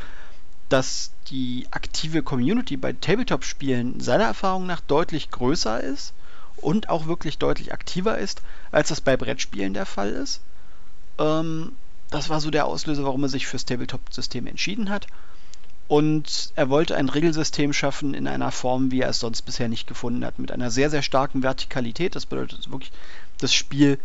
dass 0.69 1.11
die 1.29 1.67
aktive 1.71 2.23
Community 2.23 2.77
bei 2.77 2.93
Tabletop-Spielen 2.93 3.99
seiner 3.99 4.25
Erfahrung 4.25 4.65
nach 4.65 4.81
deutlich 4.81 5.29
größer 5.31 5.81
ist 5.81 6.13
und 6.57 6.89
auch 6.89 7.07
wirklich 7.07 7.37
deutlich 7.37 7.73
aktiver 7.73 8.17
ist, 8.17 8.41
als 8.71 8.89
das 8.89 9.01
bei 9.01 9.17
Brettspielen 9.17 9.73
der 9.73 9.85
Fall 9.85 10.09
ist. 10.09 10.41
Ähm, 11.19 11.73
das 12.09 12.29
war 12.29 12.39
so 12.39 12.49
der 12.49 12.65
Auslöser, 12.65 13.03
warum 13.03 13.23
er 13.23 13.29
sich 13.29 13.47
fürs 13.47 13.65
Tabletop-System 13.65 14.47
entschieden 14.47 14.89
hat. 14.89 15.07
Und 15.87 16.51
er 16.55 16.69
wollte 16.69 16.95
ein 16.97 17.09
Regelsystem 17.09 17.71
schaffen 17.71 18.13
in 18.13 18.27
einer 18.27 18.51
Form, 18.51 18.91
wie 18.91 19.01
er 19.01 19.09
es 19.09 19.19
sonst 19.19 19.43
bisher 19.43 19.69
nicht 19.69 19.87
gefunden 19.87 20.25
hat, 20.25 20.37
mit 20.37 20.51
einer 20.51 20.69
sehr, 20.69 20.89
sehr 20.89 21.01
starken 21.01 21.43
Vertikalität. 21.43 22.15
Das 22.15 22.25
bedeutet 22.25 22.69
wirklich, 22.71 22.91
das 23.39 23.53
Spiel 23.53 23.97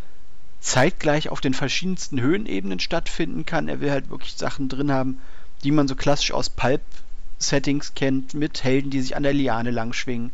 zeitgleich 0.61 1.29
auf 1.29 1.41
den 1.41 1.55
verschiedensten 1.55 2.21
Höhenebenen 2.21 2.79
stattfinden 2.79 3.45
kann. 3.47 3.69
Er 3.69 3.81
will 3.81 3.91
halt 3.91 4.11
wirklich 4.11 4.35
Sachen 4.35 4.69
drin 4.69 4.93
haben, 4.93 5.21
die 5.65 5.73
man 5.73 5.89
so 5.89 5.97
klassisch 5.97 6.31
aus 6.31 6.51
Pulp-Settings 6.51 7.95
kennt, 7.95 8.35
mit 8.35 8.63
Helden, 8.63 8.91
die 8.91 9.01
sich 9.01 9.17
an 9.17 9.25
der 9.25 9.33
Liane 9.33 9.73
langschwingen, 9.73 10.33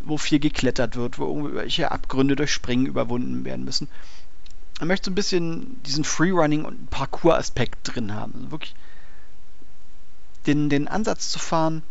wo 0.00 0.18
viel 0.18 0.40
geklettert 0.40 0.96
wird, 0.96 1.18
wo 1.18 1.26
irgendwelche 1.26 1.92
Abgründe 1.92 2.34
durch 2.34 2.52
Springen 2.52 2.86
überwunden 2.86 3.44
werden 3.44 3.64
müssen 3.64 3.88
er 4.78 4.86
möchte 4.86 5.06
so 5.06 5.10
ein 5.10 5.16
bisschen 5.16 5.82
diesen 5.82 6.04
Freerunning 6.04 6.64
und 6.64 6.90
Parcours-Aspekt 6.90 7.78
drin 7.82 8.14
haben. 8.14 8.34
Also 8.34 8.50
wirklich 8.50 8.74
den, 10.46 10.68
den 10.70 10.88
Ansatz 10.88 11.30
zu 11.30 11.38
fahren, 11.38 11.82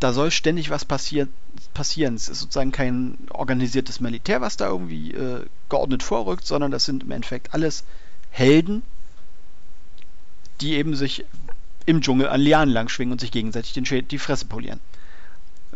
da 0.00 0.12
soll 0.12 0.30
ständig 0.30 0.70
was 0.70 0.84
passier 0.84 1.28
passieren. 1.72 2.14
Es 2.14 2.28
ist 2.28 2.40
sozusagen 2.40 2.72
kein 2.72 3.16
organisiertes 3.30 4.00
Militär, 4.00 4.40
was 4.40 4.56
da 4.56 4.68
irgendwie 4.68 5.12
äh, 5.12 5.46
geordnet 5.68 6.02
vorrückt, 6.02 6.46
sondern 6.46 6.70
das 6.70 6.84
sind 6.84 7.04
im 7.04 7.10
Endeffekt 7.10 7.54
alles 7.54 7.84
Helden, 8.30 8.82
die 10.60 10.74
eben 10.74 10.94
sich 10.94 11.24
im 11.86 12.00
Dschungel 12.00 12.28
an 12.28 12.40
Lianen 12.40 12.74
langschwingen 12.74 13.12
und 13.12 13.20
sich 13.20 13.30
gegenseitig 13.30 13.72
den 13.72 14.08
die 14.08 14.18
Fresse 14.18 14.46
polieren. 14.46 14.80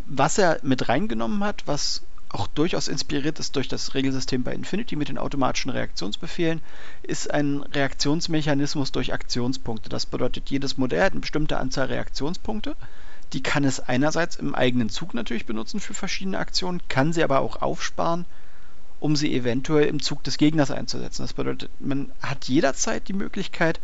Was 0.07 0.39
er 0.39 0.59
mit 0.63 0.89
reingenommen 0.89 1.45
hat, 1.45 1.63
was 1.67 2.03
auch 2.31 2.47
durchaus 2.47 2.89
inspiriert 2.89 3.39
ist 3.39 3.57
durch 3.57 3.69
das 3.69 3.95
Regelsystem 3.95 4.43
bei 4.43 4.55
Infinity 4.55 4.97
mit 4.97 5.09
den 5.09 5.19
automatischen 5.19 5.71
Reaktionsbefehlen, 5.71 6.61
ist 7.03 7.31
ein 7.31 7.63
Reaktionsmechanismus 7.63 8.93
durch 8.93 9.13
Aktionspunkte. 9.13 9.89
Das 9.89 10.07
bedeutet, 10.07 10.51
jedes 10.51 10.77
Modell 10.77 11.03
hat 11.03 11.13
eine 11.13 11.21
bestimmte 11.21 11.59
Anzahl 11.59 11.87
Reaktionspunkte, 11.87 12.77
Die 13.35 13.43
kann 13.43 13.65
es 13.65 13.81
einerseits 13.81 14.37
im 14.37 14.55
eigenen 14.55 14.89
Zug 14.89 15.13
natürlich 15.13 15.45
benutzen 15.45 15.81
für 15.81 15.93
verschiedene 15.93 16.39
Aktionen, 16.39 16.81
kann 16.89 17.13
sie 17.13 17.23
aber 17.23 17.41
auch 17.41 17.61
aufsparen, 17.61 18.25
um 19.01 19.17
sie 19.17 19.35
eventuell 19.35 19.87
im 19.87 20.01
Zug 20.03 20.23
des 20.25 20.39
Gegners 20.39 20.71
einzusetzen. 20.71 21.23
Das 21.23 21.35
bedeutet, 21.35 21.71
man 21.79 22.11
hat 22.23 22.47
jederzeit 22.47 23.07
die 23.09 23.13
Möglichkeit, 23.13 23.81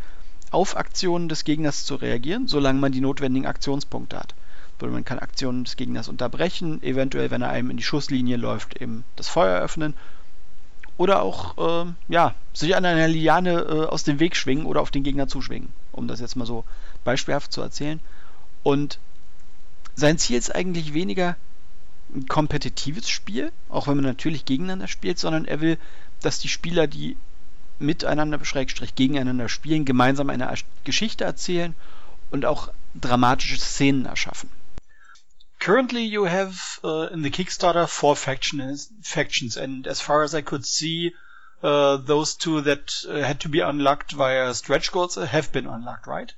auf 0.50 0.76
Aktionen 0.76 1.28
des 1.28 1.44
Gegners 1.44 1.84
zu 1.84 1.96
reagieren, 1.96 2.46
solange 2.46 2.80
man 2.80 2.92
die 2.92 3.00
notwendigen 3.00 3.46
Aktionspunkte 3.46 4.18
hat. 4.18 4.34
Man 4.80 5.04
kann 5.04 5.18
Aktionen 5.18 5.64
des 5.64 5.76
Gegners 5.76 6.08
unterbrechen, 6.08 6.82
eventuell, 6.82 7.30
wenn 7.30 7.42
er 7.42 7.50
einem 7.50 7.70
in 7.70 7.76
die 7.76 7.82
Schusslinie 7.82 8.36
läuft, 8.36 8.80
eben 8.80 9.04
das 9.16 9.28
Feuer 9.28 9.60
öffnen. 9.60 9.94
Oder 10.96 11.22
auch, 11.22 11.86
äh, 11.86 11.92
ja, 12.08 12.34
sich 12.52 12.76
an 12.76 12.84
einer 12.84 13.08
Liane 13.08 13.60
äh, 13.62 13.86
aus 13.86 14.04
dem 14.04 14.20
Weg 14.20 14.36
schwingen 14.36 14.66
oder 14.66 14.80
auf 14.80 14.90
den 14.90 15.02
Gegner 15.02 15.26
zuschwingen, 15.26 15.70
um 15.92 16.06
das 16.06 16.20
jetzt 16.20 16.36
mal 16.36 16.46
so 16.46 16.64
beispielhaft 17.02 17.52
zu 17.52 17.62
erzählen. 17.62 17.98
Und 18.62 18.98
sein 19.96 20.18
Ziel 20.18 20.38
ist 20.38 20.54
eigentlich 20.54 20.94
weniger 20.94 21.36
ein 22.14 22.26
kompetitives 22.26 23.08
Spiel, 23.08 23.52
auch 23.68 23.88
wenn 23.88 23.96
man 23.96 24.04
natürlich 24.04 24.44
gegeneinander 24.44 24.86
spielt, 24.86 25.18
sondern 25.18 25.46
er 25.46 25.60
will, 25.60 25.78
dass 26.20 26.38
die 26.38 26.48
Spieler, 26.48 26.86
die 26.86 27.16
miteinander, 27.78 28.44
Schrägstrich, 28.44 28.94
gegeneinander 28.94 29.48
spielen, 29.48 29.84
gemeinsam 29.84 30.30
eine 30.30 30.52
Geschichte 30.84 31.24
erzählen 31.24 31.74
und 32.30 32.44
auch 32.44 32.70
dramatische 32.94 33.58
Szenen 33.58 34.06
erschaffen. 34.06 34.48
Currently, 35.64 36.02
you 36.02 36.24
have 36.24 36.78
uh, 36.84 37.08
in 37.10 37.22
the 37.22 37.30
Kickstarter 37.30 37.88
four 37.88 38.14
factions, 38.14 38.92
factions, 39.00 39.56
and 39.56 39.86
as 39.86 39.98
far 39.98 40.22
as 40.22 40.34
I 40.34 40.42
could 40.42 40.66
see, 40.66 41.12
uh, 41.62 41.96
those 41.96 42.34
two 42.34 42.60
that 42.60 42.92
uh, 43.08 43.22
had 43.22 43.40
to 43.40 43.48
be 43.48 43.60
unlocked 43.60 44.12
via 44.12 44.52
stretch 44.52 44.92
goals 44.92 45.14
have 45.14 45.52
been 45.52 45.66
unlocked, 45.66 46.06
right? 46.06 46.30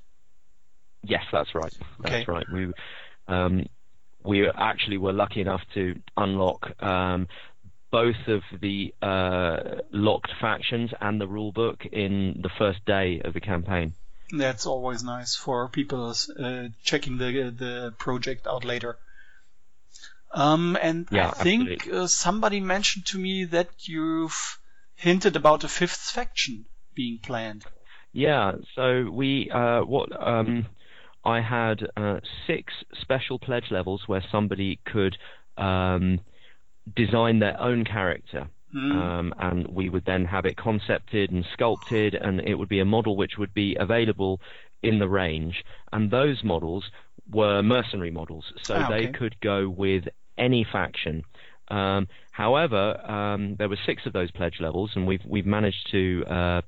Yes, 1.02 1.24
that's 1.32 1.56
right. 1.56 1.74
That's 1.98 2.14
okay. 2.14 2.24
right. 2.28 2.46
We 2.52 2.72
um, 3.26 3.66
we 4.22 4.48
actually 4.48 4.98
were 4.98 5.12
lucky 5.12 5.40
enough 5.40 5.62
to 5.74 5.96
unlock 6.16 6.80
um, 6.80 7.26
both 7.90 8.28
of 8.28 8.42
the 8.60 8.94
uh, 9.02 9.80
locked 9.90 10.30
factions 10.40 10.92
and 11.00 11.20
the 11.20 11.26
rulebook 11.26 11.84
in 11.84 12.42
the 12.44 12.50
first 12.60 12.84
day 12.84 13.22
of 13.24 13.34
the 13.34 13.40
campaign. 13.40 13.94
That's 14.30 14.66
always 14.66 15.02
nice 15.02 15.34
for 15.34 15.68
people 15.68 16.14
uh, 16.38 16.68
checking 16.84 17.18
the 17.18 17.52
the 17.58 17.92
project 17.98 18.46
out 18.46 18.64
later. 18.64 18.98
Um, 20.36 20.76
and 20.82 21.08
yeah, 21.10 21.30
I 21.30 21.42
think 21.42 21.88
uh, 21.90 22.06
somebody 22.06 22.60
mentioned 22.60 23.06
to 23.06 23.18
me 23.18 23.44
that 23.46 23.70
you've 23.88 24.58
hinted 24.94 25.34
about 25.34 25.64
a 25.64 25.68
fifth 25.68 26.10
faction 26.10 26.66
being 26.94 27.18
planned. 27.22 27.64
Yeah, 28.12 28.52
so 28.74 29.08
we 29.10 29.50
uh, 29.50 29.80
what 29.80 30.10
um, 30.14 30.66
I 31.24 31.40
had 31.40 31.88
uh, 31.96 32.20
six 32.46 32.74
special 33.00 33.38
pledge 33.38 33.70
levels 33.70 34.02
where 34.06 34.22
somebody 34.30 34.78
could 34.84 35.16
um, 35.56 36.20
design 36.94 37.38
their 37.38 37.58
own 37.58 37.84
character. 37.84 38.48
Mm. 38.74 38.92
Um, 38.92 39.34
and 39.38 39.68
we 39.68 39.88
would 39.88 40.04
then 40.04 40.26
have 40.26 40.44
it 40.44 40.58
concepted 40.58 41.30
and 41.30 41.46
sculpted, 41.54 42.14
and 42.14 42.40
it 42.40 42.56
would 42.56 42.68
be 42.68 42.80
a 42.80 42.84
model 42.84 43.16
which 43.16 43.38
would 43.38 43.54
be 43.54 43.74
available 43.80 44.40
in 44.82 44.98
the 44.98 45.08
range. 45.08 45.64
And 45.92 46.10
those 46.10 46.44
models 46.44 46.84
were 47.30 47.62
mercenary 47.62 48.10
models, 48.10 48.44
so 48.62 48.74
ah, 48.74 48.84
okay. 48.84 49.06
they 49.06 49.12
could 49.12 49.40
go 49.40 49.68
with 49.68 50.04
any 50.38 50.66
faction. 50.70 51.22
Um, 51.68 52.08
however, 52.32 53.00
um, 53.10 53.56
there 53.56 53.68
were 53.68 53.78
six 53.86 54.06
of 54.06 54.12
those 54.12 54.30
pledge 54.30 54.56
levels, 54.60 54.90
and 54.94 55.06
we've 55.06 55.24
we've 55.26 55.46
managed 55.46 55.90
to 55.90 56.24
uh, 56.28 56.60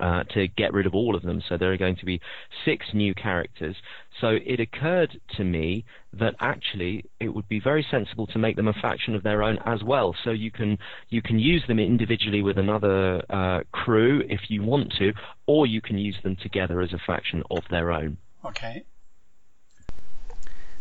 uh, 0.00 0.24
to 0.24 0.48
get 0.48 0.72
rid 0.72 0.86
of 0.86 0.94
all 0.94 1.14
of 1.14 1.22
them. 1.22 1.42
So 1.48 1.56
there 1.56 1.72
are 1.72 1.76
going 1.76 1.96
to 1.96 2.06
be 2.06 2.20
six 2.64 2.86
new 2.94 3.14
characters. 3.14 3.76
So 4.20 4.38
it 4.44 4.60
occurred 4.60 5.20
to 5.36 5.44
me 5.44 5.84
that 6.12 6.34
actually 6.40 7.04
it 7.20 7.28
would 7.28 7.48
be 7.48 7.60
very 7.60 7.86
sensible 7.90 8.26
to 8.28 8.38
make 8.38 8.56
them 8.56 8.68
a 8.68 8.72
faction 8.72 9.14
of 9.14 9.22
their 9.22 9.42
own 9.42 9.58
as 9.66 9.82
well. 9.82 10.14
So 10.24 10.30
you 10.30 10.50
can 10.50 10.78
you 11.10 11.22
can 11.22 11.38
use 11.38 11.62
them 11.68 11.78
individually 11.78 12.42
with 12.42 12.58
another 12.58 13.22
uh, 13.28 13.60
crew 13.72 14.22
if 14.28 14.40
you 14.48 14.62
want 14.62 14.92
to, 14.98 15.12
or 15.46 15.66
you 15.66 15.80
can 15.80 15.98
use 15.98 16.16
them 16.22 16.36
together 16.36 16.80
as 16.80 16.92
a 16.92 16.98
faction 17.06 17.42
of 17.50 17.62
their 17.70 17.92
own. 17.92 18.16
Okay. 18.44 18.84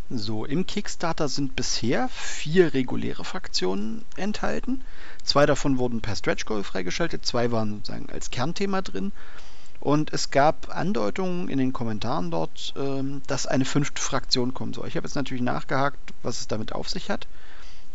So, 0.10 0.46
im 0.46 0.68
Kickstarter 0.68 1.30
sind 1.30 1.56
bisher 1.56 2.10
vier 2.10 2.74
reguläre 2.74 3.24
Fraktionen 3.24 4.04
enthalten. 4.18 4.84
Zwei 5.24 5.46
davon 5.46 5.78
wurden 5.78 6.02
per 6.02 6.16
Stretch 6.16 6.46
Goal 6.46 6.64
freigeschaltet, 6.64 7.26
zwei 7.26 7.52
waren 7.52 7.76
sozusagen 7.76 8.10
als 8.10 8.30
Kernthema 8.30 8.82
drin. 8.82 9.12
Und 9.80 10.14
es 10.14 10.30
gab 10.30 10.76
Andeutungen 10.76 11.50
in 11.50 11.58
den 11.58 11.74
Kommentaren 11.74 12.32
dort, 12.32 12.74
ähm, 12.78 13.22
dass 13.28 13.48
eine 13.48 13.66
fünfte 13.66 14.02
Fraktion 14.02 14.54
kommen 14.54 14.74
soll. 14.74 14.88
Ich 14.88 14.96
habe 14.96 15.08
jetzt 15.08 15.16
natürlich 15.16 15.44
nachgehakt, 15.44 16.14
was 16.22 16.40
es 16.40 16.48
damit 16.48 16.74
auf 16.74 16.90
sich 16.90 17.10
hat. 17.10 17.28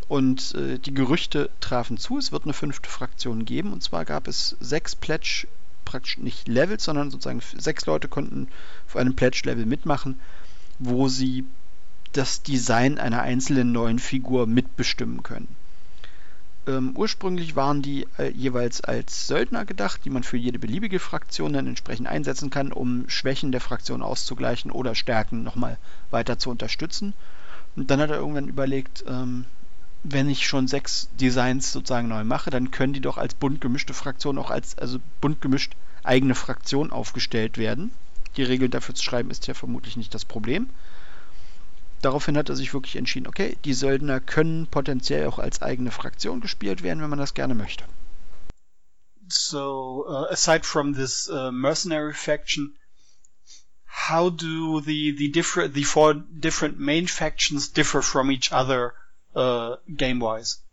Und 0.07 0.55
äh, 0.55 0.79
die 0.79 0.93
Gerüchte 0.93 1.49
trafen 1.59 1.97
zu, 1.97 2.17
es 2.17 2.31
wird 2.31 2.43
eine 2.43 2.53
fünfte 2.53 2.89
Fraktion 2.89 3.45
geben. 3.45 3.71
Und 3.71 3.83
zwar 3.83 4.05
gab 4.05 4.27
es 4.27 4.55
sechs 4.59 4.95
Pledge, 4.95 5.47
praktisch 5.85 6.17
nicht 6.17 6.47
Levels, 6.47 6.83
sondern 6.83 7.11
sozusagen 7.11 7.41
sechs 7.57 7.85
Leute 7.85 8.07
konnten 8.07 8.47
auf 8.87 8.95
einem 8.95 9.15
Pledge-Level 9.15 9.65
mitmachen, 9.65 10.19
wo 10.79 11.07
sie 11.07 11.45
das 12.13 12.41
Design 12.41 12.97
einer 12.97 13.21
einzelnen 13.21 13.71
neuen 13.71 13.99
Figur 13.99 14.47
mitbestimmen 14.47 15.23
können. 15.23 15.55
Ähm, 16.67 16.93
ursprünglich 16.95 17.55
waren 17.55 17.81
die 17.81 18.07
äh, 18.17 18.29
jeweils 18.31 18.81
als 18.81 19.27
Söldner 19.27 19.65
gedacht, 19.65 20.01
die 20.05 20.09
man 20.09 20.23
für 20.23 20.37
jede 20.37 20.59
beliebige 20.59 20.99
Fraktion 20.99 21.53
dann 21.53 21.67
entsprechend 21.67 22.07
einsetzen 22.07 22.49
kann, 22.49 22.71
um 22.71 23.09
Schwächen 23.09 23.51
der 23.51 23.61
Fraktion 23.61 24.01
auszugleichen 24.01 24.71
oder 24.71 24.95
Stärken 24.95 25.43
nochmal 25.43 25.77
weiter 26.11 26.37
zu 26.37 26.49
unterstützen. 26.49 27.13
Und 27.75 27.89
dann 27.89 27.99
hat 27.99 28.09
er 28.09 28.17
irgendwann 28.17 28.47
überlegt, 28.47 29.03
ähm, 29.07 29.45
wenn 30.03 30.29
ich 30.29 30.47
schon 30.47 30.67
sechs 30.67 31.09
Designs 31.19 31.71
sozusagen 31.71 32.07
neu 32.07 32.23
mache, 32.23 32.49
dann 32.49 32.71
können 32.71 32.93
die 32.93 33.01
doch 33.01 33.17
als 33.17 33.33
bunt 33.33 33.61
gemischte 33.61 33.93
Fraktion 33.93 34.37
auch 34.37 34.49
als 34.49 34.77
also 34.77 34.99
bunt 35.21 35.41
gemischt 35.41 35.75
eigene 36.03 36.35
Fraktion 36.35 36.91
aufgestellt 36.91 37.57
werden. 37.57 37.91
Die 38.37 38.43
Regeln 38.43 38.71
dafür 38.71 38.95
zu 38.95 39.03
schreiben 39.03 39.31
ist 39.31 39.47
ja 39.47 39.53
vermutlich 39.53 39.97
nicht 39.97 40.13
das 40.13 40.23
Problem 40.23 40.69
daraufhin 42.01 42.37
hat 42.37 42.49
er 42.49 42.55
sich 42.55 42.73
wirklich 42.73 42.95
entschieden, 42.95 43.27
okay, 43.27 43.57
die 43.65 43.73
Söldner 43.73 44.19
können 44.19 44.67
potenziell 44.67 45.27
auch 45.27 45.39
als 45.39 45.61
eigene 45.61 45.91
Fraktion 45.91 46.41
gespielt 46.41 46.83
werden, 46.83 47.01
wenn 47.01 47.09
man 47.09 47.19
das 47.19 47.33
gerne 47.33 47.55
möchte. 47.55 47.83
So, 49.27 50.05
uh, 50.07 50.31
aside 50.31 50.65
from 50.65 50.93
this 50.93 51.29
uh, 51.29 51.51
mercenary 51.51 52.13
faction, 52.13 52.75
how 53.85 54.29
do 54.29 54.81
the 54.81 55.11
the 55.11 55.31
different 55.31 55.73
the 55.75 55.83
four 55.83 56.15
different 56.15 56.79
main 56.79 57.07
factions 57.07 57.71
differ 57.71 58.01
from 58.01 58.31
each 58.31 58.51
other 58.51 58.95
uh, 59.35 59.75
game 59.95 60.19
wise? 60.19 60.63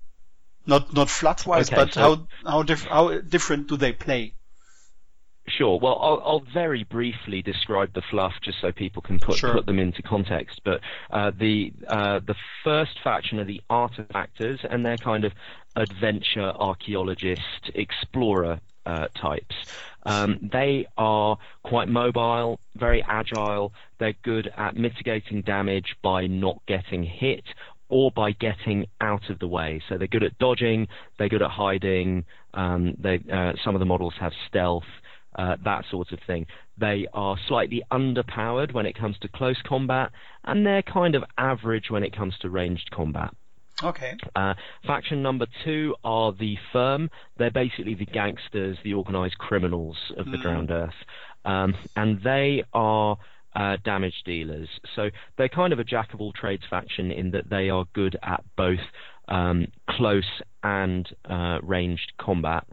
Not 0.64 0.94
not 0.94 1.10
flat 1.10 1.44
wise, 1.44 1.70
okay, 1.70 1.84
but 1.84 1.94
so 1.94 2.00
how 2.00 2.28
how, 2.44 2.62
diff- 2.62 2.86
how 2.88 3.20
different 3.20 3.68
do 3.68 3.76
they 3.76 3.92
play? 3.92 4.35
Sure. 5.56 5.78
Well, 5.80 5.98
I'll, 6.00 6.22
I'll, 6.24 6.42
very 6.52 6.84
briefly 6.84 7.40
describe 7.40 7.94
the 7.94 8.02
fluff 8.10 8.34
just 8.42 8.60
so 8.60 8.72
people 8.72 9.00
can 9.00 9.18
put 9.18 9.36
sure. 9.36 9.54
put 9.54 9.64
them 9.64 9.78
into 9.78 10.02
context. 10.02 10.60
But 10.64 10.80
uh, 11.10 11.32
the 11.38 11.72
uh, 11.88 12.20
the 12.26 12.34
first 12.62 12.98
faction 13.02 13.40
are 13.40 13.44
the 13.44 13.62
artifactors, 13.70 14.58
and 14.68 14.84
they're 14.84 14.98
kind 14.98 15.24
of 15.24 15.32
adventure 15.74 16.52
archaeologist 16.58 17.70
explorer 17.74 18.60
uh, 18.84 19.08
types. 19.14 19.54
Um, 20.04 20.50
they 20.52 20.86
are 20.98 21.38
quite 21.62 21.88
mobile, 21.88 22.60
very 22.76 23.02
agile. 23.02 23.72
They're 23.98 24.14
good 24.22 24.52
at 24.56 24.76
mitigating 24.76 25.40
damage 25.40 25.96
by 26.02 26.26
not 26.26 26.60
getting 26.66 27.02
hit 27.02 27.44
or 27.88 28.10
by 28.10 28.32
getting 28.32 28.86
out 29.00 29.30
of 29.30 29.38
the 29.38 29.48
way. 29.48 29.82
So 29.88 29.96
they're 29.96 30.06
good 30.06 30.22
at 30.22 30.38
dodging. 30.38 30.88
They're 31.18 31.28
good 31.28 31.42
at 31.42 31.50
hiding. 31.50 32.24
Um, 32.54 32.94
they, 32.98 33.20
uh, 33.32 33.52
some 33.64 33.74
of 33.74 33.80
the 33.80 33.86
models 33.86 34.14
have 34.20 34.32
stealth 34.48 34.84
uh, 35.36 35.56
that 35.64 35.84
sort 35.90 36.12
of 36.12 36.18
thing. 36.26 36.46
They 36.78 37.06
are 37.12 37.36
slightly 37.46 37.82
underpowered 37.90 38.72
when 38.72 38.86
it 38.86 38.96
comes 38.96 39.18
to 39.20 39.28
close 39.28 39.60
combat, 39.64 40.10
and 40.44 40.66
they're 40.66 40.82
kind 40.82 41.14
of 41.14 41.24
average 41.38 41.90
when 41.90 42.02
it 42.02 42.14
comes 42.14 42.36
to 42.40 42.50
ranged 42.50 42.90
combat. 42.90 43.34
Okay. 43.82 44.14
Uh, 44.34 44.54
faction 44.86 45.22
number 45.22 45.46
two 45.64 45.94
are 46.02 46.32
the 46.32 46.56
Firm. 46.72 47.10
They're 47.36 47.50
basically 47.50 47.94
the 47.94 48.06
gangsters, 48.06 48.78
the 48.82 48.94
organized 48.94 49.36
criminals 49.38 49.96
of 50.16 50.26
the 50.26 50.38
mm. 50.38 50.42
Drowned 50.42 50.70
Earth. 50.70 50.94
Um, 51.44 51.74
and 51.94 52.22
they 52.22 52.64
are 52.72 53.18
uh, 53.54 53.76
damage 53.84 54.22
dealers. 54.24 54.68
So 54.94 55.10
they're 55.36 55.48
kind 55.48 55.72
of 55.72 55.78
a 55.78 55.84
jack 55.84 56.14
of 56.14 56.20
all 56.20 56.32
trades 56.32 56.64
faction 56.68 57.10
in 57.10 57.30
that 57.32 57.50
they 57.50 57.70
are 57.70 57.84
good 57.92 58.16
at 58.22 58.44
both 58.56 58.80
um, 59.28 59.68
close 59.90 60.42
and 60.62 61.08
uh, 61.28 61.58
ranged 61.62 62.12
combat. 62.18 62.66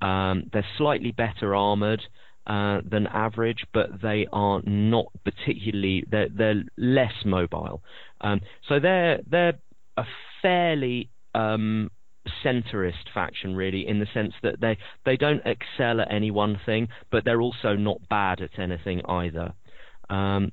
Um, 0.00 0.44
they're 0.52 0.66
slightly 0.78 1.12
better 1.12 1.54
armored 1.54 2.02
uh, 2.46 2.80
than 2.88 3.06
average, 3.06 3.64
but 3.72 4.00
they 4.02 4.26
are 4.32 4.62
not 4.64 5.06
particularly. 5.24 6.04
They're, 6.10 6.28
they're 6.28 6.64
less 6.76 7.12
mobile. 7.24 7.82
Um, 8.20 8.40
so 8.68 8.80
they're 8.80 9.20
they're 9.30 9.58
a 9.96 10.04
fairly 10.42 11.10
um, 11.34 11.90
centrist 12.44 13.08
faction, 13.12 13.54
really, 13.54 13.86
in 13.86 13.98
the 13.98 14.06
sense 14.12 14.32
that 14.42 14.60
they 14.60 14.78
they 15.04 15.16
don't 15.16 15.42
excel 15.44 16.00
at 16.00 16.12
any 16.12 16.30
one 16.30 16.58
thing, 16.64 16.88
but 17.10 17.24
they're 17.24 17.40
also 17.40 17.74
not 17.74 17.98
bad 18.08 18.40
at 18.40 18.58
anything 18.58 19.02
either. 19.06 19.52
Um, 20.08 20.50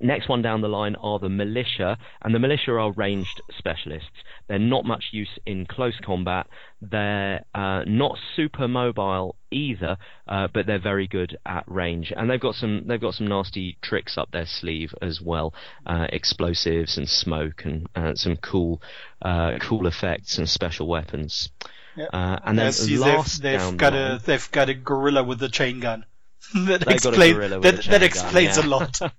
Next 0.00 0.28
one 0.28 0.42
down 0.42 0.60
the 0.60 0.68
line 0.68 0.96
are 0.96 1.18
the 1.18 1.28
militia, 1.28 1.96
and 2.22 2.34
the 2.34 2.38
militia 2.38 2.72
are 2.72 2.92
ranged 2.92 3.40
specialists. 3.56 4.10
They're 4.48 4.58
not 4.58 4.84
much 4.84 5.06
use 5.12 5.38
in 5.46 5.66
close 5.66 5.98
combat. 6.04 6.48
They're 6.82 7.44
uh, 7.54 7.84
not 7.86 8.18
super 8.34 8.68
mobile 8.68 9.36
either, 9.50 9.96
uh, 10.28 10.48
but 10.52 10.66
they're 10.66 10.80
very 10.80 11.06
good 11.06 11.38
at 11.46 11.64
range, 11.66 12.12
and 12.14 12.28
they've 12.28 12.40
got 12.40 12.56
some 12.56 12.86
they've 12.86 13.00
got 13.00 13.14
some 13.14 13.28
nasty 13.28 13.78
tricks 13.80 14.18
up 14.18 14.30
their 14.32 14.46
sleeve 14.46 14.92
as 15.00 15.20
well, 15.20 15.54
uh, 15.86 16.06
explosives 16.10 16.98
and 16.98 17.08
smoke 17.08 17.64
and 17.64 17.88
uh, 17.94 18.14
some 18.14 18.36
cool 18.36 18.82
uh, 19.22 19.58
cool 19.60 19.86
effects 19.86 20.38
and 20.38 20.48
special 20.48 20.88
weapons. 20.88 21.48
Yeah. 21.96 22.06
Uh, 22.12 22.38
and 22.44 22.58
then 22.58 22.66
last 23.00 23.40
they've, 23.42 23.58
down 23.58 23.70
they've 23.70 23.78
got 23.78 23.90
the 23.90 23.98
a 23.98 24.08
line- 24.10 24.20
they've 24.26 24.50
got 24.50 24.68
a 24.68 24.74
gorilla 24.74 25.24
with 25.24 25.42
a 25.42 25.48
chain 25.48 25.80
gun. 25.80 26.04
that 26.54 26.86
explain- 26.88 27.38
that, 27.38 27.62
that 27.62 27.82
chain 27.82 27.92
gun, 27.92 28.02
explains 28.02 28.56
a 28.58 28.66
lot. 28.66 29.00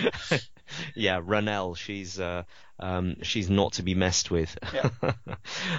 yeah, 0.94 1.20
Ranel, 1.20 1.76
she's 1.76 2.18
uh, 2.18 2.42
um, 2.78 3.16
she's 3.22 3.48
not 3.48 3.74
to 3.74 3.82
be 3.82 3.94
messed 3.94 4.30
with. 4.30 4.56
Yeah. 4.74 4.90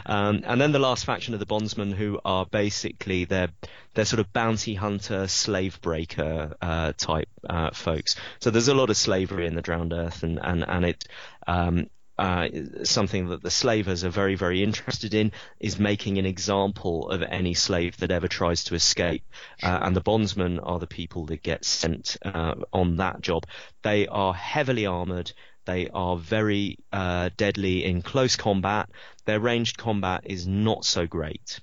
um, 0.06 0.44
and 0.46 0.60
then 0.60 0.72
the 0.72 0.80
last 0.80 1.06
faction 1.06 1.34
of 1.34 1.40
the 1.40 1.46
bondsmen, 1.46 1.92
who 1.92 2.20
are 2.24 2.46
basically 2.46 3.26
they're 3.26 3.50
they're 3.94 4.06
sort 4.06 4.20
of 4.20 4.32
bounty 4.34 4.74
hunter, 4.74 5.28
slave 5.28 5.80
breaker 5.82 6.56
uh, 6.62 6.94
type 6.98 7.30
uh, 7.50 7.72
folks. 7.72 8.16
So 8.40 8.50
there's 8.50 8.70
a 8.70 8.76
lot 8.76 8.90
of 8.90 8.98
slavery 8.98 9.48
in 9.48 9.56
the 9.56 9.62
Drowned 9.62 9.94
Earth, 9.94 10.24
and 10.24 10.40
and 10.42 10.64
and 10.68 10.86
it. 10.86 11.06
Um, 11.48 11.90
uh, 12.18 12.48
something 12.84 13.30
that 13.30 13.42
the 13.42 13.52
slavers 13.52 14.04
are 14.04 14.10
very, 14.10 14.36
very 14.36 14.62
interested 14.64 15.14
in 15.14 15.32
is 15.60 15.80
making 15.80 16.18
an 16.18 16.26
example 16.26 17.10
of 17.10 17.24
any 17.24 17.54
slave 17.54 17.98
that 17.98 18.12
ever 18.12 18.28
tries 18.28 18.66
to 18.66 18.76
escape. 18.76 19.24
Uh, 19.62 19.80
and 19.82 19.96
the 19.96 20.02
bondsmen 20.02 20.60
are 20.60 20.80
the 20.80 20.88
people 20.88 21.26
that 21.26 21.42
get 21.42 21.66
sent 21.66 22.18
uh, 22.24 22.56
on 22.72 22.98
that 22.98 23.22
job. 23.22 23.46
They 23.82 24.08
are 24.08 24.34
heavily 24.34 24.86
armored. 24.86 25.32
They 25.66 25.90
are 25.90 26.18
very 26.18 26.78
uh, 26.92 27.30
deadly 27.38 27.86
in 27.86 28.02
close 28.02 28.36
combat. 28.36 28.90
Their 29.26 29.40
ranged 29.40 29.78
combat 29.78 30.22
is 30.26 30.46
not 30.46 30.86
so 30.86 31.08
great. 31.08 31.60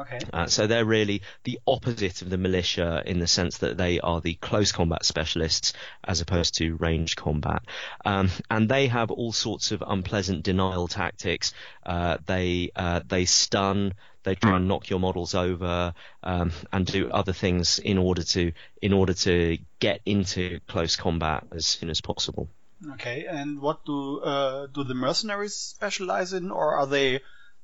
Okay. 0.00 0.18
Uh, 0.32 0.46
so 0.46 0.66
they're 0.66 0.84
really 0.84 1.22
the 1.44 1.60
opposite 1.66 2.22
of 2.22 2.30
the 2.30 2.38
militia 2.38 3.02
in 3.04 3.18
the 3.18 3.26
sense 3.26 3.58
that 3.58 3.76
they 3.76 4.00
are 4.00 4.20
the 4.20 4.34
close 4.34 4.72
combat 4.72 5.04
specialists 5.04 5.74
as 6.04 6.20
opposed 6.20 6.54
to 6.54 6.76
range 6.76 7.16
combat. 7.16 7.62
Um, 8.04 8.30
and 8.50 8.68
they 8.68 8.86
have 8.86 9.10
all 9.10 9.32
sorts 9.32 9.72
of 9.72 9.82
unpleasant 9.86 10.42
denial 10.42 10.88
tactics. 10.88 11.52
Uh, 11.84 12.16
they 12.26 12.70
uh, 12.74 13.00
they 13.06 13.26
stun. 13.26 13.92
They 14.22 14.34
try 14.34 14.56
and 14.56 14.68
knock 14.68 14.90
your 14.90 15.00
models 15.00 15.34
over 15.34 15.94
um, 16.22 16.52
and 16.72 16.86
do 16.86 17.10
other 17.10 17.32
things 17.32 17.78
in 17.78 17.96
order 17.96 18.22
to 18.22 18.52
in 18.82 18.92
order 18.92 19.14
to 19.14 19.58
get 19.78 20.00
into 20.04 20.60
close 20.68 20.96
combat 20.96 21.44
as 21.52 21.66
soon 21.66 21.90
as 21.90 22.00
possible. 22.00 22.48
Okay. 22.92 23.26
And 23.26 23.60
what 23.60 23.84
do 23.84 24.20
uh, 24.20 24.66
do 24.66 24.84
the 24.84 24.94
mercenaries 24.94 25.54
specialize 25.54 26.32
in, 26.32 26.50
or 26.50 26.74
are 26.74 26.86
they 26.86 27.20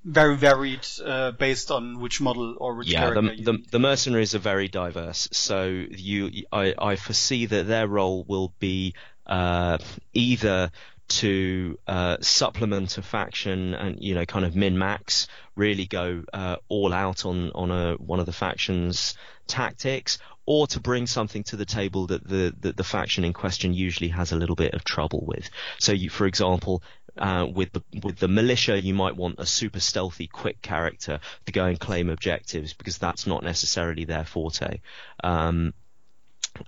very 0.06 0.36
varied 0.36 0.86
uh, 1.04 1.32
based 1.32 1.72
on 1.72 1.98
which 1.98 2.20
model 2.20 2.54
or 2.58 2.76
which 2.76 2.92
yeah, 2.92 3.00
character? 3.00 3.34
the, 3.36 3.42
the, 3.42 3.64
the 3.72 3.78
mercenaries 3.80 4.36
are 4.36 4.40
very 4.40 4.68
diverse. 4.68 5.28
So 5.32 5.66
you, 5.66 6.44
I, 6.52 6.74
I 6.78 6.96
foresee 6.96 7.46
that 7.46 7.66
their 7.66 7.88
role 7.88 8.24
will 8.26 8.54
be 8.60 8.94
uh, 9.26 9.78
either 10.14 10.70
to 11.08 11.78
uh, 11.86 12.16
supplement 12.20 12.98
a 12.98 13.02
faction 13.02 13.74
and 13.74 14.02
you 14.02 14.14
know 14.14 14.24
kind 14.24 14.44
of 14.44 14.54
min 14.54 14.78
max, 14.78 15.26
really 15.56 15.86
go 15.86 16.22
uh, 16.32 16.56
all 16.68 16.92
out 16.92 17.26
on 17.26 17.50
on 17.52 17.70
a 17.70 17.94
one 17.94 18.20
of 18.20 18.26
the 18.26 18.32
factions 18.32 19.14
tactics, 19.48 20.18
or 20.46 20.66
to 20.68 20.80
bring 20.80 21.06
something 21.06 21.42
to 21.42 21.56
the 21.56 21.64
table 21.64 22.06
that 22.06 22.26
the, 22.26 22.54
that 22.60 22.76
the 22.76 22.84
faction 22.84 23.24
in 23.24 23.32
question 23.32 23.74
usually 23.74 24.08
has 24.08 24.32
a 24.32 24.36
little 24.36 24.56
bit 24.56 24.74
of 24.74 24.84
trouble 24.84 25.24
with. 25.26 25.50
So 25.78 25.92
you, 25.92 26.08
for 26.08 26.26
example, 26.26 26.82
uh, 27.18 27.46
with 27.52 27.72
the 27.72 27.82
with 28.02 28.18
the 28.18 28.28
militia, 28.28 28.80
you 28.80 28.94
might 28.94 29.16
want 29.16 29.36
a 29.38 29.46
super 29.46 29.80
stealthy, 29.80 30.26
quick 30.26 30.60
character 30.60 31.20
to 31.46 31.52
go 31.52 31.64
and 31.64 31.80
claim 31.80 32.10
objectives 32.10 32.74
because 32.74 32.98
that's 32.98 33.26
not 33.26 33.42
necessarily 33.42 34.04
their 34.04 34.24
forte. 34.24 34.80
Um, 35.24 35.72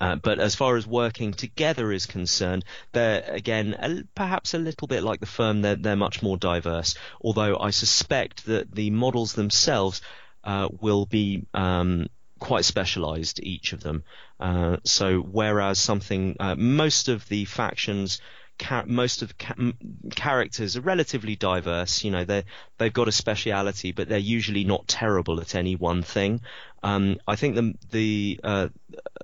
uh, 0.01 0.17
but 0.17 0.39
as 0.39 0.55
far 0.55 0.77
as 0.77 0.87
working 0.87 1.33
together 1.33 1.93
is 1.93 2.07
concerned, 2.07 2.65
they're 2.93 3.25
again 3.27 3.75
a, 3.79 4.03
perhaps 4.15 4.55
a 4.55 4.59
little 4.59 4.89
bit 4.89 5.03
like 5.03 5.21
the 5.21 5.27
firm. 5.27 5.63
They're 5.63 5.77
they're 5.77 5.97
much 5.97 6.23
more 6.23 6.37
diverse. 6.37 6.95
Although 7.21 7.59
I 7.59 7.71
suspect 7.71 8.47
that 8.47 8.75
the 8.75 8.91
models 8.91 9.35
themselves 9.35 10.01
uh, 10.45 10.69
will 10.81 11.07
be 11.07 11.47
um, 11.55 12.07
quite 12.39 12.65
specialized, 12.65 13.41
each 13.43 13.73
of 13.73 13.83
them. 13.83 14.05
Uh, 14.41 14.77
so 14.85 15.21
whereas 15.21 15.79
something, 15.79 16.37
uh, 16.41 16.55
most 16.57 17.09
of 17.09 17.29
the 17.29 17.45
factions 17.45 18.21
most 18.87 19.23
of 19.23 19.37
ca- 19.39 19.55
characters 20.15 20.77
are 20.77 20.81
relatively 20.81 21.37
diverse. 21.37 22.05
You 22.05 22.11
know, 22.11 22.25
they 22.25 22.45
they've 22.79 22.93
got 22.93 23.09
a 23.09 23.13
speciality, 23.13 23.93
but 23.93 24.09
they're 24.09 24.19
usually 24.19 24.65
not 24.65 24.89
terrible 24.89 25.41
at 25.41 25.55
any 25.55 25.77
one 25.77 26.03
thing. 26.03 26.41
Um, 26.83 27.19
I 27.27 27.37
think 27.37 27.55
the 27.55 27.75
the 27.91 28.41
uh, 28.43 28.69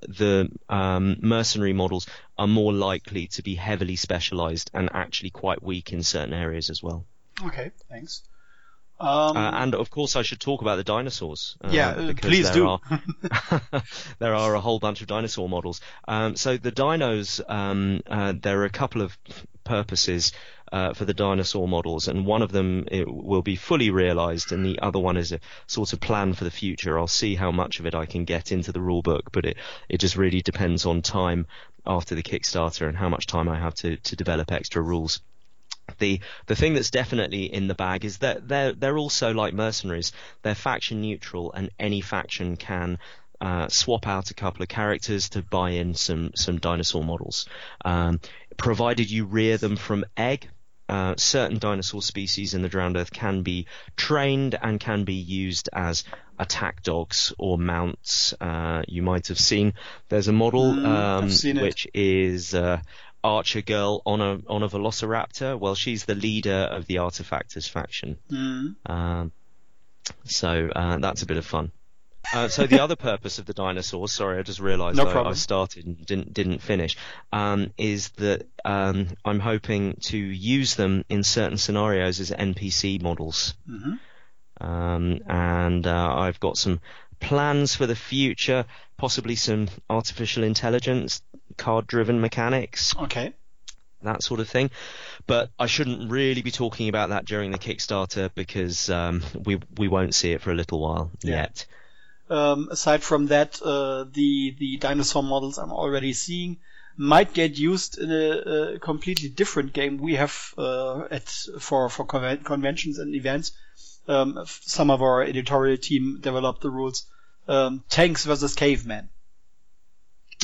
the 0.07 0.49
um, 0.69 1.17
mercenary 1.21 1.73
models 1.73 2.07
are 2.37 2.47
more 2.47 2.73
likely 2.73 3.27
to 3.27 3.43
be 3.43 3.55
heavily 3.55 3.95
specialized 3.95 4.71
and 4.73 4.89
actually 4.93 5.31
quite 5.31 5.61
weak 5.61 5.93
in 5.93 6.03
certain 6.03 6.33
areas 6.33 6.69
as 6.69 6.81
well. 6.81 7.05
Okay, 7.43 7.71
thanks. 7.89 8.23
Um, 8.99 9.35
Uh, 9.37 9.51
and 9.51 9.75
of 9.75 9.89
course, 9.89 10.15
I 10.15 10.21
should 10.21 10.39
talk 10.39 10.61
about 10.61 10.77
the 10.77 10.83
dinosaurs. 10.83 11.57
uh, 11.63 11.69
Yeah, 11.71 11.89
uh, 11.89 12.13
please 12.13 12.45
there 12.45 12.53
do. 12.53 12.67
Are, 12.67 12.79
there 14.19 14.35
are 14.35 14.55
a 14.55 14.61
whole 14.61 14.79
bunch 14.79 15.01
of 15.01 15.07
dinosaur 15.07 15.49
models. 15.49 15.81
Um, 16.07 16.35
so 16.35 16.57
the 16.57 16.71
dinos, 16.71 17.41
um, 17.47 18.01
uh, 18.07 18.33
there 18.41 18.61
are 18.61 18.65
a 18.65 18.69
couple 18.69 19.01
of 19.01 19.17
purposes 19.63 20.31
uh, 20.71 20.93
for 20.93 21.05
the 21.05 21.13
dinosaur 21.13 21.67
models, 21.67 22.07
and 22.07 22.25
one 22.25 22.41
of 22.41 22.51
them 22.51 22.85
it 22.91 23.05
will 23.11 23.41
be 23.41 23.55
fully 23.55 23.89
realized, 23.91 24.51
and 24.51 24.65
the 24.65 24.79
other 24.79 24.99
one 24.99 25.17
is 25.17 25.31
a 25.31 25.39
sort 25.67 25.93
of 25.93 25.99
plan 25.99 26.33
for 26.33 26.43
the 26.43 26.51
future. 26.51 26.97
I'll 26.97 27.07
see 27.07 27.35
how 27.35 27.51
much 27.51 27.79
of 27.79 27.85
it 27.85 27.95
I 27.95 28.05
can 28.05 28.25
get 28.25 28.51
into 28.51 28.71
the 28.71 28.81
rule 28.81 29.01
book, 29.01 29.31
but 29.31 29.45
it 29.45 29.57
it 29.89 29.99
just 29.99 30.15
really 30.15 30.41
depends 30.41 30.85
on 30.85 31.01
time 31.01 31.47
after 31.85 32.15
the 32.15 32.23
Kickstarter 32.23 32.87
and 32.87 32.97
how 32.97 33.09
much 33.09 33.27
time 33.27 33.47
I 33.49 33.59
have 33.59 33.75
to 33.75 33.97
to 33.97 34.15
develop 34.15 34.51
extra 34.51 34.81
rules 34.81 35.21
the 35.99 36.19
the 36.47 36.55
thing 36.55 36.73
that's 36.73 36.91
definitely 36.91 37.45
in 37.45 37.67
the 37.67 37.75
bag 37.75 38.05
is 38.05 38.19
that 38.19 38.47
they're 38.47 38.73
they're 38.73 38.97
also 38.97 39.33
like 39.33 39.53
mercenaries. 39.53 40.11
They're 40.41 40.55
faction 40.55 41.01
neutral, 41.01 41.51
and 41.53 41.69
any 41.79 42.01
faction 42.01 42.57
can 42.57 42.99
uh, 43.41 43.67
swap 43.67 44.07
out 44.07 44.31
a 44.31 44.33
couple 44.33 44.63
of 44.63 44.69
characters 44.69 45.29
to 45.29 45.41
buy 45.41 45.71
in 45.71 45.93
some 45.93 46.31
some 46.35 46.57
dinosaur 46.57 47.03
models, 47.03 47.47
um, 47.83 48.19
provided 48.57 49.09
you 49.09 49.25
rear 49.25 49.57
them 49.57 49.75
from 49.75 50.05
egg. 50.17 50.49
Uh, 50.87 51.15
certain 51.17 51.57
dinosaur 51.57 51.99
species 51.99 52.53
in 52.53 52.61
the 52.61 52.69
drowned 52.69 52.95
earth 52.95 53.11
can 53.11 53.41
be 53.41 53.65
trained 53.97 54.55
and 54.61 54.79
can 54.79 55.03
be 55.03 55.15
used 55.15 55.67
as 55.73 56.03
attack 56.37 56.83
dogs 56.83 57.33
or 57.39 57.57
mounts. 57.57 58.35
Uh, 58.39 58.83
you 58.87 59.01
might 59.01 59.27
have 59.27 59.39
seen 59.39 59.73
there's 60.09 60.27
a 60.27 60.33
model 60.33 60.73
Mm, 60.73 61.55
um, 61.55 61.61
which 61.61 61.87
is 61.93 62.53
uh, 62.53 62.81
Archer 63.25 63.61
Girl 63.61 64.01
on 64.05 64.21
a 64.21 64.39
on 64.47 64.63
a 64.63 64.69
Velociraptor. 64.69 65.59
Well, 65.59 65.75
she's 65.75 66.05
the 66.05 66.15
leader 66.15 66.69
of 66.71 66.85
the 66.85 66.95
Artifactors 66.95 67.67
faction. 67.67 68.17
mm, 68.31 68.75
Um, 68.85 69.31
so 70.25 70.69
uh, 70.75 70.97
that's 70.99 71.23
a 71.23 71.25
bit 71.25 71.37
of 71.37 71.45
fun. 71.45 71.71
Uh, 72.33 72.47
so 72.47 72.65
the 72.65 72.81
other 72.81 72.95
purpose 72.95 73.37
of 73.39 73.45
the 73.45 73.53
dinosaurs, 73.53 74.11
sorry, 74.11 74.39
I 74.39 74.41
just 74.41 74.59
realised 74.59 74.97
No 74.97 75.07
I, 75.07 75.29
I 75.29 75.33
started 75.33 75.85
and 75.85 76.05
didn't 76.05 76.33
didn't 76.33 76.59
finish, 76.59 76.97
um, 77.31 77.71
is 77.77 78.09
that 78.17 78.47
um, 78.63 79.07
I'm 79.23 79.39
hoping 79.39 79.97
to 80.03 80.17
use 80.17 80.75
them 80.75 81.05
in 81.09 81.23
certain 81.23 81.57
scenarios 81.57 82.19
as 82.19 82.31
NPC 82.31 83.01
models, 83.01 83.55
mhm. 83.69 83.99
um, 84.61 85.19
and 85.27 85.85
uh, 85.85 86.15
I've 86.15 86.39
got 86.39 86.57
some 86.57 86.79
plans 87.19 87.75
for 87.75 87.85
the 87.85 87.95
future, 87.95 88.65
possibly 88.97 89.35
some 89.35 89.67
artificial 89.89 90.43
intelligence, 90.43 91.21
card-driven 91.57 92.19
mechanics, 92.21 92.95
Okay. 92.95 93.33
that 94.03 94.23
sort 94.23 94.39
of 94.39 94.49
thing. 94.49 94.69
But 95.27 95.49
I 95.57 95.65
shouldn't 95.67 96.11
really 96.11 96.41
be 96.41 96.51
talking 96.51 96.89
about 96.89 97.09
that 97.09 97.25
during 97.25 97.51
the 97.51 97.57
Kickstarter 97.59 98.29
because 98.35 98.89
um, 98.89 99.21
we 99.43 99.59
we 99.77 99.87
won't 99.87 100.13
see 100.15 100.31
it 100.33 100.41
for 100.41 100.51
a 100.51 100.55
little 100.55 100.79
while 100.79 101.11
Yeah. 101.23 101.35
yet. 101.35 101.65
Um, 102.29 102.69
aside 102.71 103.03
from 103.03 103.27
that, 103.27 103.61
uh, 103.61 104.05
the 104.11 104.55
the 104.59 104.77
dinosaur 104.77 105.23
models 105.23 105.57
I'm 105.57 105.71
already 105.71 106.13
seeing 106.13 106.57
might 106.97 107.33
get 107.33 107.57
used 107.59 107.99
in 107.99 108.09
a, 108.11 108.75
a 108.75 108.79
completely 108.79 109.29
different 109.29 109.73
game 109.73 109.97
we 109.97 110.15
have 110.15 110.53
uh, 110.57 111.01
at 111.11 111.27
for 111.59 111.89
for 111.89 112.05
conven- 112.05 112.43
conventions 112.43 112.99
and 112.99 113.13
events. 113.15 113.51
Um, 114.07 114.43
some 114.45 114.91
of 114.91 115.01
our 115.01 115.23
editorial 115.23 115.77
team 115.77 116.19
developed 116.21 116.61
the 116.61 116.69
rules. 116.69 117.05
Um, 117.47 117.83
tanks 117.89 118.25
versus 118.25 118.55
cavemen. 118.55 119.09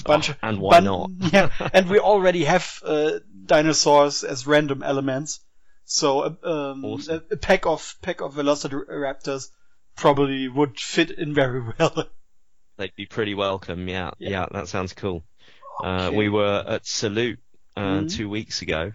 Bunch 0.04 0.32
Oh, 0.32 0.36
and 0.41 0.60
why 0.60 0.80
bun- 0.80 0.84
not? 0.86 1.12
yeah, 1.34 1.49
and 1.73 1.89
we 1.89 1.99
already 1.99 2.45
have 2.45 2.80
uh, 2.84 3.19
dinosaurs 3.45 4.23
as 4.23 4.47
random 4.47 4.84
elements. 4.84 5.39
So 5.86 6.21
uh, 6.21 6.71
um, 6.71 6.86
Awesome. 6.86 7.23
a, 7.30 7.34
a 7.34 7.38
pack 7.38 7.65
of 7.65 7.95
pack 8.01 8.21
of 8.21 8.36
velociraptors 8.36 9.49
probably 9.95 10.47
would 10.47 10.80
fit 10.80 11.12
in 11.12 11.34
very 11.34 11.62
well. 11.80 12.10
They'd 12.77 12.95
be 12.95 13.06
pretty 13.06 13.36
welcome. 13.36 13.88
Yeah, 13.88 14.12
Yeah. 14.17 14.30
yeah, 14.30 14.45
that 14.51 14.67
sounds 14.67 14.93
cool. 14.93 15.23
Uh, 15.84 16.12
we 16.13 16.30
were 16.30 16.63
at 16.65 16.86
Salute 16.86 17.39
uh, 17.75 17.82
mm-hmm. 17.82 18.08
two 18.08 18.30
weeks 18.30 18.62
ago. 18.62 18.91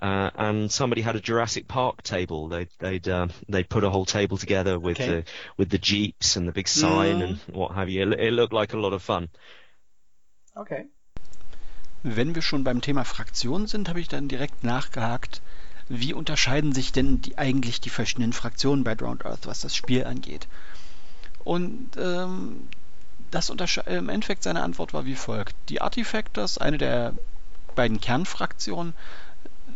Uh, 0.00 0.30
and 0.36 0.70
somebody 0.70 1.02
had 1.02 1.16
a 1.16 1.20
Jurassic 1.20 1.66
Park 1.66 2.02
table. 2.02 2.46
They'd 2.48 2.68
they'd 2.78 3.08
uh, 3.08 3.26
they'd 3.48 3.68
put 3.68 3.82
a 3.82 3.90
whole 3.90 4.04
table 4.04 4.36
together 4.36 4.78
with 4.78 5.00
okay. 5.00 5.08
the 5.08 5.24
with 5.56 5.70
the 5.70 5.78
jeeps 5.78 6.36
and 6.36 6.46
the 6.46 6.52
big 6.52 6.68
sign 6.68 7.18
mm. 7.18 7.24
and 7.24 7.38
what 7.56 7.72
have 7.72 7.88
you. 7.88 8.02
It, 8.12 8.20
it 8.20 8.32
looked 8.32 8.52
like 8.52 8.74
a 8.74 8.78
lot 8.78 8.92
of 8.92 9.02
fun. 9.02 9.28
Okay. 10.58 10.88
Wenn 12.02 12.34
wir 12.34 12.42
schon 12.42 12.64
beim 12.64 12.80
Thema 12.80 13.04
Fraktionen 13.04 13.68
sind, 13.68 13.88
habe 13.88 14.00
ich 14.00 14.08
dann 14.08 14.26
direkt 14.26 14.64
nachgehakt. 14.64 15.40
Wie 15.88 16.12
unterscheiden 16.12 16.72
sich 16.72 16.90
denn 16.90 17.22
die, 17.22 17.38
eigentlich 17.38 17.80
die 17.80 17.90
verschiedenen 17.90 18.32
Fraktionen 18.32 18.82
bei 18.82 18.96
Drowned 18.96 19.24
Earth, 19.24 19.46
was 19.46 19.60
das 19.60 19.76
Spiel 19.76 20.04
angeht? 20.04 20.48
Und 21.44 21.90
ähm, 21.96 22.68
das 23.30 23.50
im 23.50 24.08
Endeffekt 24.08 24.42
seine 24.42 24.62
Antwort 24.62 24.92
war 24.92 25.04
wie 25.04 25.14
folgt. 25.14 25.54
Die 25.68 25.80
Artifactors, 25.80 26.58
eine 26.58 26.76
der 26.76 27.14
beiden 27.76 28.00
Kernfraktionen, 28.00 28.94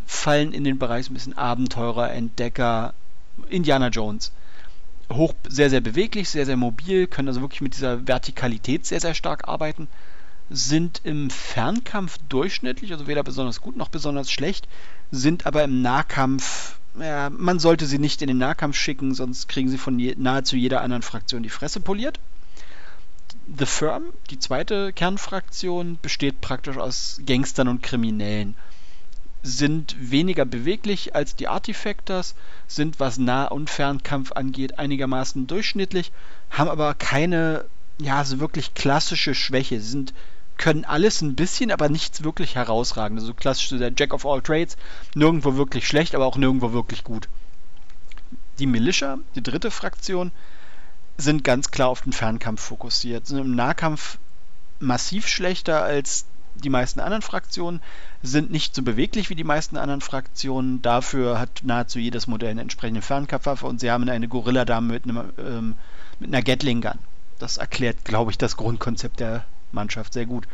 fallen 0.06 0.52
in 0.52 0.64
den 0.64 0.80
Bereich 0.80 1.08
ein 1.08 1.14
bisschen 1.14 1.38
Abenteurer, 1.38 2.10
Entdecker, 2.12 2.92
Indiana 3.48 3.88
Jones. 3.88 4.32
Hoch, 5.12 5.34
sehr, 5.48 5.70
sehr 5.70 5.80
beweglich, 5.80 6.28
sehr, 6.28 6.46
sehr 6.46 6.56
mobil, 6.56 7.06
können 7.06 7.28
also 7.28 7.40
wirklich 7.40 7.60
mit 7.60 7.74
dieser 7.74 8.08
Vertikalität 8.08 8.84
sehr, 8.84 9.00
sehr 9.00 9.14
stark 9.14 9.46
arbeiten, 9.46 9.86
sind 10.50 11.00
im 11.04 11.30
Fernkampf 11.30 12.18
durchschnittlich, 12.28 12.92
also 12.92 13.06
weder 13.06 13.22
besonders 13.22 13.60
gut 13.60 13.76
noch 13.76 13.88
besonders 13.88 14.30
schlecht, 14.30 14.68
sind 15.10 15.46
aber 15.46 15.64
im 15.64 15.82
Nahkampf, 15.82 16.76
ja, 16.98 17.30
man 17.30 17.58
sollte 17.58 17.86
sie 17.86 17.98
nicht 17.98 18.22
in 18.22 18.28
den 18.28 18.38
Nahkampf 18.38 18.76
schicken, 18.76 19.14
sonst 19.14 19.48
kriegen 19.48 19.68
sie 19.68 19.78
von 19.78 19.98
je, 19.98 20.14
nahezu 20.16 20.56
jeder 20.56 20.82
anderen 20.82 21.02
Fraktion 21.02 21.42
die 21.42 21.48
Fresse 21.48 21.80
poliert. 21.80 22.20
The 23.58 23.66
Firm, 23.66 24.04
die 24.30 24.38
zweite 24.38 24.92
Kernfraktion, 24.92 25.98
besteht 26.00 26.40
praktisch 26.40 26.76
aus 26.76 27.20
Gangstern 27.24 27.68
und 27.68 27.82
Kriminellen 27.82 28.54
sind 29.42 29.96
weniger 29.98 30.44
beweglich 30.44 31.14
als 31.14 31.34
die 31.34 31.48
Artifactors, 31.48 32.34
sind 32.68 33.00
was 33.00 33.18
Nah- 33.18 33.46
und 33.46 33.70
Fernkampf 33.70 34.32
angeht 34.32 34.78
einigermaßen 34.78 35.46
durchschnittlich, 35.46 36.12
haben 36.50 36.70
aber 36.70 36.94
keine, 36.94 37.64
ja, 37.98 38.24
so 38.24 38.40
wirklich 38.40 38.74
klassische 38.74 39.34
Schwäche. 39.34 39.80
Sie 39.80 39.90
sind, 39.90 40.14
können 40.58 40.84
alles 40.84 41.22
ein 41.22 41.34
bisschen, 41.34 41.70
aber 41.70 41.88
nichts 41.88 42.24
wirklich 42.24 42.54
herausragend. 42.54 43.20
Also 43.20 43.34
klassisch 43.34 43.68
so 43.68 43.78
der 43.78 43.92
Jack 43.96 44.14
of 44.14 44.26
all 44.26 44.42
Trades, 44.42 44.76
nirgendwo 45.14 45.56
wirklich 45.56 45.86
schlecht, 45.86 46.14
aber 46.14 46.26
auch 46.26 46.36
nirgendwo 46.36 46.72
wirklich 46.72 47.04
gut. 47.04 47.28
Die 48.58 48.66
Militia, 48.66 49.18
die 49.34 49.42
dritte 49.42 49.70
Fraktion, 49.70 50.30
sind 51.18 51.44
ganz 51.44 51.70
klar 51.70 51.88
auf 51.88 52.02
den 52.02 52.12
Fernkampf 52.12 52.60
fokussiert, 52.62 53.26
sind 53.26 53.38
im 53.38 53.54
Nahkampf 53.54 54.18
massiv 54.80 55.28
schlechter 55.28 55.82
als 55.82 56.26
die 56.54 56.68
meisten 56.68 57.00
anderen 57.00 57.22
Fraktionen, 57.22 57.80
sind 58.22 58.50
nicht 58.50 58.74
so 58.74 58.82
beweglich 58.82 59.30
wie 59.30 59.34
die 59.34 59.44
meisten 59.44 59.76
anderen 59.76 60.00
Fraktionen. 60.00 60.82
Dafür 60.82 61.38
hat 61.38 61.62
nahezu 61.64 61.98
jedes 61.98 62.26
Modell 62.26 62.50
eine 62.50 62.60
entsprechende 62.60 63.02
Fernkampfwaffe 63.02 63.66
und 63.66 63.80
sie 63.80 63.90
haben 63.90 64.08
eine 64.08 64.28
Gorilla-Dame 64.28 64.92
mit, 64.92 65.04
ähm, 65.38 65.74
mit 66.20 66.28
einer 66.28 66.42
Gatling 66.42 66.82
Gun. 66.82 66.98
Das 67.42 67.56
erklärt, 67.56 68.04
glaube 68.04 68.30
ich, 68.30 68.38
das 68.38 68.56
Grundkonzept 68.56 69.18
der 69.18 69.44
Mannschaft 69.72 70.12
sehr 70.12 70.26
gut. 70.26 70.46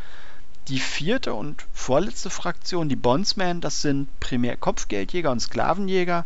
Die 0.69 0.79
vierte 0.79 1.35
und 1.35 1.67
vorletzte 1.71 2.31
Fraktion, 2.31 2.89
die 2.89 2.95
Bondsmen, 2.95 3.61
das 3.61 3.83
sind 3.83 4.07
primär 4.19 4.57
Kopfgeldjäger 4.57 5.29
und 5.29 5.39
Sklavenjäger, 5.39 6.25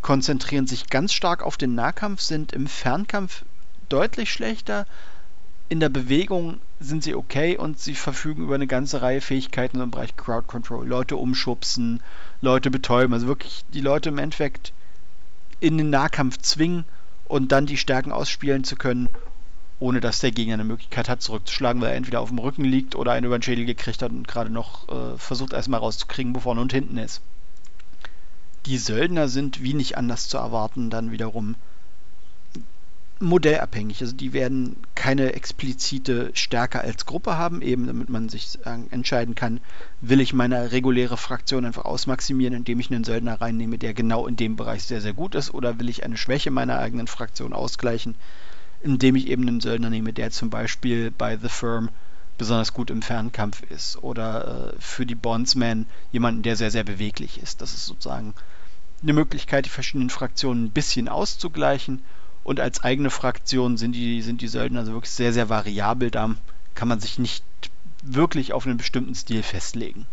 konzentrieren 0.00 0.66
sich 0.66 0.88
ganz 0.88 1.12
stark 1.12 1.42
auf 1.42 1.58
den 1.58 1.74
Nahkampf, 1.74 2.22
sind 2.22 2.54
im 2.54 2.66
Fernkampf 2.66 3.44
deutlich 3.90 4.32
schlechter, 4.32 4.86
in 5.68 5.80
der 5.80 5.90
Bewegung 5.90 6.62
sind 6.80 7.04
sie 7.04 7.14
okay 7.14 7.58
und 7.58 7.78
sie 7.78 7.94
verfügen 7.94 8.44
über 8.44 8.54
eine 8.54 8.66
ganze 8.66 9.02
Reihe 9.02 9.20
Fähigkeiten 9.20 9.82
im 9.82 9.90
Bereich 9.90 10.16
Crowd 10.16 10.46
Control. 10.46 10.88
Leute 10.88 11.18
umschubsen, 11.18 12.02
Leute 12.40 12.70
betäuben, 12.70 13.12
also 13.12 13.26
wirklich 13.26 13.66
die 13.74 13.82
Leute 13.82 14.08
im 14.08 14.16
Endeffekt 14.16 14.72
in 15.60 15.76
den 15.76 15.90
Nahkampf 15.90 16.38
zwingen 16.38 16.86
und 17.26 17.52
dann 17.52 17.66
die 17.66 17.76
Stärken 17.76 18.12
ausspielen 18.12 18.64
zu 18.64 18.76
können, 18.76 19.10
ohne 19.84 20.00
dass 20.00 20.20
der 20.20 20.30
Gegner 20.30 20.54
eine 20.54 20.64
Möglichkeit 20.64 21.10
hat, 21.10 21.20
zurückzuschlagen, 21.20 21.82
weil 21.82 21.90
er 21.90 21.96
entweder 21.96 22.22
auf 22.22 22.30
dem 22.30 22.38
Rücken 22.38 22.64
liegt 22.64 22.96
oder 22.96 23.12
einen 23.12 23.26
über 23.26 23.38
den 23.38 23.42
Schädel 23.42 23.66
gekriegt 23.66 24.00
hat 24.00 24.12
und 24.12 24.26
gerade 24.26 24.48
noch 24.48 24.88
äh, 24.88 25.18
versucht 25.18 25.52
erstmal 25.52 25.80
rauszukriegen, 25.80 26.34
wo 26.34 26.40
vorne 26.40 26.62
und 26.62 26.72
hinten 26.72 26.96
ist. 26.96 27.20
Die 28.64 28.78
Söldner 28.78 29.28
sind 29.28 29.62
wie 29.62 29.74
nicht 29.74 29.98
anders 29.98 30.26
zu 30.26 30.38
erwarten, 30.38 30.88
dann 30.88 31.10
wiederum 31.10 31.54
modellabhängig. 33.20 34.00
Also 34.00 34.16
die 34.16 34.32
werden 34.32 34.76
keine 34.94 35.34
explizite 35.34 36.30
Stärke 36.32 36.80
als 36.80 37.04
Gruppe 37.04 37.36
haben, 37.36 37.60
eben 37.60 37.86
damit 37.86 38.08
man 38.08 38.30
sich 38.30 38.58
entscheiden 38.90 39.34
kann, 39.34 39.60
will 40.00 40.22
ich 40.22 40.32
meine 40.32 40.72
reguläre 40.72 41.18
Fraktion 41.18 41.66
einfach 41.66 41.84
ausmaximieren, 41.84 42.54
indem 42.54 42.80
ich 42.80 42.90
einen 42.90 43.04
Söldner 43.04 43.38
reinnehme, 43.38 43.76
der 43.76 43.92
genau 43.92 44.26
in 44.26 44.36
dem 44.36 44.56
Bereich 44.56 44.84
sehr, 44.84 45.02
sehr 45.02 45.12
gut 45.12 45.34
ist, 45.34 45.52
oder 45.52 45.78
will 45.78 45.90
ich 45.90 46.04
eine 46.04 46.16
Schwäche 46.16 46.50
meiner 46.50 46.78
eigenen 46.78 47.06
Fraktion 47.06 47.52
ausgleichen, 47.52 48.14
indem 48.84 49.16
ich 49.16 49.28
eben 49.28 49.48
einen 49.48 49.60
Söldner 49.60 49.90
nehme, 49.90 50.12
der 50.12 50.30
zum 50.30 50.50
Beispiel 50.50 51.10
bei 51.10 51.36
The 51.36 51.48
Firm 51.48 51.88
besonders 52.36 52.74
gut 52.74 52.90
im 52.90 53.00
Fernkampf 53.00 53.62
ist 53.70 54.02
oder 54.02 54.74
äh, 54.74 54.80
für 54.80 55.06
die 55.06 55.14
Bondsmen 55.14 55.86
jemanden, 56.12 56.42
der 56.42 56.56
sehr, 56.56 56.70
sehr 56.70 56.84
beweglich 56.84 57.40
ist. 57.42 57.60
Das 57.60 57.72
ist 57.72 57.86
sozusagen 57.86 58.34
eine 59.02 59.14
Möglichkeit, 59.14 59.64
die 59.64 59.70
verschiedenen 59.70 60.10
Fraktionen 60.10 60.64
ein 60.64 60.70
bisschen 60.70 61.08
auszugleichen 61.08 62.02
und 62.42 62.60
als 62.60 62.84
eigene 62.84 63.08
Fraktion 63.10 63.78
sind 63.78 63.92
die, 63.92 64.20
sind 64.20 64.42
die 64.42 64.48
Söldner 64.48 64.80
also 64.80 64.92
wirklich 64.92 65.12
sehr, 65.12 65.32
sehr 65.32 65.48
variabel. 65.48 66.10
Da 66.10 66.34
kann 66.74 66.88
man 66.88 67.00
sich 67.00 67.18
nicht 67.18 67.44
wirklich 68.02 68.52
auf 68.52 68.66
einen 68.66 68.76
bestimmten 68.76 69.14
Stil 69.14 69.42
festlegen. 69.42 70.06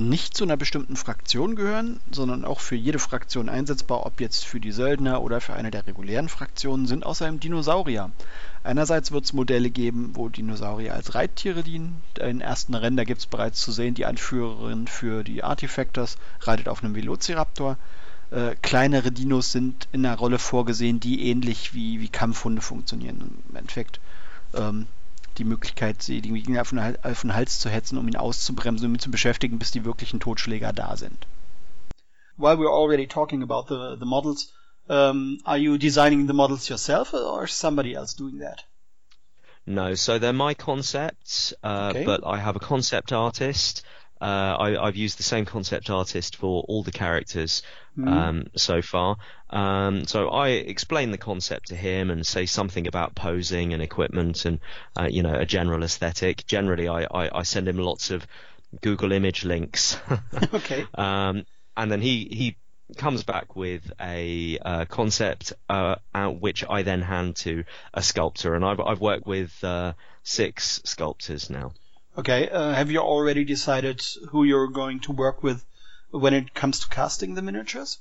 Nicht 0.00 0.36
zu 0.36 0.44
einer 0.44 0.56
bestimmten 0.56 0.94
Fraktion 0.94 1.56
gehören, 1.56 1.98
sondern 2.12 2.44
auch 2.44 2.60
für 2.60 2.76
jede 2.76 3.00
Fraktion 3.00 3.48
einsetzbar, 3.48 4.06
ob 4.06 4.20
jetzt 4.20 4.44
für 4.44 4.60
die 4.60 4.70
Söldner 4.70 5.22
oder 5.22 5.40
für 5.40 5.54
eine 5.54 5.72
der 5.72 5.88
regulären 5.88 6.28
Fraktionen, 6.28 6.86
sind 6.86 7.04
außerdem 7.04 7.40
Dinosaurier. 7.40 8.12
Einerseits 8.62 9.10
wird 9.10 9.24
es 9.24 9.32
Modelle 9.32 9.70
geben, 9.70 10.12
wo 10.14 10.28
Dinosaurier 10.28 10.94
als 10.94 11.16
Reittiere 11.16 11.64
dienen. 11.64 12.00
Den 12.16 12.40
ersten 12.40 12.74
da 12.74 13.02
gibt 13.02 13.18
es 13.18 13.26
bereits 13.26 13.60
zu 13.60 13.72
sehen, 13.72 13.94
die 13.94 14.06
Anführerin 14.06 14.86
für 14.86 15.24
die 15.24 15.42
Artifactors 15.42 16.16
reitet 16.42 16.68
auf 16.68 16.84
einem 16.84 16.94
Velociraptor. 16.94 17.76
Äh, 18.30 18.54
kleinere 18.62 19.10
Dinos 19.10 19.50
sind 19.50 19.88
in 19.90 20.04
der 20.04 20.14
Rolle 20.14 20.38
vorgesehen, 20.38 21.00
die 21.00 21.28
ähnlich 21.28 21.74
wie, 21.74 22.00
wie 22.00 22.08
Kampfhunde 22.08 22.62
funktionieren. 22.62 23.42
Im 23.48 23.56
Endeffekt 23.56 23.98
ähm, 24.54 24.86
die 25.38 25.44
Möglichkeit, 25.44 26.02
sie 26.02 26.20
den 26.20 26.34
Gegner 26.34 26.60
auf 26.60 26.70
den, 26.70 26.96
auf 27.02 27.20
den 27.22 27.34
Hals 27.34 27.60
zu 27.60 27.70
hetzen, 27.70 27.98
um 27.98 28.06
ihn 28.08 28.16
auszubremsen, 28.16 28.86
um 28.86 28.94
ihn 28.94 28.98
zu 28.98 29.10
beschäftigen, 29.10 29.58
bis 29.58 29.70
die 29.70 29.84
wirklichen 29.84 30.20
Totschläger 30.20 30.72
da 30.72 30.96
sind. 30.96 31.26
While 32.36 32.58
we're 32.58 32.72
already 32.72 33.06
talking 33.06 33.42
about 33.42 33.66
the, 33.68 33.96
the 33.98 34.06
models, 34.06 34.52
um, 34.88 35.38
are 35.44 35.58
you 35.58 35.78
designing 35.78 36.26
the 36.26 36.34
models 36.34 36.68
yourself 36.68 37.12
or 37.12 37.46
somebody 37.46 37.94
else 37.94 38.14
doing 38.14 38.38
that? 38.38 38.64
No, 39.66 39.94
so 39.94 40.18
they're 40.18 40.32
my 40.32 40.54
concepts, 40.54 41.52
uh, 41.62 41.90
okay. 41.90 42.04
but 42.04 42.24
I 42.24 42.38
have 42.38 42.56
a 42.56 42.60
concept 42.60 43.12
artist 43.12 43.82
uh, 44.20 44.56
I, 44.58 44.86
have 44.86 44.96
used 44.96 45.18
the 45.18 45.22
same 45.22 45.44
concept 45.44 45.90
artist 45.90 46.36
for 46.36 46.64
all 46.68 46.82
the 46.82 46.92
characters 46.92 47.62
mm. 47.96 48.08
um, 48.08 48.46
so 48.56 48.82
far. 48.82 49.16
Um, 49.50 50.06
so 50.06 50.28
I 50.28 50.48
explain 50.48 51.10
the 51.10 51.18
concept 51.18 51.68
to 51.68 51.76
him 51.76 52.10
and 52.10 52.26
say 52.26 52.46
something 52.46 52.86
about 52.86 53.14
posing 53.14 53.72
and 53.72 53.82
equipment 53.82 54.44
and 54.44 54.60
uh, 54.98 55.08
you 55.10 55.22
know 55.22 55.34
a 55.34 55.46
general 55.46 55.82
aesthetic. 55.82 56.46
Generally, 56.46 56.88
I, 56.88 57.02
I, 57.04 57.38
I, 57.38 57.42
send 57.44 57.68
him 57.68 57.78
lots 57.78 58.10
of 58.10 58.26
Google 58.80 59.12
image 59.12 59.44
links. 59.44 59.96
okay. 60.52 60.86
Um, 60.94 61.46
and 61.76 61.90
then 61.90 62.00
he 62.00 62.28
he 62.30 62.56
comes 62.96 63.22
back 63.22 63.54
with 63.54 63.92
a 64.00 64.58
uh, 64.58 64.84
concept 64.86 65.52
uh, 65.68 65.96
which 66.28 66.64
I 66.68 66.82
then 66.82 67.02
hand 67.02 67.36
to 67.36 67.64
a 67.94 68.02
sculptor, 68.02 68.54
and 68.54 68.64
I've 68.64 68.80
I've 68.80 69.00
worked 69.00 69.26
with 69.26 69.52
uh, 69.62 69.92
six 70.22 70.80
sculptors 70.84 71.50
now. 71.50 71.72
Okay. 72.18 72.48
Uh, 72.48 72.72
have 72.72 72.90
you 72.90 72.98
already 72.98 73.44
decided 73.44 74.02
who 74.30 74.42
you're 74.42 74.66
going 74.66 75.00
to 75.00 75.12
work 75.12 75.42
with 75.42 75.64
when 76.10 76.34
it 76.34 76.52
comes 76.52 76.80
to 76.80 76.88
casting 76.88 77.34
the 77.34 77.42
miniatures? 77.42 77.98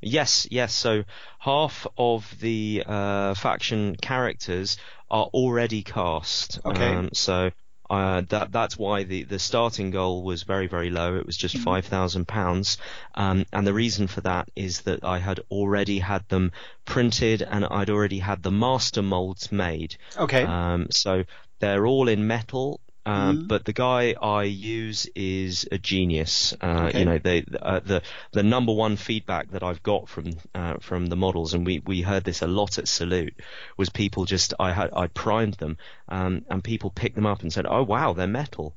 Yes, 0.00 0.46
yes. 0.50 0.72
So 0.72 1.04
half 1.40 1.86
of 1.98 2.32
the 2.40 2.84
uh, 2.86 3.34
faction 3.34 3.96
characters 3.96 4.76
are 5.10 5.24
already 5.26 5.82
cast. 5.82 6.60
Okay. 6.64 6.94
Um, 6.94 7.10
so 7.12 7.50
uh, 7.90 8.22
that 8.28 8.52
that's 8.52 8.78
why 8.78 9.02
the, 9.02 9.24
the 9.24 9.38
starting 9.38 9.90
goal 9.90 10.22
was 10.22 10.44
very 10.44 10.68
very 10.68 10.90
low. 10.90 11.16
It 11.16 11.26
was 11.26 11.36
just 11.36 11.56
mm-hmm. 11.56 11.64
five 11.64 11.86
thousand 11.86 12.28
pounds, 12.28 12.78
um, 13.14 13.46
and 13.52 13.66
the 13.66 13.74
reason 13.74 14.06
for 14.06 14.20
that 14.22 14.48
is 14.54 14.82
that 14.82 15.04
I 15.04 15.18
had 15.18 15.40
already 15.50 15.98
had 15.98 16.28
them 16.28 16.52
printed 16.84 17.42
and 17.42 17.64
I'd 17.64 17.90
already 17.90 18.20
had 18.20 18.42
the 18.42 18.52
master 18.52 19.02
molds 19.02 19.50
made. 19.50 19.96
Okay. 20.16 20.44
Um, 20.44 20.88
so 20.90 21.24
they're 21.58 21.86
all 21.86 22.08
in 22.08 22.26
metal 22.26 22.80
mm. 23.12 23.48
But 23.48 23.64
the 23.64 23.72
guy 23.72 24.14
I 24.20 24.44
use 24.44 25.06
is 25.14 25.68
a 25.70 25.78
genius. 25.78 26.54
Uh, 26.60 26.86
okay. 26.88 26.98
You 27.00 27.04
know, 27.04 27.18
they, 27.18 27.44
uh, 27.60 27.80
the 27.80 28.02
the 28.32 28.42
number 28.42 28.72
one 28.72 28.96
feedback 28.96 29.50
that 29.50 29.62
I've 29.62 29.82
got 29.82 30.08
from 30.08 30.32
uh, 30.54 30.74
from 30.80 31.06
the 31.06 31.16
models, 31.16 31.54
and 31.54 31.66
we, 31.66 31.80
we 31.84 32.02
heard 32.02 32.24
this 32.24 32.42
a 32.42 32.46
lot 32.46 32.78
at 32.78 32.88
Salute, 32.88 33.34
was 33.76 33.90
people 33.90 34.24
just 34.24 34.54
I 34.58 34.72
had 34.72 34.90
I 34.94 35.08
primed 35.08 35.54
them, 35.54 35.76
um, 36.08 36.44
and 36.48 36.62
people 36.64 36.90
picked 36.90 37.16
them 37.16 37.26
up 37.26 37.42
and 37.42 37.52
said, 37.52 37.66
"Oh 37.68 37.82
wow, 37.82 38.12
they're 38.12 38.26
metal." 38.26 38.76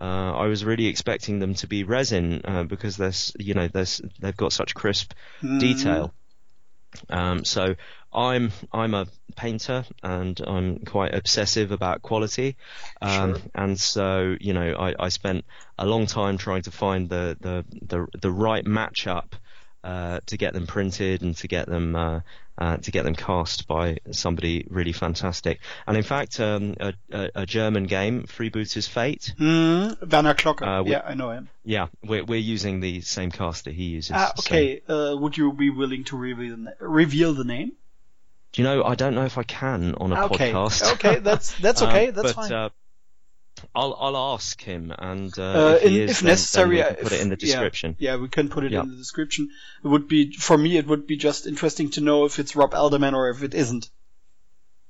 Uh, 0.00 0.32
I 0.32 0.46
was 0.46 0.64
really 0.64 0.86
expecting 0.86 1.38
them 1.38 1.54
to 1.54 1.68
be 1.68 1.84
resin 1.84 2.40
uh, 2.44 2.64
because 2.64 2.96
there's, 2.96 3.32
you 3.38 3.54
know, 3.54 3.68
there's 3.68 4.00
they've 4.18 4.36
got 4.36 4.52
such 4.52 4.74
crisp 4.74 5.12
Mm. 5.40 5.60
detail. 5.60 6.14
Um, 7.10 7.44
so 7.44 7.74
I'm 8.14 8.52
I'm 8.72 8.94
a 8.94 9.06
painter 9.36 9.84
and 10.02 10.40
I'm 10.46 10.78
quite 10.80 11.14
obsessive 11.14 11.72
about 11.72 12.02
quality, 12.02 12.56
um, 13.02 13.34
Sure. 13.34 13.42
and 13.54 13.78
so 13.80 14.36
you 14.40 14.52
know 14.52 14.74
I, 14.74 14.94
I 14.98 15.08
spent 15.08 15.44
a 15.78 15.86
long 15.86 16.06
time 16.06 16.38
trying 16.38 16.62
to 16.62 16.70
find 16.70 17.08
the 17.08 17.36
the 17.40 17.64
the, 17.82 18.06
the 18.20 18.30
right 18.30 18.64
matchup 18.64 19.32
uh, 19.82 20.20
to 20.26 20.36
get 20.36 20.54
them 20.54 20.66
printed 20.66 21.22
and 21.22 21.36
to 21.36 21.48
get 21.48 21.66
them 21.66 21.96
uh, 21.96 22.20
uh, 22.56 22.76
to 22.78 22.90
get 22.92 23.02
them 23.04 23.14
cast 23.16 23.66
by 23.66 23.98
somebody 24.12 24.64
really 24.70 24.92
fantastic. 24.92 25.58
And 25.88 25.96
in 25.96 26.04
fact, 26.04 26.38
um, 26.38 26.74
a, 26.78 26.94
a, 27.12 27.30
a 27.34 27.46
German 27.46 27.84
game, 27.84 28.22
Freebooters 28.22 28.88
Fate. 28.88 29.34
Mm, 29.40 30.10
Werner 30.10 30.34
Klocke. 30.34 30.62
Uh, 30.62 30.84
yeah, 30.86 31.02
I 31.04 31.14
know 31.14 31.30
him. 31.32 31.48
Yeah, 31.64 31.88
we're 32.04 32.24
we're 32.24 32.38
using 32.38 32.78
the 32.80 33.00
same 33.00 33.30
caster 33.32 33.70
he 33.72 33.84
uses. 33.86 34.12
Ah, 34.14 34.32
so- 34.36 34.42
okay. 34.54 34.80
Uh, 34.88 35.16
would 35.18 35.36
you 35.36 35.52
be 35.52 35.68
willing 35.70 36.04
to 36.04 36.16
reveal 36.16 36.56
the, 36.56 36.76
reveal 36.80 37.34
the 37.34 37.44
name? 37.44 37.72
Do 38.54 38.62
you 38.62 38.68
know? 38.68 38.84
I 38.84 38.94
don't 38.94 39.14
know 39.16 39.24
if 39.24 39.36
I 39.36 39.42
can 39.42 39.94
on 39.96 40.12
a 40.12 40.26
okay. 40.26 40.52
podcast. 40.52 40.92
Okay, 40.94 41.18
that's 41.18 41.54
that's 41.58 41.82
Um, 41.82 41.88
okay. 41.88 42.10
that's 42.10 42.32
but, 42.34 42.48
fine. 42.48 42.52
Uh, 42.52 42.68
I'll 43.74 43.94
I'll 44.00 44.34
ask 44.34 44.60
him, 44.62 44.92
and 44.96 45.36
uh, 45.38 45.42
Uh, 45.42 45.78
if 45.80 45.84
in- 45.84 45.92
is, 45.94 46.10
if 46.12 46.20
then- 46.20 46.28
necessary, 46.28 46.76
then 46.76 46.86
uh, 46.86 46.90
we 46.90 46.94
can 46.94 47.02
put 47.02 47.12
if- 47.12 47.18
it 47.18 47.22
in 47.22 47.28
the 47.30 47.36
description. 47.36 47.96
Yeah, 47.98 48.16
we 48.16 48.28
can 48.28 48.48
put 48.48 48.64
it 48.64 48.72
Yeah. 48.72 48.82
in 48.82 48.90
the 48.90 48.96
description. 48.96 49.48
It 49.84 49.88
would 49.88 50.06
be 50.06 50.32
for 50.32 50.56
me. 50.56 50.76
It 50.78 50.86
would 50.86 51.06
be 51.06 51.16
just 51.16 51.46
interesting 51.46 51.90
to 51.92 52.00
know 52.00 52.26
if 52.26 52.38
it's 52.38 52.54
Rob 52.54 52.74
Alderman 52.74 53.14
or 53.14 53.28
if 53.30 53.42
it 53.42 53.54
isn't. 53.54 53.90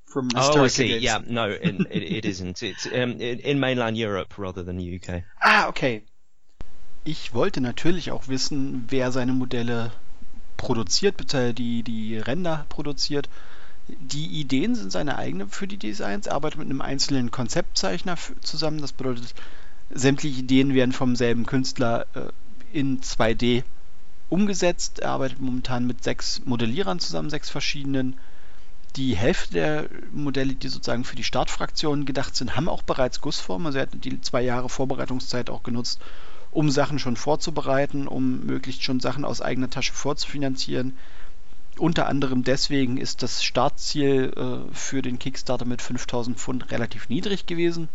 From 0.06 0.28
Oh, 0.36 0.62
I 0.62 0.68
see. 0.68 0.88
Games. 0.88 1.02
Yeah, 1.02 1.18
no, 1.26 1.48
it, 1.48 1.60
it, 1.90 2.02
it 2.18 2.24
isn't. 2.32 2.62
It's 2.62 2.86
um, 2.86 2.92
in, 3.20 3.40
in 3.40 3.58
mainland 3.60 3.96
Europe 3.96 4.34
rather 4.38 4.62
than 4.62 4.76
the 4.76 5.00
UK. 5.00 5.22
Ah, 5.42 5.68
okay. 5.68 6.02
Ich 7.04 7.34
wollte 7.34 7.60
natürlich 7.60 8.10
auch 8.12 8.28
wissen, 8.28 8.84
wer 8.88 9.10
seine 9.12 9.32
Modelle 9.32 9.90
produziert, 10.56 11.16
bitte 11.16 11.52
die, 11.52 11.82
die 11.82 12.16
Ränder 12.18 12.64
produziert. 12.68 13.28
Die 13.88 14.26
Ideen 14.26 14.74
sind 14.74 14.90
seine 14.90 15.16
eigene 15.16 15.46
für 15.48 15.66
die 15.66 15.76
Designs. 15.76 16.28
Arbeitet 16.28 16.58
mit 16.58 16.70
einem 16.70 16.80
einzelnen 16.80 17.30
Konzeptzeichner 17.30 18.16
zusammen. 18.40 18.80
Das 18.80 18.92
bedeutet, 18.92 19.34
sämtliche 19.90 20.40
Ideen 20.40 20.74
werden 20.74 20.92
vom 20.92 21.16
selben 21.16 21.44
Künstler 21.44 22.06
äh, 22.14 22.28
in 22.72 23.00
2D 23.00 23.62
umgesetzt. 24.30 25.00
Er 25.00 25.10
arbeitet 25.10 25.40
momentan 25.40 25.86
mit 25.86 26.02
sechs 26.02 26.40
Modellierern 26.44 26.98
zusammen, 26.98 27.30
sechs 27.30 27.50
verschiedenen. 27.50 28.16
Die 28.96 29.16
Hälfte 29.16 29.52
der 29.52 29.88
Modelle, 30.12 30.54
die 30.54 30.68
sozusagen 30.68 31.04
für 31.04 31.16
die 31.16 31.24
Startfraktionen 31.24 32.06
gedacht 32.06 32.36
sind, 32.36 32.56
haben 32.56 32.68
auch 32.68 32.82
bereits 32.82 33.20
Gussform. 33.20 33.66
Also 33.66 33.78
er 33.78 33.82
hat 33.82 34.04
die 34.04 34.20
zwei 34.20 34.42
Jahre 34.42 34.68
Vorbereitungszeit 34.68 35.50
auch 35.50 35.62
genutzt, 35.62 36.00
um 36.52 36.70
Sachen 36.70 36.98
schon 36.98 37.16
vorzubereiten, 37.16 38.08
um 38.08 38.46
möglichst 38.46 38.82
schon 38.82 39.00
Sachen 39.00 39.24
aus 39.24 39.42
eigener 39.42 39.68
Tasche 39.68 39.92
vorzufinanzieren. 39.92 40.96
Unter 41.78 42.06
anderem 42.06 42.44
deswegen 42.44 42.96
ist 42.98 43.22
das 43.22 43.42
Startziel 43.42 44.32
äh, 44.36 44.74
für 44.74 45.02
den 45.02 45.18
Kickstarter 45.18 45.64
mit 45.64 45.82
5000 45.82 46.38
Pfund 46.38 46.70
relativ 46.70 47.08
niedrig 47.08 47.46
gewesen. 47.46 47.88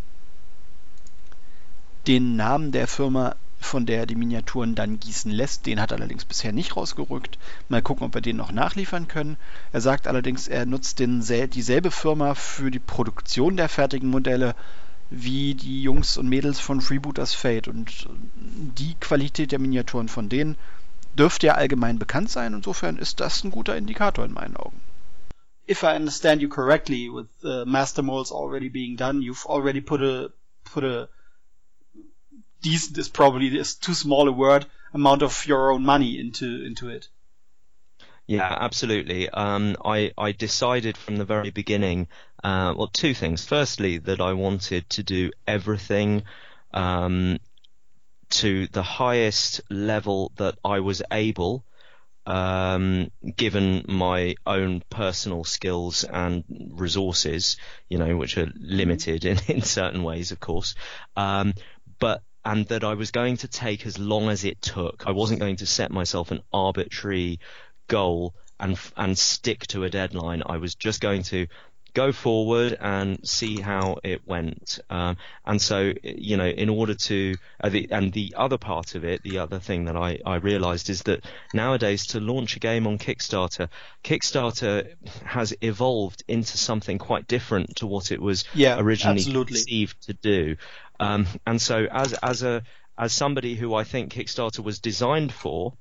Den 2.07 2.35
Namen 2.35 2.71
der 2.71 2.87
Firma, 2.87 3.35
von 3.59 3.85
der 3.85 3.99
er 3.99 4.05
die 4.05 4.15
Miniaturen 4.15 4.75
dann 4.75 4.99
gießen 4.99 5.31
lässt, 5.31 5.65
den 5.65 5.79
hat 5.81 5.91
er 5.91 5.97
allerdings 5.97 6.25
bisher 6.25 6.51
nicht 6.51 6.75
rausgerückt. 6.75 7.37
Mal 7.67 7.81
gucken, 7.81 8.05
ob 8.05 8.13
wir 8.13 8.21
den 8.21 8.37
noch 8.37 8.51
nachliefern 8.51 9.07
können. 9.07 9.37
Er 9.71 9.81
sagt 9.81 10.07
allerdings, 10.07 10.47
er 10.47 10.65
nutzt 10.65 10.99
den, 10.99 11.21
sel- 11.21 11.47
dieselbe 11.47 11.91
Firma 11.91 12.35
für 12.35 12.71
die 12.71 12.79
Produktion 12.79 13.57
der 13.57 13.69
fertigen 13.69 14.09
Modelle 14.09 14.55
wie 15.09 15.55
die 15.55 15.81
Jungs 15.81 16.17
und 16.17 16.29
Mädels 16.29 16.59
von 16.59 16.81
Freebooters 16.81 17.33
Fate 17.33 17.67
und 17.67 18.07
die 18.35 18.95
Qualität 18.99 19.51
der 19.51 19.59
Miniaturen 19.59 20.07
von 20.07 20.29
denen 20.29 20.55
dürfte 21.19 21.47
ja 21.47 21.53
allgemein 21.55 21.99
bekannt 21.99 22.29
sein. 22.29 22.53
Insofern 22.53 22.97
ist 22.97 23.19
das 23.19 23.43
ein 23.43 23.51
guter 23.51 23.75
Indikator 23.75 24.25
in 24.25 24.33
meinen 24.33 24.55
Augen. 24.55 24.81
If 25.67 25.83
I 25.83 25.95
understand 25.95 26.41
you 26.41 26.49
correctly, 26.49 27.09
with 27.09 27.27
uh, 27.43 27.65
master 27.65 28.01
molds 28.01 28.31
already 28.31 28.69
being 28.69 28.97
done, 28.97 29.21
you've 29.21 29.45
already 29.45 29.81
put 29.81 30.01
a 30.01 30.29
put 30.63 30.83
a 30.83 31.09
decent 32.61 32.97
is 32.97 33.09
probably 33.09 33.55
is 33.55 33.75
too 33.75 33.93
small 33.93 34.27
a 34.27 34.31
word 34.31 34.65
amount 34.93 35.21
of 35.21 35.45
your 35.45 35.71
own 35.71 35.85
money 35.85 36.19
into 36.19 36.65
into 36.65 36.89
it. 36.89 37.09
Yeah, 38.25 38.57
absolutely. 38.59 39.29
Um, 39.29 39.75
I 39.83 40.11
I 40.17 40.31
decided 40.31 40.97
from 40.97 41.17
the 41.17 41.25
very 41.25 41.51
beginning, 41.51 42.07
uh, 42.43 42.73
well, 42.75 42.87
two 42.87 43.13
things. 43.13 43.45
Firstly, 43.45 43.99
that 43.99 44.21
I 44.21 44.33
wanted 44.33 44.89
to 44.91 45.03
do 45.03 45.31
everything 45.47 46.23
um, 46.73 47.39
to 48.29 48.67
the 48.67 48.83
highest 48.83 49.61
level 49.69 50.31
that 50.37 50.55
I 50.63 50.79
was 50.79 51.01
able, 51.11 51.65
um, 52.25 53.11
given 53.35 53.85
my 53.87 54.35
own 54.45 54.83
personal 54.89 55.43
skills 55.43 56.03
and 56.03 56.43
resources, 56.71 57.57
you 57.89 57.97
know, 57.97 58.15
which 58.17 58.37
are 58.37 58.51
limited 58.55 59.25
in, 59.31 59.39
in 59.47 59.61
certain 59.61 60.03
ways, 60.03 60.31
of 60.31 60.39
course. 60.39 60.75
Um, 61.15 61.53
but 61.99 62.23
and 62.45 62.65
that 62.67 62.83
I 62.83 62.93
was 62.93 63.11
going 63.11 63.37
to 63.37 63.47
take 63.47 63.85
as 63.85 63.99
long 63.99 64.29
as 64.29 64.45
it 64.45 64.61
took. 64.61 65.03
I 65.05 65.11
wasn't 65.11 65.41
going 65.41 65.57
to 65.57 65.65
set 65.65 65.91
myself 65.91 66.31
an 66.31 66.41
arbitrary 66.53 67.39
goal 67.87 68.33
and 68.59 68.77
and 68.95 69.17
stick 69.17 69.67
to 69.67 69.83
a 69.83 69.89
deadline. 69.89 70.43
I 70.45 70.57
was 70.57 70.75
just 70.75 71.01
going 71.01 71.23
to 71.23 71.47
go 71.93 72.11
forward 72.11 72.77
and 72.79 73.19
see 73.27 73.59
how 73.59 73.97
it 74.03 74.21
went. 74.25 74.79
Um, 74.89 75.17
and 75.45 75.61
so, 75.61 75.93
you 76.03 76.37
know, 76.37 76.47
in 76.47 76.69
order 76.69 76.95
to, 76.95 77.37
uh, 77.63 77.69
the, 77.69 77.87
and 77.91 78.11
the 78.13 78.35
other 78.37 78.57
part 78.57 78.95
of 78.95 79.03
it, 79.03 79.23
the 79.23 79.39
other 79.39 79.59
thing 79.59 79.85
that 79.85 79.95
I, 79.95 80.19
I 80.25 80.35
realized 80.35 80.89
is 80.89 81.03
that 81.03 81.25
nowadays 81.53 82.07
to 82.07 82.19
launch 82.19 82.55
a 82.55 82.59
game 82.59 82.87
on 82.87 82.97
Kickstarter, 82.97 83.69
Kickstarter 84.03 84.95
has 85.25 85.53
evolved 85.61 86.23
into 86.27 86.57
something 86.57 86.97
quite 86.97 87.27
different 87.27 87.77
to 87.77 87.87
what 87.87 88.11
it 88.11 88.21
was 88.21 88.45
Yeah, 88.53 88.79
originally 88.79 89.19
absolutely. 89.19 89.55
conceived 89.55 90.01
to 90.07 90.13
do. 90.13 90.55
Um, 90.99 91.27
and 91.45 91.61
so 91.61 91.85
as, 91.91 92.13
as 92.13 92.43
a, 92.43 92.63
as 92.97 93.13
somebody 93.13 93.55
who 93.55 93.73
I 93.73 93.83
think 93.83 94.11
Kickstarter 94.13 94.59
was 94.63 94.79
designed 94.79 95.31
for, 95.33 95.73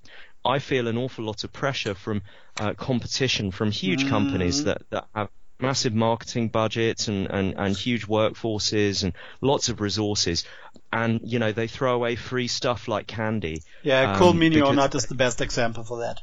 I 0.44 0.61
feel 0.61 0.86
an 0.86 0.96
awful 0.96 1.24
lot 1.24 1.44
of 1.44 1.52
pressure 1.52 1.94
from 1.94 2.22
uh, 2.61 2.74
competition 2.74 3.50
from 3.50 3.70
huge 3.70 4.04
Mm. 4.04 4.09
companies 4.09 4.62
that, 4.62 4.82
that 4.90 5.06
have 5.14 5.28
massive 5.61 5.94
marketing 5.94 6.48
budgets 6.48 7.09
and, 7.09 7.26
and, 7.26 7.54
and 7.56 7.76
huge 7.76 8.06
workforces 8.06 9.02
and 9.02 9.12
lots 9.40 9.68
of 9.68 9.80
resources. 9.80 10.44
And, 10.92 11.20
you 11.22 11.38
know, 11.38 11.52
they 11.52 11.66
throw 11.66 11.94
away 11.94 12.16
free 12.16 12.48
stuff 12.48 12.88
like 12.88 13.06
candy. 13.06 13.62
Yeah, 13.82 14.12
Um, 14.12 14.18
Cool 14.18 14.32
Mini 14.34 14.61
or 14.61 14.74
Not 14.74 14.94
is 14.94 15.06
the 15.06 15.14
best 15.14 15.40
example 15.40 15.84
for 15.84 15.98
that. 16.00 16.20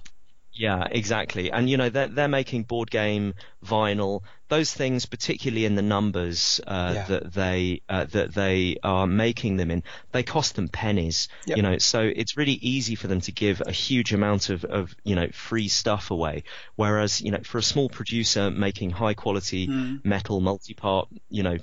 Yeah, 0.58 0.88
exactly. 0.90 1.52
And 1.52 1.70
you 1.70 1.76
know 1.78 1.90
they're 1.90 2.08
they're 2.08 2.28
making 2.28 2.64
board 2.64 2.90
game 2.90 3.34
vinyl. 3.66 4.22
Those 4.48 4.72
things, 4.72 5.08
particularly 5.08 5.66
in 5.66 5.74
the 5.74 5.82
numbers 5.82 6.62
uh, 6.68 6.92
Yeah. 6.96 7.04
that 7.06 7.34
they 7.34 7.82
uh, 7.90 8.06
that 8.06 8.34
they 8.34 8.78
are 8.84 9.06
making 9.08 9.58
them 9.58 9.70
in, 9.72 9.84
they 10.12 10.24
cost 10.24 10.56
them 10.56 10.68
pennies. 10.70 11.28
Yep. 11.48 11.58
You 11.58 11.64
know, 11.64 11.78
so 11.80 12.00
it's 12.02 12.38
really 12.38 12.54
easy 12.54 12.96
for 12.96 13.08
them 13.08 13.22
to 13.22 13.32
give 13.32 13.62
a 13.66 13.72
huge 13.72 14.14
amount 14.14 14.50
of, 14.50 14.64
of 14.64 14.96
you 15.04 15.16
know 15.16 15.28
free 15.34 15.68
stuff 15.68 16.10
away. 16.12 16.44
Whereas 16.76 17.22
you 17.22 17.32
know 17.32 17.40
for 17.44 17.58
a 17.58 17.64
small 17.64 17.90
producer 17.90 18.50
making 18.52 18.92
high 18.92 19.14
quality 19.14 19.68
Mm. 19.68 20.06
metal 20.06 20.40
multi-part 20.42 21.10
you 21.30 21.44
know 21.44 21.58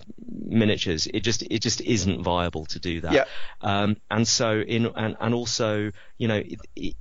miniatures, 0.45 1.07
it 1.07 1.21
just 1.21 1.43
it 1.43 1.61
just 1.61 1.81
isn't 1.81 2.23
viable 2.23 2.67
to 2.67 2.79
do 2.79 3.01
that. 3.03 3.13
Yeah. 3.13 3.25
Um, 3.61 3.97
and 4.11 4.27
so 4.29 4.61
in 4.61 4.87
and, 4.87 5.17
and 5.21 5.35
also 5.35 5.93
you 6.19 6.29
know 6.29 6.37
it, 6.37 6.59
it, 6.77 6.95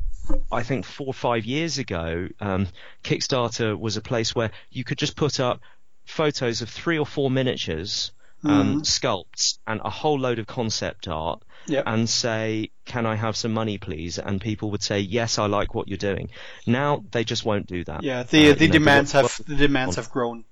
I 0.52 0.64
think 0.64 0.86
four 0.86 1.08
or 1.08 1.14
five 1.14 1.46
years 1.46 1.78
ago, 1.78 2.28
um, 2.40 2.68
Kickstarter 3.04 3.78
was 3.80 3.98
a 3.98 4.02
place 4.02 4.36
where 4.36 4.52
you 4.70 4.84
could 4.84 4.98
just 4.98 5.16
put 5.16 5.40
up 5.40 5.62
photos 6.06 6.62
of 6.62 6.70
three 6.70 6.98
or 6.98 7.06
four 7.06 7.30
miniatures, 7.32 8.12
um, 8.44 8.82
sculpts, 8.82 9.60
and 9.68 9.80
a 9.84 9.90
whole 9.90 10.20
load 10.20 10.40
of 10.40 10.48
concept 10.48 11.08
art, 11.08 11.44
Yeah. 11.68 11.84
and 11.86 12.10
say, 12.10 12.72
"Can 12.86 13.06
I 13.06 13.16
have 13.16 13.36
some 13.36 13.54
money, 13.54 13.78
please?" 13.78 14.18
And 14.18 14.42
people 14.42 14.72
would 14.72 14.82
say, 14.82 15.00
"Yes, 15.00 15.38
I 15.38 15.46
like 15.46 15.76
what 15.76 15.88
you're 15.88 15.98
doing." 15.98 16.30
Now 16.66 17.04
they 17.12 17.24
just 17.24 17.46
won't 17.46 17.68
do 17.68 17.84
that. 17.84 18.02
Yeah, 18.04 18.24
the 18.24 18.52
Uh, 18.52 18.56
the 18.56 18.68
know, 18.68 18.74
demands 18.74 19.12
have 19.12 19.40
the 19.48 19.56
demands 19.56 19.96
have 19.98 20.10
grown. 20.10 20.44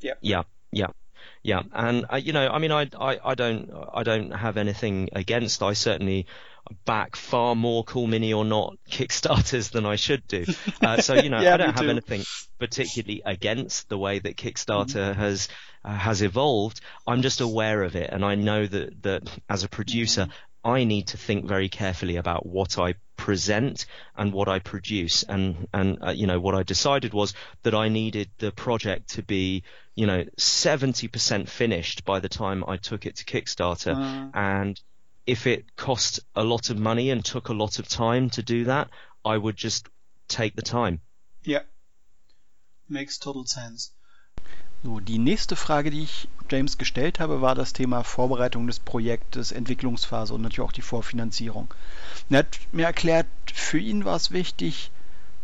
yeah, 0.00 0.14
yeah, 0.20 0.42
yeah, 0.72 0.88
and 1.44 2.06
uh, 2.12 2.16
you 2.16 2.32
know, 2.32 2.48
I 2.48 2.58
mean, 2.58 2.72
I, 2.72 2.88
I, 2.98 3.18
I 3.24 3.34
don't, 3.34 3.70
I 3.94 4.02
don't 4.02 4.30
have 4.32 4.56
anything 4.56 5.08
against. 5.12 5.62
I 5.62 5.72
certainly 5.72 6.26
back 6.84 7.16
far 7.16 7.54
more 7.56 7.82
Cool 7.84 8.06
Mini 8.06 8.32
or 8.32 8.44
not 8.44 8.76
Kickstarters 8.90 9.70
than 9.70 9.86
I 9.86 9.96
should 9.96 10.26
do. 10.28 10.44
Uh, 10.82 11.00
so 11.00 11.14
you 11.14 11.28
know, 11.28 11.40
Yeah, 11.40 11.54
I 11.54 11.56
don't 11.58 11.74
have 11.74 11.84
too. 11.84 11.90
anything 11.90 12.22
particularly 12.58 13.22
against 13.24 13.88
the 13.88 13.98
way 13.98 14.18
that 14.18 14.36
Kickstarter 14.36 15.14
has 15.14 15.48
uh, 15.84 15.94
has 15.94 16.22
evolved. 16.22 16.80
I'm 17.06 17.22
just 17.22 17.40
aware 17.40 17.82
of 17.82 17.96
it, 17.96 18.10
and 18.10 18.24
I 18.24 18.34
know 18.34 18.66
that 18.66 19.02
that 19.02 19.30
as 19.48 19.62
a 19.64 19.68
producer. 19.68 20.28
I 20.64 20.84
need 20.84 21.08
to 21.08 21.16
think 21.16 21.46
very 21.46 21.68
carefully 21.68 22.16
about 22.16 22.44
what 22.46 22.78
I 22.78 22.94
present 23.16 23.86
and 24.16 24.32
what 24.32 24.48
I 24.48 24.58
produce, 24.58 25.22
and 25.22 25.68
and 25.72 25.98
uh, 26.02 26.10
you 26.10 26.26
know 26.26 26.40
what 26.40 26.54
I 26.54 26.62
decided 26.62 27.12
was 27.14 27.34
that 27.62 27.74
I 27.74 27.88
needed 27.88 28.30
the 28.38 28.50
project 28.52 29.10
to 29.14 29.22
be 29.22 29.62
you 29.94 30.06
know 30.06 30.24
70% 30.38 31.48
finished 31.48 32.04
by 32.04 32.20
the 32.20 32.28
time 32.28 32.64
I 32.66 32.76
took 32.76 33.06
it 33.06 33.16
to 33.16 33.24
Kickstarter, 33.24 33.94
Uh. 33.94 34.30
and 34.34 34.80
if 35.26 35.46
it 35.46 35.76
cost 35.76 36.20
a 36.34 36.42
lot 36.42 36.70
of 36.70 36.78
money 36.78 37.10
and 37.10 37.24
took 37.24 37.48
a 37.48 37.54
lot 37.54 37.78
of 37.78 37.88
time 37.88 38.30
to 38.30 38.42
do 38.42 38.64
that, 38.64 38.88
I 39.24 39.36
would 39.36 39.56
just 39.56 39.88
take 40.28 40.56
the 40.56 40.62
time. 40.62 41.00
Yeah. 41.44 41.62
Makes 42.88 43.18
total 43.18 43.44
sense. 43.46 43.92
So, 44.82 44.98
die 44.98 45.18
nächste 45.18 45.56
Frage, 45.56 45.90
die 45.90 46.04
ich 46.04 46.28
James 46.50 46.78
gestellt 46.78 47.20
habe, 47.20 47.42
war 47.42 47.54
das 47.54 47.74
Thema 47.74 48.02
Vorbereitung 48.02 48.66
des 48.66 48.78
Projektes, 48.78 49.52
Entwicklungsphase 49.52 50.32
und 50.32 50.40
natürlich 50.40 50.66
auch 50.66 50.72
die 50.72 50.80
Vorfinanzierung. 50.80 51.72
Er 52.30 52.38
hat 52.38 52.58
mir 52.72 52.86
erklärt, 52.86 53.26
für 53.52 53.78
ihn 53.78 54.06
war 54.06 54.16
es 54.16 54.30
wichtig, 54.30 54.90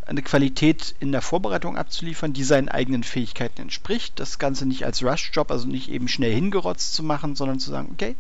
eine 0.06 0.22
Qualität 0.22 0.94
in 1.00 1.12
der 1.12 1.20
Vorbereitung 1.20 1.76
abzuliefern, 1.76 2.32
die 2.32 2.44
seinen 2.44 2.70
eigenen 2.70 3.02
Fähigkeiten 3.02 3.60
entspricht. 3.60 4.18
Das 4.18 4.38
Ganze 4.38 4.64
nicht 4.64 4.86
als 4.86 5.02
Rush-Job, 5.02 5.50
also 5.50 5.68
nicht 5.68 5.90
eben 5.90 6.08
schnell 6.08 6.32
hingerotzt 6.32 6.94
zu 6.94 7.02
machen, 7.02 7.36
sondern 7.36 7.58
zu 7.58 7.70
sagen, 7.70 7.90
okay, 7.92 8.16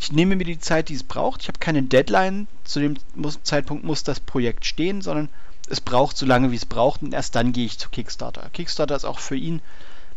ich 0.00 0.12
nehme 0.12 0.36
mir 0.36 0.44
die 0.44 0.60
Zeit, 0.60 0.88
die 0.88 0.94
es 0.94 1.02
braucht. 1.02 1.42
Ich 1.42 1.48
habe 1.48 1.58
keine 1.58 1.82
Deadline, 1.82 2.46
zu 2.62 2.80
dem 2.80 2.96
Zeitpunkt 3.42 3.84
muss 3.84 4.02
das 4.02 4.18
Projekt 4.18 4.64
stehen, 4.64 5.02
sondern 5.02 5.28
es 5.68 5.80
braucht 5.80 6.16
so 6.16 6.24
lange, 6.24 6.52
wie 6.52 6.56
es 6.56 6.66
braucht 6.66 7.02
und 7.02 7.12
erst 7.12 7.34
dann 7.34 7.52
gehe 7.52 7.66
ich 7.66 7.78
zu 7.78 7.90
Kickstarter. 7.90 8.48
Kickstarter 8.52 8.96
ist 8.96 9.04
auch 9.04 9.18
für 9.18 9.36
ihn 9.36 9.60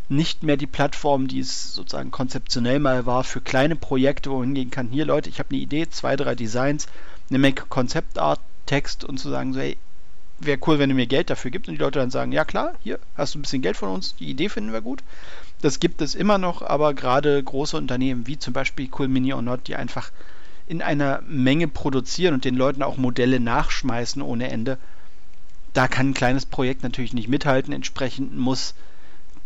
nicht 0.10 0.43
mehr 0.43 0.58
die 0.58 0.68
Plattform, 0.68 1.28
die 1.28 1.39
es 1.39 1.74
sozusagen 1.74 2.12
konzeptionell 2.12 2.80
mal 2.80 3.05
war 3.05 3.24
für 3.24 3.41
kleine 3.41 3.76
Projekte, 3.76 4.32
wo 4.32 4.39
man 4.39 4.47
hingehen 4.47 4.72
kann, 4.72 4.89
hier 4.89 5.05
Leute, 5.05 5.30
ich 5.30 5.39
habe 5.39 5.49
eine 5.49 5.60
Idee, 5.60 5.89
zwei, 5.89 6.16
drei 6.16 6.36
Designs, 6.36 6.88
eine 7.30 7.39
Menge 7.39 7.55
Konzeptart, 7.68 8.39
Text 8.66 9.03
und 9.03 9.18
zu 9.18 9.30
sagen, 9.30 9.53
so, 9.53 9.60
hey, 9.60 9.78
wäre 10.39 10.60
cool, 10.68 10.80
wenn 10.80 10.89
du 10.89 10.95
mir 10.95 11.08
Geld 11.08 11.30
dafür 11.30 11.51
gibst 11.51 11.68
und 11.68 11.76
die 11.76 11.82
Leute 11.82 11.99
dann 11.99 12.12
sagen, 12.12 12.32
ja 12.32 12.45
klar, 12.45 12.74
hier 12.84 12.99
hast 13.16 13.34
du 13.34 13.39
ein 13.39 13.41
bisschen 13.41 13.62
Geld 13.62 13.78
von 13.78 13.89
uns, 13.89 14.16
die 14.16 14.30
Idee 14.30 14.49
finden 14.49 14.74
wir 14.74 14.82
gut. 14.82 15.03
Das 15.62 15.80
gibt 15.80 16.01
es 16.01 16.16
immer 16.16 16.38
noch, 16.38 16.62
aber 16.62 16.93
gerade 16.93 17.41
große 17.41 17.76
Unternehmen 17.76 18.28
wie 18.28 18.38
zum 18.38 18.53
Beispiel 18.53 18.89
Cool 18.97 19.08
Mini 19.08 19.34
or 19.34 19.41
Not, 19.41 19.68
die 19.68 19.76
einfach 19.76 20.12
in 20.68 20.82
einer 20.82 21.22
Menge 21.28 21.68
produzieren 21.68 22.34
und 22.34 22.45
den 22.45 22.55
Leuten 22.55 22.84
auch 22.84 22.97
Modelle 22.97 23.39
nachschmeißen 23.39 24.22
ohne 24.22 24.49
Ende, 24.49 24.78
da 25.74 25.88
kann 25.88 26.10
ein 26.10 26.14
kleines 26.14 26.45
Projekt 26.45 26.84
natürlich 26.84 27.14
nicht 27.14 27.30
mithalten. 27.30 27.74
Entsprechend 27.74 28.38
muss 28.38 28.76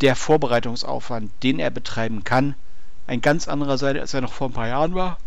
der 0.02 0.16
Vorbereitungsaufwand, 0.16 1.32
den 1.43 1.60
er 1.60 1.70
betreiben 1.70 2.24
kann, 2.24 2.56
ein 3.08 3.22
ganz 3.22 3.47
anderer 3.47 3.78
sein, 3.78 3.97
als 3.97 4.14
er 4.14 4.22
noch 4.22 4.34
vor 4.34 4.49
ein 4.49 4.54
paar 4.54 4.68
Jahren 4.68 4.95
war. 4.95 5.18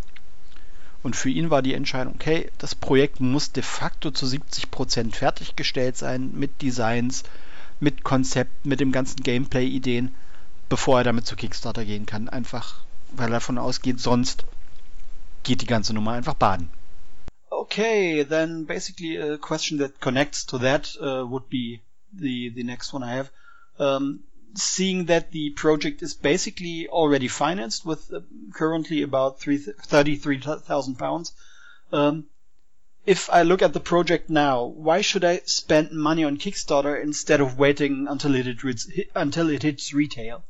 Und 1.03 1.17
für 1.17 1.29
ihn 1.29 1.51
war 1.51 1.63
die 1.63 1.75
Entscheidung, 1.75 2.15
okay, 2.15 2.51
das 2.59 2.75
Projekt 2.75 3.21
muss 3.21 3.53
de 3.53 3.63
facto 3.63 4.11
zu 4.11 4.27
70 4.27 4.71
Prozent 4.71 5.17
fertiggestellt 5.17 5.97
sein 5.97 6.33
mit 6.33 6.63
Designs, 6.63 7.25
mit 7.79 8.05
Konzept, 8.05 8.65
mit 8.65 8.81
dem 8.81 8.91
ganzen 8.91 9.23
Gameplay-Ideen, 9.23 10.15
bevor 10.69 10.99
er 10.99 11.05
damit 11.05 11.27
zu 11.27 11.37
Kickstarter 11.37 11.85
gehen 11.85 12.07
kann. 12.07 12.29
Einfach, 12.29 12.85
weil 13.13 13.29
er 13.29 13.35
davon 13.35 13.59
ausgeht, 13.59 14.01
sonst 14.01 14.47
geht 15.43 15.61
die 15.61 15.67
ganze 15.67 15.93
Nummer 15.93 16.13
einfach 16.13 16.35
baden. 16.35 16.71
Okay, 17.51 18.25
then 18.25 18.67
basically 18.67 19.19
a 19.19 19.37
question 19.37 19.79
that 19.79 20.01
connects 20.01 20.47
to 20.47 20.59
that 20.59 20.97
uh, 21.01 21.25
would 21.29 21.49
be 21.49 21.81
the 22.13 22.51
the 22.55 22.65
next 22.65 22.93
one 22.93 23.05
I 23.05 23.17
have. 23.17 23.31
Um, 23.79 24.25
seeing 24.55 25.07
that 25.07 25.31
the 25.33 25.51
project 25.51 26.03
is 26.03 26.15
basically 26.15 26.89
already 26.89 27.29
financed 27.29 27.85
with 27.85 28.13
uh, 28.13 28.21
currently 28.53 29.03
about 29.03 29.41
33,000 29.41 30.95
pounds. 30.97 31.33
Um, 31.93 32.27
if 33.07 33.29
I 33.31 33.43
look 33.43 33.63
at 33.63 33.73
the 33.73 33.81
project 33.81 34.31
now, 34.31 34.65
why 34.65 35.03
should 35.03 35.25
I 35.25 35.41
spend 35.45 35.91
money 35.91 36.25
on 36.25 36.39
Kickstarter 36.39 37.03
instead 37.03 37.41
of 37.41 37.59
waiting 37.59 38.07
until 38.09 38.35
it, 38.35 38.47
it 38.47 39.11
until 39.15 39.51
it 39.51 39.63
hits 39.63 39.93
retail? 39.93 40.45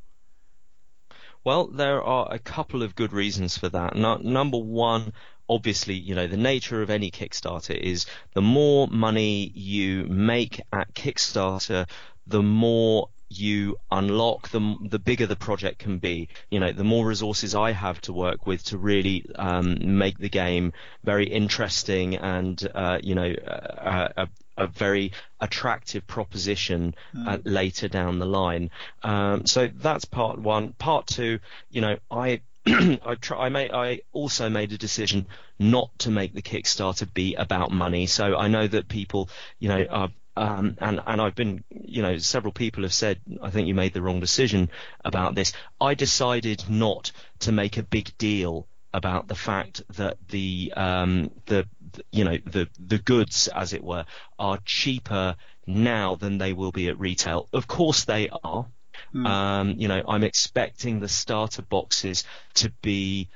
Well, 1.42 1.66
there 1.66 2.02
are 2.02 2.32
a 2.32 2.38
couple 2.38 2.82
of 2.82 2.94
good 2.94 3.12
reasons 3.12 3.58
for 3.58 3.68
that. 3.68 3.96
No, 3.96 4.16
number 4.16 4.56
one, 4.56 5.12
obviously, 5.48 5.94
you 5.94 6.14
know, 6.14 6.26
the 6.26 6.36
nature 6.36 6.80
of 6.80 6.90
any 6.90 7.10
Kickstarter 7.10 7.76
is 7.76 8.06
the 8.32 8.40
more 8.40 8.88
money 8.88 9.50
you 9.54 10.04
make 10.04 10.60
at 10.72 10.94
Kickstarter, 10.94 11.86
the 12.26 12.42
more 12.42 13.10
you 13.28 13.78
unlock, 13.90 14.48
the 14.50 14.76
the 14.82 14.98
bigger 14.98 15.26
the 15.26 15.36
project 15.36 15.78
can 15.78 15.98
be. 15.98 16.28
You 16.50 16.60
know, 16.60 16.72
the 16.72 16.84
more 16.84 17.06
resources 17.06 17.54
I 17.54 17.72
have 17.72 18.00
to 18.02 18.12
work 18.12 18.46
with 18.46 18.64
to 18.64 18.78
really 18.78 19.26
um, 19.36 19.98
make 19.98 20.18
the 20.18 20.28
game 20.28 20.72
very 21.02 21.26
interesting 21.26 22.16
and 22.16 22.68
uh, 22.74 22.98
you 23.02 23.14
know 23.14 23.34
a, 23.46 24.12
a, 24.16 24.28
a, 24.56 24.66
very 24.66 25.12
attractive 25.40 26.06
proposition 26.06 26.94
mm. 27.14 27.28
uh, 27.28 27.38
later 27.44 27.88
down 27.88 28.18
the 28.18 28.26
line. 28.26 28.70
Um, 29.02 29.46
so 29.46 29.68
that's 29.68 30.04
part 30.04 30.38
one. 30.38 30.72
Part 30.72 31.06
two, 31.06 31.40
you 31.70 31.80
know, 31.80 31.96
I. 32.10 32.40
I 32.66 33.16
try. 33.20 33.46
I 33.46 33.48
made. 33.50 33.72
I 33.72 34.00
also 34.12 34.48
made 34.48 34.72
a 34.72 34.78
decision 34.78 35.26
not 35.58 35.90
to 35.98 36.10
make 36.10 36.32
the 36.32 36.40
Kickstarter 36.40 37.12
be 37.12 37.34
about 37.34 37.70
money. 37.70 38.06
So 38.06 38.38
I 38.38 38.48
know 38.48 38.66
that 38.66 38.88
people, 38.88 39.28
you 39.58 39.68
know, 39.68 39.84
are 39.90 40.10
um, 40.36 40.76
and, 40.80 41.00
and 41.06 41.20
I've 41.20 41.34
been, 41.34 41.64
you 41.70 42.02
know, 42.02 42.18
several 42.18 42.52
people 42.52 42.82
have 42.82 42.94
said, 42.94 43.20
I 43.42 43.50
think 43.50 43.68
you 43.68 43.74
made 43.74 43.94
the 43.94 44.02
wrong 44.02 44.20
decision 44.20 44.70
about 45.04 45.34
this. 45.34 45.52
I 45.80 45.94
decided 45.94 46.64
not 46.68 47.12
to 47.40 47.52
make 47.52 47.76
a 47.76 47.82
big 47.82 48.16
deal 48.18 48.66
about 48.92 49.28
the 49.28 49.34
fact 49.34 49.82
that 49.94 50.16
the, 50.28 50.72
um, 50.76 51.30
the, 51.46 51.68
you 52.10 52.24
know, 52.24 52.38
the, 52.44 52.68
the 52.78 52.98
goods, 52.98 53.48
as 53.48 53.72
it 53.72 53.82
were, 53.82 54.06
are 54.38 54.58
cheaper 54.64 55.36
now 55.66 56.16
than 56.16 56.38
they 56.38 56.52
will 56.52 56.72
be 56.72 56.88
at 56.88 56.98
retail. 56.98 57.48
Of 57.52 57.66
course 57.66 58.04
they 58.04 58.28
are. 58.28 58.66
Mm. 59.14 59.26
Um, 59.26 59.74
you 59.78 59.88
know, 59.88 60.02
I'm 60.08 60.24
expecting 60.24 60.98
the 61.00 61.08
starter 61.08 61.62
boxes 61.62 62.24
to 62.54 62.70
be 62.82 63.28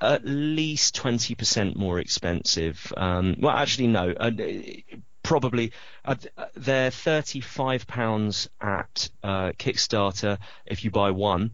at 0.00 0.24
least 0.24 0.96
20% 0.96 1.76
more 1.76 1.98
expensive. 1.98 2.92
Um, 2.96 3.36
well, 3.40 3.56
actually, 3.56 3.88
no. 3.88 4.10
Uh, 4.10 4.30
probably 5.24 5.72
uh, 6.04 6.14
they're 6.54 6.92
thirty 6.92 7.40
five 7.40 7.88
pounds 7.88 8.48
at 8.60 9.08
uh, 9.24 9.50
Kickstarter 9.58 10.38
if 10.64 10.84
you 10.84 10.92
buy 10.92 11.10
one. 11.10 11.50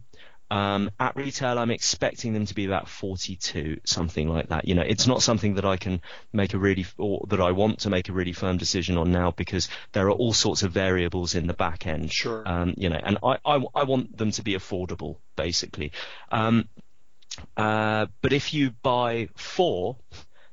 Um, 0.51 0.91
at 0.99 1.15
retail, 1.15 1.57
I'm 1.57 1.71
expecting 1.71 2.33
them 2.33 2.45
to 2.45 2.53
be 2.53 2.65
about 2.65 2.89
42, 2.89 3.79
something 3.85 4.27
like 4.27 4.49
that. 4.49 4.67
You 4.67 4.75
know, 4.75 4.81
it's 4.81 5.07
not 5.07 5.23
something 5.23 5.53
that 5.53 5.63
I 5.63 5.77
can 5.77 6.01
make 6.33 6.53
a 6.53 6.57
really, 6.57 6.85
or 6.97 7.25
that 7.29 7.39
I 7.39 7.53
want 7.53 7.79
to 7.79 7.89
make 7.89 8.09
a 8.09 8.11
really 8.11 8.33
firm 8.33 8.57
decision 8.57 8.97
on 8.97 9.13
now 9.13 9.31
because 9.31 9.69
there 9.93 10.07
are 10.07 10.11
all 10.11 10.33
sorts 10.33 10.63
of 10.63 10.73
variables 10.73 11.35
in 11.35 11.47
the 11.47 11.53
back 11.53 11.87
end. 11.87 12.11
Sure. 12.11 12.43
Um, 12.45 12.73
you 12.75 12.89
know, 12.89 12.99
and 13.01 13.17
I, 13.23 13.37
I, 13.45 13.63
I, 13.73 13.83
want 13.85 14.17
them 14.17 14.31
to 14.31 14.41
be 14.41 14.55
affordable, 14.55 15.15
basically. 15.37 15.93
Um, 16.29 16.67
uh, 17.55 18.07
but 18.21 18.33
if 18.33 18.53
you 18.53 18.71
buy 18.83 19.29
four, 19.35 19.95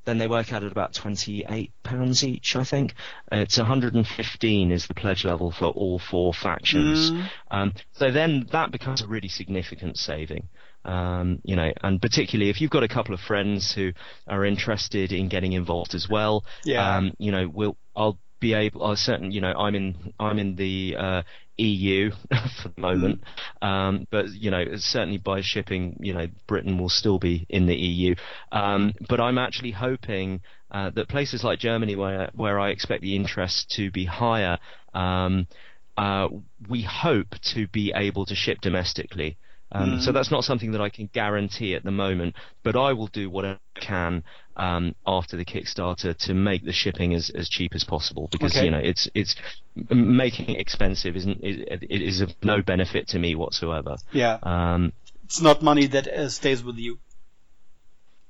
then 0.09 0.19
they 0.19 0.27
work 0.27 0.53
out 0.53 0.65
at 0.65 0.73
about 0.73 0.95
£28 0.95 2.25
each, 2.25 2.57
I 2.57 2.65
think. 2.65 2.95
It's 3.31 3.59
115 3.59 4.73
is 4.73 4.87
the 4.87 4.95
pledge 4.95 5.25
level 5.25 5.51
for 5.51 5.67
all 5.67 5.99
four 5.99 6.33
factions. 6.33 7.11
Mm. 7.11 7.31
Um, 7.51 7.75
so 7.93 8.11
then 8.11 8.47
that 8.53 8.73
becomes 8.73 9.03
a 9.03 9.07
really 9.07 9.29
significant 9.29 9.99
saving. 9.99 10.49
Um, 10.85 11.41
you 11.45 11.57
know, 11.57 11.71
and 11.83 12.01
particularly 12.01 12.49
if 12.49 12.61
you've 12.61 12.71
got 12.71 12.85
a 12.85 12.89
couple 12.89 13.13
of 13.13 13.21
friends 13.21 13.73
who 13.73 13.93
are 14.27 14.45
interested 14.45 15.13
in 15.13 15.29
getting 15.29 15.53
involved 15.53 15.95
as 15.95 16.09
well, 16.09 16.45
yeah. 16.65 16.97
Um, 16.97 17.13
you 17.19 17.31
know, 17.31 17.49
we'll 17.53 17.77
I'll 17.95 18.19
be 18.41 18.55
able. 18.55 18.85
I 18.85 18.95
certain, 18.95 19.31
you 19.31 19.41
know, 19.41 19.53
I'm 19.53 19.75
in 19.75 20.15
I'm 20.19 20.39
in 20.39 20.55
the 20.55 20.97
uh, 20.97 21.23
EU 21.59 22.11
for 22.63 22.69
the 22.69 22.81
moment, 22.81 23.23
mm. 23.63 23.67
um, 23.67 24.07
but 24.11 24.29
you 24.31 24.51
know, 24.51 24.65
certainly 24.77 25.19
by 25.19 25.41
shipping, 25.41 25.97
you 26.01 26.15
know, 26.15 26.29
Britain 26.47 26.79
will 26.79 26.89
still 26.89 27.19
be 27.19 27.47
in 27.49 27.67
the 27.67 27.77
EU. 27.77 28.15
Um, 28.53 28.95
but 29.09 29.21
I'm 29.21 29.39
actually 29.39 29.73
hoping 29.73 30.41
uh, 30.71 30.91
that 30.91 31.09
places 31.09 31.45
like 31.45 31.59
Germany, 31.59 31.97
where 31.97 32.31
where 32.35 32.59
I 32.59 32.71
expect 32.71 33.03
the 33.03 33.17
interest 33.17 33.71
to 33.77 33.91
be 33.91 34.05
higher, 34.05 34.59
um, 34.95 35.47
uh, 35.97 36.29
we 36.69 36.83
hope 36.83 37.35
to 37.55 37.67
be 37.69 37.93
able 37.95 38.27
to 38.27 38.35
ship 38.35 38.61
domestically. 38.61 39.37
Um, 39.71 39.91
mm-hmm. 39.91 40.01
So 40.01 40.13
that's 40.13 40.31
not 40.31 40.45
something 40.45 40.73
that 40.73 40.81
I 40.81 40.89
can 40.89 41.11
guarantee 41.13 41.75
at 41.75 41.85
the 41.85 41.91
moment, 41.91 42.35
but 42.63 42.77
I 42.77 42.95
will 42.95 43.09
do 43.09 43.29
what 43.29 43.45
I 43.45 43.59
can 43.75 44.25
um, 44.59 44.95
after 45.07 45.37
the 45.37 45.45
Kickstarter 45.45 46.17
to 46.27 46.35
make 46.35 46.65
the 46.65 46.73
shipping 46.73 47.15
as, 47.15 47.31
as 47.31 47.49
cheap 47.49 47.75
as 47.75 47.85
possible 47.85 48.29
because 48.31 48.57
okay. 48.57 48.65
you 48.65 48.71
know 48.71 48.79
it's 48.79 49.09
it's 49.15 49.37
making 49.91 50.51
it 50.51 50.61
expensive 50.61 51.17
isn't 51.17 51.39
it, 51.43 51.85
it 51.89 52.03
is 52.03 52.21
of 52.21 52.31
no 52.43 52.63
benefit 52.63 53.09
to 53.09 53.19
me 53.19 53.35
whatsoever. 53.35 53.97
Yeah. 54.13 54.39
Um, 54.43 54.93
it's 55.25 55.41
not 55.41 55.63
money 55.63 55.87
that 55.89 56.09
uh, 56.09 56.29
stays 56.29 56.63
with 56.65 56.77
you. 56.77 56.99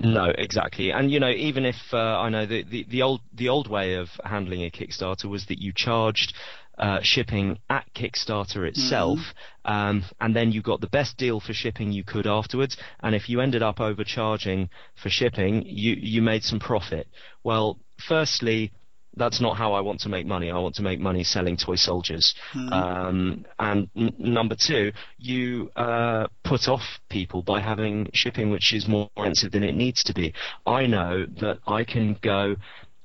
No, 0.01 0.27
exactly. 0.27 0.93
And 0.93 1.11
you 1.11 1.19
know, 1.19 1.31
even 1.31 1.65
if 1.65 1.77
uh, 1.93 1.97
I 1.97 2.29
know 2.29 2.47
the, 2.47 2.63
the, 2.63 2.87
the 2.89 3.03
old 3.03 3.21
the 3.33 3.49
old 3.49 3.69
way 3.69 3.95
of 3.95 4.09
handling 4.25 4.65
a 4.65 4.71
Kickstarter 4.71 5.25
was 5.25 5.47
that 5.47 5.61
you 5.61 5.73
charged 5.73 6.35
uh, 6.79 7.01
shipping 7.03 7.59
at 7.69 7.85
Kickstarter 7.95 8.67
itself, 8.67 9.19
mm-hmm. 9.19 9.73
um, 9.73 10.05
and 10.21 10.35
then 10.35 10.53
you 10.53 10.63
got 10.63 10.81
the 10.81 10.87
best 10.89 11.17
deal 11.17 11.41
for 11.41 11.53
shipping 11.53 11.93
you 11.93 12.05
could 12.05 12.27
afterwards. 12.27 12.77
And 13.01 13.15
if 13.15 13.29
you 13.29 13.41
ended 13.41 13.63
up 13.63 13.81
overcharging 13.81 14.71
for 14.95 15.11
shipping, 15.11 15.65
you 15.67 15.97
you 15.99 16.23
made 16.23 16.45
some 16.45 16.61
profit. 16.61 17.09
Well, 17.43 17.79
firstly, 18.07 18.73
that's 19.19 19.41
not 19.41 19.57
how 19.57 19.73
I 19.73 19.81
want 19.81 20.01
to 20.01 20.09
make 20.09 20.27
money. 20.27 20.51
I 20.51 20.59
want 20.59 20.77
to 20.77 20.83
make 20.83 21.01
money 21.01 21.25
selling 21.25 21.57
toy 21.57 21.75
soldiers. 21.75 22.35
Hmm. 22.53 22.73
Um, 22.73 23.47
and 23.59 23.89
n- 23.97 24.15
number 24.19 24.55
two, 24.55 24.93
you 25.19 25.71
uh, 25.77 26.29
put 26.45 26.69
off 26.69 26.83
people 27.11 27.43
by 27.43 27.61
having 27.61 28.09
shipping 28.15 28.51
which 28.51 28.73
is 28.73 28.87
more 28.87 29.11
expensive 29.17 29.53
than 29.53 29.65
it 29.65 29.75
needs 29.75 30.05
to 30.05 30.15
be. 30.15 30.33
I 30.67 30.87
know 30.87 31.27
that 31.41 31.59
I 31.67 31.85
can 31.85 32.17
go. 32.23 32.57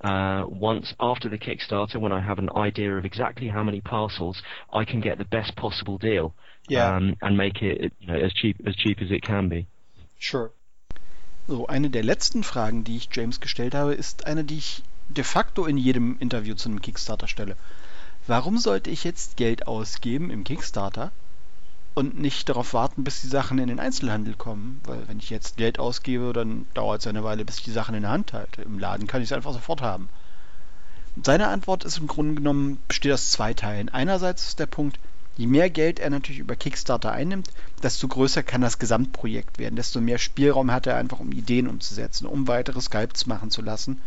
Uh, 0.04 0.44
once 0.48 0.94
after 1.00 1.30
the 1.30 1.38
Kickstarter, 1.38 1.98
when 2.00 2.12
I 2.12 2.20
have 2.20 2.38
an 2.38 2.50
idea 2.56 2.98
of 2.98 3.06
exactly 3.06 3.48
how 3.48 3.64
many 3.64 3.80
parcels, 3.82 4.42
I 4.72 4.84
can 4.86 5.00
get 5.00 5.18
the 5.18 5.24
best 5.26 5.56
possible 5.56 5.98
deal 5.98 6.34
Yeah, 6.68 6.96
um, 6.96 7.16
and 7.22 7.38
make 7.38 7.62
it 7.62 7.94
you 8.00 8.08
know, 8.08 8.16
as 8.16 8.34
cheap 8.34 8.58
as 8.68 8.76
cheap 8.76 9.02
as 9.02 9.12
it 9.12 9.22
can 9.24 9.50
be. 9.50 9.68
sure. 10.18 10.52
So, 11.48 11.68
eine 11.68 11.90
der 11.90 12.04
letzten 12.04 12.44
Fragen, 12.44 12.84
die 12.84 12.98
ich 12.98 13.10
James 13.12 13.40
gestellt 13.42 13.76
habe, 13.76 13.94
ist 13.94 14.26
eine, 14.28 14.44
die 14.44 14.58
ich 14.58 14.84
de 15.10 15.24
facto 15.24 15.66
in 15.66 15.78
jedem 15.78 16.18
Interview 16.20 16.56
zu 16.56 16.70
einem 16.70 16.82
Kickstarter 16.82 17.28
stelle. 17.28 17.58
Warum 18.28 18.58
sollte 18.58 18.90
ich 18.90 19.04
jetzt 19.04 19.38
Geld 19.38 19.68
ausgeben 19.68 20.30
im 20.32 20.44
Kickstarter 20.44 21.12
und 21.96 22.20
nicht 22.20 22.50
darauf 22.50 22.74
warten, 22.74 23.04
bis 23.04 23.22
die 23.22 23.28
Sachen 23.28 23.60
in 23.60 23.68
den 23.68 23.80
Einzelhandel 23.80 24.34
kommen? 24.36 24.82
Weil 24.86 25.08
wenn 25.08 25.20
ich 25.20 25.30
jetzt 25.30 25.58
Geld 25.58 25.80
ausgebe, 25.80 26.34
dann 26.34 26.66
dauert 26.74 27.02
es 27.02 27.08
eine 27.08 27.24
Weile, 27.24 27.46
bis 27.46 27.58
ich 27.60 27.64
die 27.64 27.72
Sachen 27.72 27.96
in 27.96 28.02
der 28.02 28.12
Hand 28.12 28.34
halte. 28.34 28.62
Im 28.64 28.80
Laden 28.80 29.08
kann 29.08 29.22
ich 29.22 29.30
es 29.30 29.34
einfach 29.34 29.54
sofort 29.54 29.82
haben. 29.82 30.10
Seine 31.22 31.48
Antwort 31.50 31.84
ist 31.84 32.00
im 32.00 32.08
Grunde 32.08 32.36
genommen, 32.36 32.80
besteht 32.88 33.14
aus 33.14 33.32
zwei 33.32 33.54
Teilen. 33.54 33.90
Einerseits 33.90 34.48
ist 34.48 34.60
der 34.60 34.66
Punkt, 34.66 35.00
je 35.38 35.46
mehr 35.46 35.70
Geld 35.70 36.00
er 36.00 36.10
natürlich 36.10 36.40
über 36.40 36.56
Kickstarter 36.56 37.12
einnimmt, 37.12 37.50
desto 37.84 38.08
größer 38.08 38.42
kann 38.42 38.62
das 38.62 38.80
Gesamtprojekt 38.80 39.60
werden, 39.60 39.76
desto 39.76 40.02
mehr 40.02 40.18
Spielraum 40.18 40.72
hat 40.72 40.88
er 40.88 40.98
einfach, 40.98 41.20
um 41.20 41.32
Ideen 41.32 41.68
umzusetzen, 41.68 42.26
um 42.26 42.48
weitere 42.48 42.82
Skypes 42.82 43.28
machen 43.28 43.52
zu 43.52 43.62
lassen, 43.62 44.02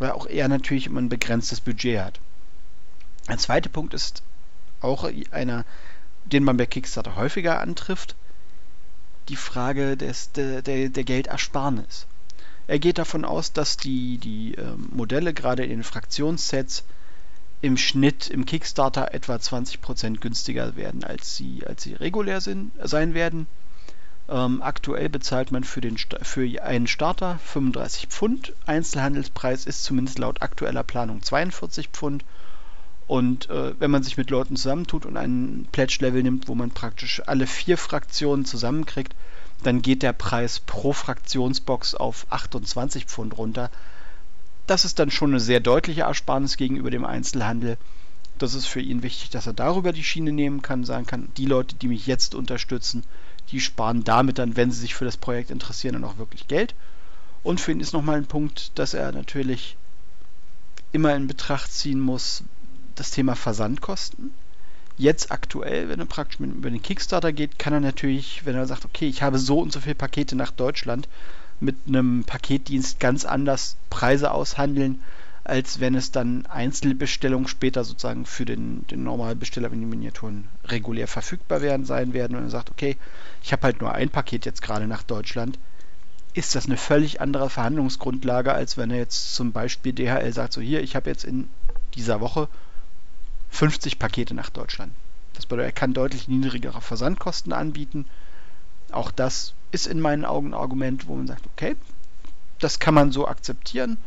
weil 0.00 0.10
auch 0.10 0.26
er 0.26 0.48
natürlich 0.48 0.86
immer 0.86 1.00
ein 1.00 1.08
begrenztes 1.08 1.60
Budget 1.60 2.00
hat. 2.00 2.20
Ein 3.28 3.38
zweiter 3.38 3.68
Punkt 3.68 3.94
ist 3.94 4.24
auch 4.80 5.08
einer, 5.30 5.64
den 6.32 6.44
man 6.44 6.56
bei 6.56 6.66
Kickstarter 6.66 7.16
häufiger 7.16 7.60
antrifft, 7.60 8.16
die 9.28 9.36
Frage 9.36 9.96
des, 9.96 10.32
der, 10.32 10.62
der, 10.62 10.88
der 10.88 11.04
Geldersparnis. 11.04 12.06
Er 12.66 12.78
geht 12.78 12.98
davon 12.98 13.24
aus, 13.24 13.52
dass 13.52 13.76
die, 13.76 14.18
die 14.18 14.54
ähm, 14.54 14.88
Modelle 14.92 15.34
gerade 15.34 15.64
in 15.64 15.70
den 15.70 15.82
Fraktionssets 15.84 16.84
im 17.62 17.76
Schnitt 17.76 18.28
im 18.28 18.46
Kickstarter 18.46 19.12
etwa 19.12 19.34
20% 19.34 20.18
günstiger 20.18 20.76
werden, 20.76 21.04
als 21.04 21.36
sie, 21.36 21.66
als 21.66 21.82
sie 21.82 21.94
regulär 21.94 22.40
sind, 22.40 22.72
sein 22.82 23.14
werden. 23.14 23.46
Ähm, 24.28 24.62
aktuell 24.62 25.08
bezahlt 25.08 25.50
man 25.50 25.64
für, 25.64 25.80
den, 25.80 25.98
für 25.98 26.62
einen 26.62 26.86
Starter 26.86 27.38
35 27.44 28.06
Pfund. 28.06 28.54
Einzelhandelspreis 28.66 29.66
ist 29.66 29.84
zumindest 29.84 30.18
laut 30.18 30.40
aktueller 30.40 30.84
Planung 30.84 31.22
42 31.22 31.88
Pfund. 31.88 32.24
Und 33.10 33.50
äh, 33.50 33.74
wenn 33.80 33.90
man 33.90 34.04
sich 34.04 34.16
mit 34.18 34.30
Leuten 34.30 34.54
zusammentut 34.54 35.04
und 35.04 35.16
ein 35.16 35.66
Pledge-Level 35.72 36.22
nimmt, 36.22 36.46
wo 36.46 36.54
man 36.54 36.70
praktisch 36.70 37.20
alle 37.26 37.48
vier 37.48 37.76
Fraktionen 37.76 38.44
zusammenkriegt, 38.44 39.16
dann 39.64 39.82
geht 39.82 40.04
der 40.04 40.12
Preis 40.12 40.60
pro 40.60 40.92
Fraktionsbox 40.92 41.96
auf 41.96 42.28
28 42.30 43.06
Pfund 43.06 43.36
runter. 43.36 43.68
Das 44.68 44.84
ist 44.84 45.00
dann 45.00 45.10
schon 45.10 45.30
eine 45.30 45.40
sehr 45.40 45.58
deutliche 45.58 46.02
Ersparnis 46.02 46.56
gegenüber 46.56 46.92
dem 46.92 47.04
Einzelhandel. 47.04 47.78
Das 48.38 48.54
ist 48.54 48.66
für 48.66 48.80
ihn 48.80 49.02
wichtig, 49.02 49.30
dass 49.30 49.48
er 49.48 49.54
darüber 49.54 49.92
die 49.92 50.04
Schiene 50.04 50.30
nehmen 50.30 50.62
kann, 50.62 50.84
sagen 50.84 51.06
kann, 51.06 51.32
die 51.36 51.46
Leute, 51.46 51.74
die 51.74 51.88
mich 51.88 52.06
jetzt 52.06 52.36
unterstützen, 52.36 53.02
die 53.50 53.58
sparen 53.58 54.04
damit 54.04 54.38
dann, 54.38 54.54
wenn 54.54 54.70
sie 54.70 54.82
sich 54.82 54.94
für 54.94 55.04
das 55.04 55.16
Projekt 55.16 55.50
interessieren, 55.50 55.94
dann 55.94 56.04
auch 56.04 56.18
wirklich 56.18 56.46
Geld. 56.46 56.76
Und 57.42 57.60
für 57.60 57.72
ihn 57.72 57.80
ist 57.80 57.92
nochmal 57.92 58.18
ein 58.18 58.26
Punkt, 58.26 58.70
dass 58.78 58.94
er 58.94 59.10
natürlich 59.10 59.76
immer 60.92 61.12
in 61.16 61.26
Betracht 61.26 61.72
ziehen 61.72 61.98
muss, 61.98 62.44
das 63.00 63.10
Thema 63.10 63.34
Versandkosten. 63.34 64.32
Jetzt 64.96 65.32
aktuell, 65.32 65.88
wenn 65.88 66.00
er 66.00 66.06
praktisch 66.06 66.40
über 66.40 66.70
den 66.70 66.82
Kickstarter 66.82 67.32
geht, 67.32 67.58
kann 67.58 67.72
er 67.72 67.80
natürlich, 67.80 68.44
wenn 68.44 68.54
er 68.54 68.66
sagt, 68.66 68.84
okay, 68.84 69.08
ich 69.08 69.22
habe 69.22 69.38
so 69.38 69.58
und 69.58 69.72
so 69.72 69.80
viele 69.80 69.94
Pakete 69.94 70.36
nach 70.36 70.50
Deutschland, 70.50 71.08
mit 71.60 71.76
einem 71.88 72.24
Paketdienst 72.24 73.00
ganz 73.00 73.24
anders 73.24 73.76
Preise 73.88 74.32
aushandeln, 74.32 75.00
als 75.44 75.80
wenn 75.80 75.94
es 75.94 76.10
dann 76.10 76.44
Einzelbestellungen 76.46 77.48
später 77.48 77.84
sozusagen 77.84 78.26
für 78.26 78.44
den, 78.44 78.86
den 78.88 79.02
normalen 79.02 79.38
Besteller, 79.38 79.70
wenn 79.70 79.80
die 79.80 79.86
Miniaturen 79.86 80.48
regulär 80.66 81.08
verfügbar 81.08 81.62
werden, 81.62 81.86
sein 81.86 82.12
werden. 82.12 82.36
Und 82.36 82.44
er 82.44 82.50
sagt, 82.50 82.70
okay, 82.70 82.96
ich 83.42 83.52
habe 83.52 83.62
halt 83.62 83.80
nur 83.80 83.92
ein 83.92 84.10
Paket 84.10 84.44
jetzt 84.44 84.62
gerade 84.62 84.86
nach 84.86 85.02
Deutschland, 85.02 85.58
ist 86.34 86.54
das 86.54 86.66
eine 86.66 86.76
völlig 86.76 87.20
andere 87.20 87.50
Verhandlungsgrundlage, 87.50 88.52
als 88.52 88.76
wenn 88.76 88.90
er 88.90 88.98
jetzt 88.98 89.34
zum 89.34 89.52
Beispiel 89.52 89.92
DHL 89.92 90.32
sagt, 90.32 90.52
so 90.52 90.60
hier, 90.60 90.82
ich 90.82 90.94
habe 90.94 91.10
jetzt 91.10 91.24
in 91.24 91.48
dieser 91.94 92.20
Woche 92.20 92.48
50 93.50 93.98
Pakete 93.98 94.34
nach 94.34 94.50
Deutschland. 94.50 94.92
Das 95.34 95.46
bedeutet, 95.46 95.70
er 95.70 95.78
kann 95.78 95.92
deutlich 95.92 96.28
niedrigere 96.28 96.80
Versandkosten 96.80 97.52
anbieten. 97.52 98.06
Auch 98.90 99.10
das 99.10 99.54
ist 99.70 99.86
in 99.86 100.00
meinen 100.00 100.24
Augen 100.24 100.48
ein 100.48 100.54
Argument, 100.54 101.06
wo 101.06 101.14
man 101.14 101.26
sagt, 101.26 101.46
okay, 101.46 101.76
das 102.58 102.78
kann 102.78 102.94
man 102.94 103.12
so 103.12 103.26
akzeptieren. 103.26 103.98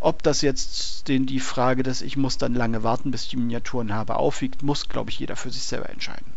Ob 0.00 0.22
das 0.22 0.42
jetzt 0.42 1.08
den, 1.08 1.26
die 1.26 1.40
Frage, 1.40 1.82
dass 1.82 2.02
ich 2.02 2.16
muss 2.16 2.38
dann 2.38 2.54
lange 2.54 2.82
warten, 2.82 3.10
bis 3.10 3.24
ich 3.24 3.30
die 3.30 3.36
Miniaturen 3.36 3.92
habe, 3.92 4.16
aufwiegt, 4.16 4.62
muss, 4.62 4.88
glaube 4.88 5.10
ich, 5.10 5.18
jeder 5.18 5.36
für 5.36 5.50
sich 5.50 5.62
selber 5.62 5.90
entscheiden. 5.90 6.32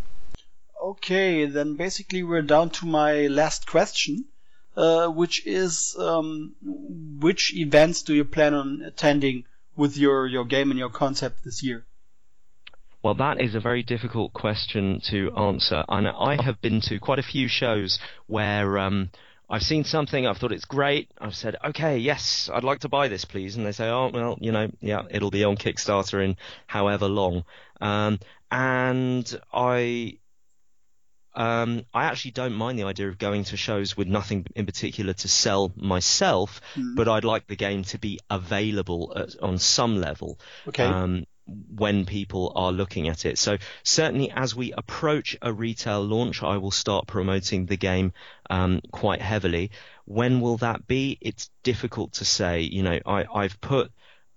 Okay, 0.81 1.45
then 1.51 1.75
basically 1.75 2.23
we're 2.23 2.45
down 2.45 2.71
to 2.71 2.85
my 2.85 3.27
last 3.27 3.67
question, 3.67 4.29
uh, 4.77 5.07
which 5.07 5.45
is 5.45 5.95
um, 5.97 6.55
which 7.19 7.53
events 7.53 8.03
do 8.03 8.13
you 8.13 8.23
plan 8.23 8.53
on 8.53 8.81
attending 8.81 9.45
with 9.75 9.97
your, 9.97 10.25
your 10.25 10.45
game 10.45 10.71
and 10.71 10.79
your 10.79 10.91
concept 10.91 11.43
this 11.43 11.61
year? 11.61 11.85
Well, 13.01 13.15
that 13.15 13.39
is 13.41 13.55
a 13.55 13.59
very 13.59 13.83
difficult 13.83 14.33
question 14.33 15.01
to 15.09 15.31
answer. 15.35 15.83
And 15.87 16.07
I 16.07 16.41
have 16.43 16.59
been 16.61 16.81
to 16.81 16.99
quite 16.99 17.19
a 17.19 17.23
few 17.23 17.47
shows 17.47 17.97
where 18.27 18.77
um, 18.77 19.09
I've 19.49 19.63
seen 19.63 19.83
something, 19.85 20.27
I've 20.27 20.37
thought 20.37 20.51
it's 20.51 20.65
great, 20.65 21.09
I've 21.17 21.35
said, 21.35 21.55
okay, 21.63 21.97
yes, 21.97 22.49
I'd 22.53 22.63
like 22.65 22.79
to 22.81 22.89
buy 22.89 23.07
this, 23.07 23.23
please. 23.25 23.55
And 23.55 23.65
they 23.65 23.71
say, 23.71 23.87
oh, 23.87 24.11
well, 24.13 24.37
you 24.41 24.51
know, 24.51 24.69
yeah, 24.81 25.03
it'll 25.09 25.31
be 25.31 25.45
on 25.45 25.55
Kickstarter 25.55 26.23
in 26.23 26.35
however 26.67 27.07
long. 27.07 27.45
Um, 27.79 28.19
and 28.51 29.39
I. 29.53 30.17
Um, 31.35 31.85
I 31.93 32.05
actually 32.05 32.31
don't 32.31 32.53
mind 32.53 32.79
the 32.79 32.83
idea 32.83 33.07
of 33.07 33.17
going 33.19 33.45
to 33.45 33.55
shows 33.55 33.95
with 33.95 34.07
nothing 34.07 34.47
in 34.55 34.65
particular 34.65 35.13
to 35.13 35.27
sell 35.27 35.71
myself, 35.77 36.59
Hmm. 36.73 36.95
but 36.95 37.07
I'd 37.07 37.23
like 37.23 37.47
the 37.47 37.55
game 37.55 37.83
to 37.85 37.99
be 37.99 38.19
available 38.29 39.13
at, 39.15 39.39
on 39.41 39.57
some 39.59 40.01
level 40.01 40.39
Okay. 40.67 40.83
um, 40.83 41.25
when 41.75 42.05
people 42.05 42.51
are 42.55 42.71
looking 42.71 43.07
at 43.07 43.25
it. 43.25 43.37
So 43.37 43.57
certainly 43.83 44.31
as 44.31 44.55
we 44.55 44.71
approach 44.71 45.37
a 45.41 45.51
retail 45.51 46.01
launch, 46.01 46.43
I 46.43 46.57
will 46.57 46.71
start 46.71 47.07
promoting 47.07 47.65
the 47.65 47.77
game 47.77 48.13
um, 48.49 48.81
quite 48.91 49.21
heavily. 49.21 49.71
When 50.05 50.41
will 50.41 50.57
that 50.57 50.87
be? 50.87 51.17
It's 51.21 51.49
difficult 51.63 52.13
to 52.13 52.25
say. 52.25 52.61
You 52.61 52.83
know, 52.83 52.99
I, 53.05 53.25
I've 53.33 53.59
put 53.61 53.91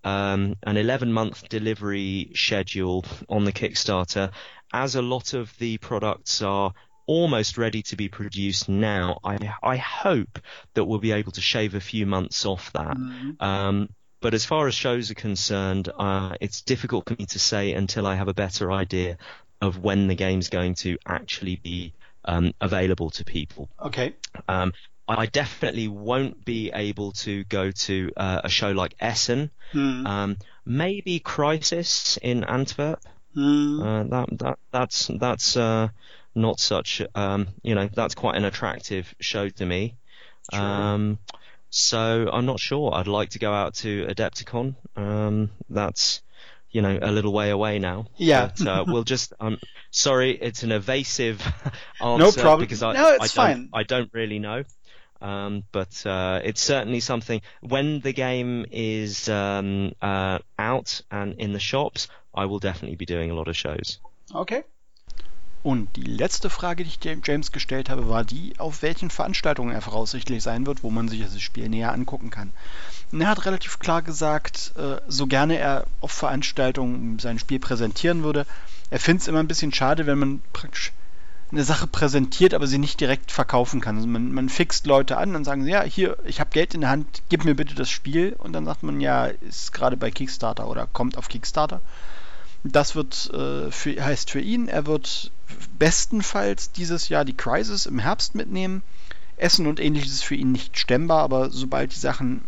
um, 0.04 0.56
an 0.62 0.76
11 0.76 1.12
month 1.12 1.48
delivery 1.48 2.32
schedule 2.34 3.04
on 3.28 3.44
the 3.44 3.52
Kickstarter. 3.52 4.30
As 4.72 4.94
a 4.94 5.02
lot 5.02 5.34
of 5.34 5.56
the 5.58 5.78
products 5.78 6.42
are 6.42 6.72
almost 7.06 7.58
ready 7.58 7.82
to 7.82 7.96
be 7.96 8.08
produced 8.08 8.68
now, 8.68 9.18
I, 9.24 9.54
I 9.62 9.76
hope 9.76 10.38
that 10.74 10.84
we'll 10.84 10.98
be 10.98 11.12
able 11.12 11.32
to 11.32 11.40
shave 11.40 11.74
a 11.74 11.80
few 11.80 12.06
months 12.06 12.46
off 12.46 12.72
that. 12.72 12.96
Mhm. 12.96 13.42
Um, 13.42 13.88
but 14.22 14.34
as 14.34 14.44
far 14.44 14.66
as 14.66 14.74
shows 14.74 15.10
are 15.10 15.14
concerned, 15.14 15.90
uh, 15.98 16.36
it's 16.40 16.62
difficult 16.62 17.08
for 17.08 17.14
me 17.18 17.26
to 17.26 17.38
say 17.38 17.72
until 17.72 18.06
I 18.06 18.14
have 18.14 18.28
a 18.28 18.34
better 18.34 18.72
idea 18.72 19.18
of 19.60 19.78
when 19.78 20.08
the 20.08 20.14
game's 20.14 20.48
going 20.48 20.74
to 20.76 20.96
actually 21.06 21.56
be 21.56 21.92
um, 22.24 22.52
available 22.60 23.10
to 23.10 23.24
people. 23.24 23.68
Okay. 23.80 24.14
Um, 24.48 24.72
I 25.08 25.26
definitely 25.26 25.88
won't 25.88 26.44
be 26.44 26.70
able 26.72 27.12
to 27.12 27.44
go 27.44 27.70
to 27.70 28.10
uh, 28.16 28.40
a 28.44 28.48
show 28.48 28.70
like 28.70 28.94
Essen, 29.00 29.50
Hmm. 29.72 30.06
um, 30.06 30.36
maybe 30.64 31.18
Crisis 31.18 32.18
in 32.22 32.44
Antwerp. 32.44 33.00
Hmm. 33.34 33.80
Uh, 33.82 34.04
that 34.04 34.28
that 34.38 34.58
that's 34.70 35.10
that's 35.18 35.56
uh, 35.56 35.88
not 36.34 36.60
such 36.60 37.02
um, 37.14 37.48
you 37.62 37.74
know 37.74 37.88
that's 37.92 38.14
quite 38.14 38.36
an 38.36 38.44
attractive 38.44 39.14
show 39.20 39.48
to 39.48 39.66
me. 39.66 39.96
Sure. 40.52 40.60
Um, 40.60 41.18
so 41.72 42.28
I'm 42.30 42.44
not 42.46 42.60
sure. 42.60 42.94
I'd 42.94 43.06
like 43.08 43.30
to 43.30 43.38
go 43.38 43.50
out 43.52 43.74
to 43.76 44.06
Adepticon. 44.06 44.74
Um, 44.94 45.50
that's 45.70 46.20
you 46.70 46.82
know 46.82 46.98
a 47.00 47.10
little 47.10 47.32
way 47.32 47.48
away 47.50 47.78
now. 47.78 48.06
Yeah. 48.16 48.50
But, 48.58 48.66
uh, 48.66 48.84
we'll 48.92 49.04
just. 49.04 49.32
I'm 49.40 49.58
sorry, 49.90 50.32
it's 50.32 50.62
an 50.62 50.70
evasive 50.72 51.40
answer 52.00 52.18
No 52.18 52.30
problem. 52.30 52.60
because 52.60 52.82
I 52.82 52.92
No, 52.92 53.14
it's 53.14 53.24
I 53.24 53.28
fine. 53.28 53.56
don't, 53.56 53.70
I 53.72 53.82
don't 53.84 54.10
really 54.12 54.38
know. 54.38 54.64
Um, 55.22 55.62
but 55.72 56.04
uh, 56.04 56.40
it's 56.44 56.60
certainly 56.62 57.00
something. 57.00 57.40
When 57.60 58.00
the 58.00 58.12
game 58.12 58.66
is 58.70 59.28
um, 59.28 59.92
uh, 60.02 60.40
out 60.58 61.00
and 61.10 61.34
in 61.38 61.52
the 61.52 61.60
shops, 61.60 62.08
I 62.34 62.46
will 62.46 62.58
definitely 62.58 62.96
be 62.96 63.06
doing 63.06 63.30
a 63.30 63.34
lot 63.34 63.48
of 63.48 63.56
shows. 63.56 63.98
Okay. 64.34 64.64
Und 65.62 65.94
die 65.96 66.02
letzte 66.02 66.50
Frage, 66.50 66.82
die 66.82 66.90
ich 66.90 67.18
James 67.24 67.52
gestellt 67.52 67.88
habe, 67.88 68.08
war 68.08 68.24
die, 68.24 68.54
auf 68.58 68.82
welchen 68.82 69.10
Veranstaltungen 69.10 69.72
er 69.72 69.80
voraussichtlich 69.80 70.42
sein 70.42 70.66
wird, 70.66 70.82
wo 70.82 70.90
man 70.90 71.08
sich 71.08 71.22
das 71.22 71.40
Spiel 71.40 71.68
näher 71.68 71.92
angucken 71.92 72.30
kann. 72.30 72.50
Und 73.12 73.20
er 73.20 73.28
hat 73.28 73.44
relativ 73.44 73.78
klar 73.78 74.02
gesagt, 74.02 74.72
äh, 74.76 74.96
so 75.06 75.26
gerne 75.26 75.58
er 75.58 75.86
auf 76.00 76.10
Veranstaltungen 76.10 77.18
sein 77.20 77.38
Spiel 77.38 77.60
präsentieren 77.60 78.24
würde, 78.24 78.46
er 78.92 79.00
findet 79.00 79.22
es 79.22 79.28
immer 79.28 79.38
ein 79.38 79.48
bisschen 79.48 79.72
schade, 79.72 80.04
wenn 80.04 80.18
man 80.18 80.42
praktisch 80.52 80.92
eine 81.50 81.64
Sache 81.64 81.86
präsentiert, 81.86 82.52
aber 82.52 82.66
sie 82.66 82.76
nicht 82.76 83.00
direkt 83.00 83.32
verkaufen 83.32 83.80
kann. 83.80 83.96
Also 83.96 84.08
man, 84.08 84.32
man 84.32 84.50
fixt 84.50 84.86
Leute 84.86 85.16
an 85.16 85.34
und 85.34 85.44
sagen, 85.44 85.66
ja, 85.66 85.82
hier, 85.82 86.18
ich 86.24 86.40
habe 86.40 86.50
Geld 86.50 86.74
in 86.74 86.82
der 86.82 86.90
Hand, 86.90 87.22
gib 87.30 87.44
mir 87.44 87.54
bitte 87.54 87.74
das 87.74 87.88
Spiel. 87.88 88.34
Und 88.38 88.52
dann 88.52 88.66
sagt 88.66 88.82
man, 88.82 89.00
ja, 89.00 89.26
ist 89.26 89.72
gerade 89.72 89.96
bei 89.96 90.10
Kickstarter 90.10 90.68
oder 90.68 90.86
kommt 90.86 91.16
auf 91.16 91.28
Kickstarter. 91.28 91.80
Das 92.64 92.94
wird 92.94 93.30
äh, 93.30 93.70
für, 93.70 94.04
heißt 94.04 94.30
für 94.30 94.40
ihn, 94.40 94.68
er 94.68 94.86
wird 94.86 95.32
bestenfalls 95.78 96.70
dieses 96.70 97.08
Jahr 97.08 97.24
die 97.24 97.36
Crisis 97.36 97.86
im 97.86 97.98
Herbst 97.98 98.34
mitnehmen. 98.34 98.82
Essen 99.36 99.66
und 99.66 99.80
ähnliches 99.80 100.12
ist 100.12 100.24
für 100.24 100.36
ihn 100.36 100.52
nicht 100.52 100.78
stemmbar, 100.78 101.22
aber 101.22 101.50
sobald 101.50 101.92
die 101.92 101.98
Sachen 101.98 102.44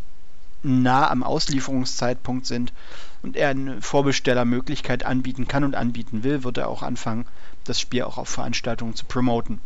nah 0.63 1.11
am 1.11 1.23
Auslieferungszeitpunkt 1.23 2.47
sind 2.47 2.73
und 3.23 3.37
er 3.37 3.51
eine 3.51 3.83
Vorbestellermöglichkeit 3.83 5.05
anbieten 5.05 5.49
kann 5.49 5.65
und 5.65 5.75
anbieten 5.75 6.23
will, 6.23 6.45
wird 6.45 6.59
er 6.59 6.69
auch 6.69 6.83
anfangen, 6.83 7.27
das 7.65 7.81
Spiel 7.81 8.03
auch 8.03 8.19
auf 8.19 8.29
Veranstaltungen 8.29 8.95
zu 8.95 9.05
promoten. 9.07 9.61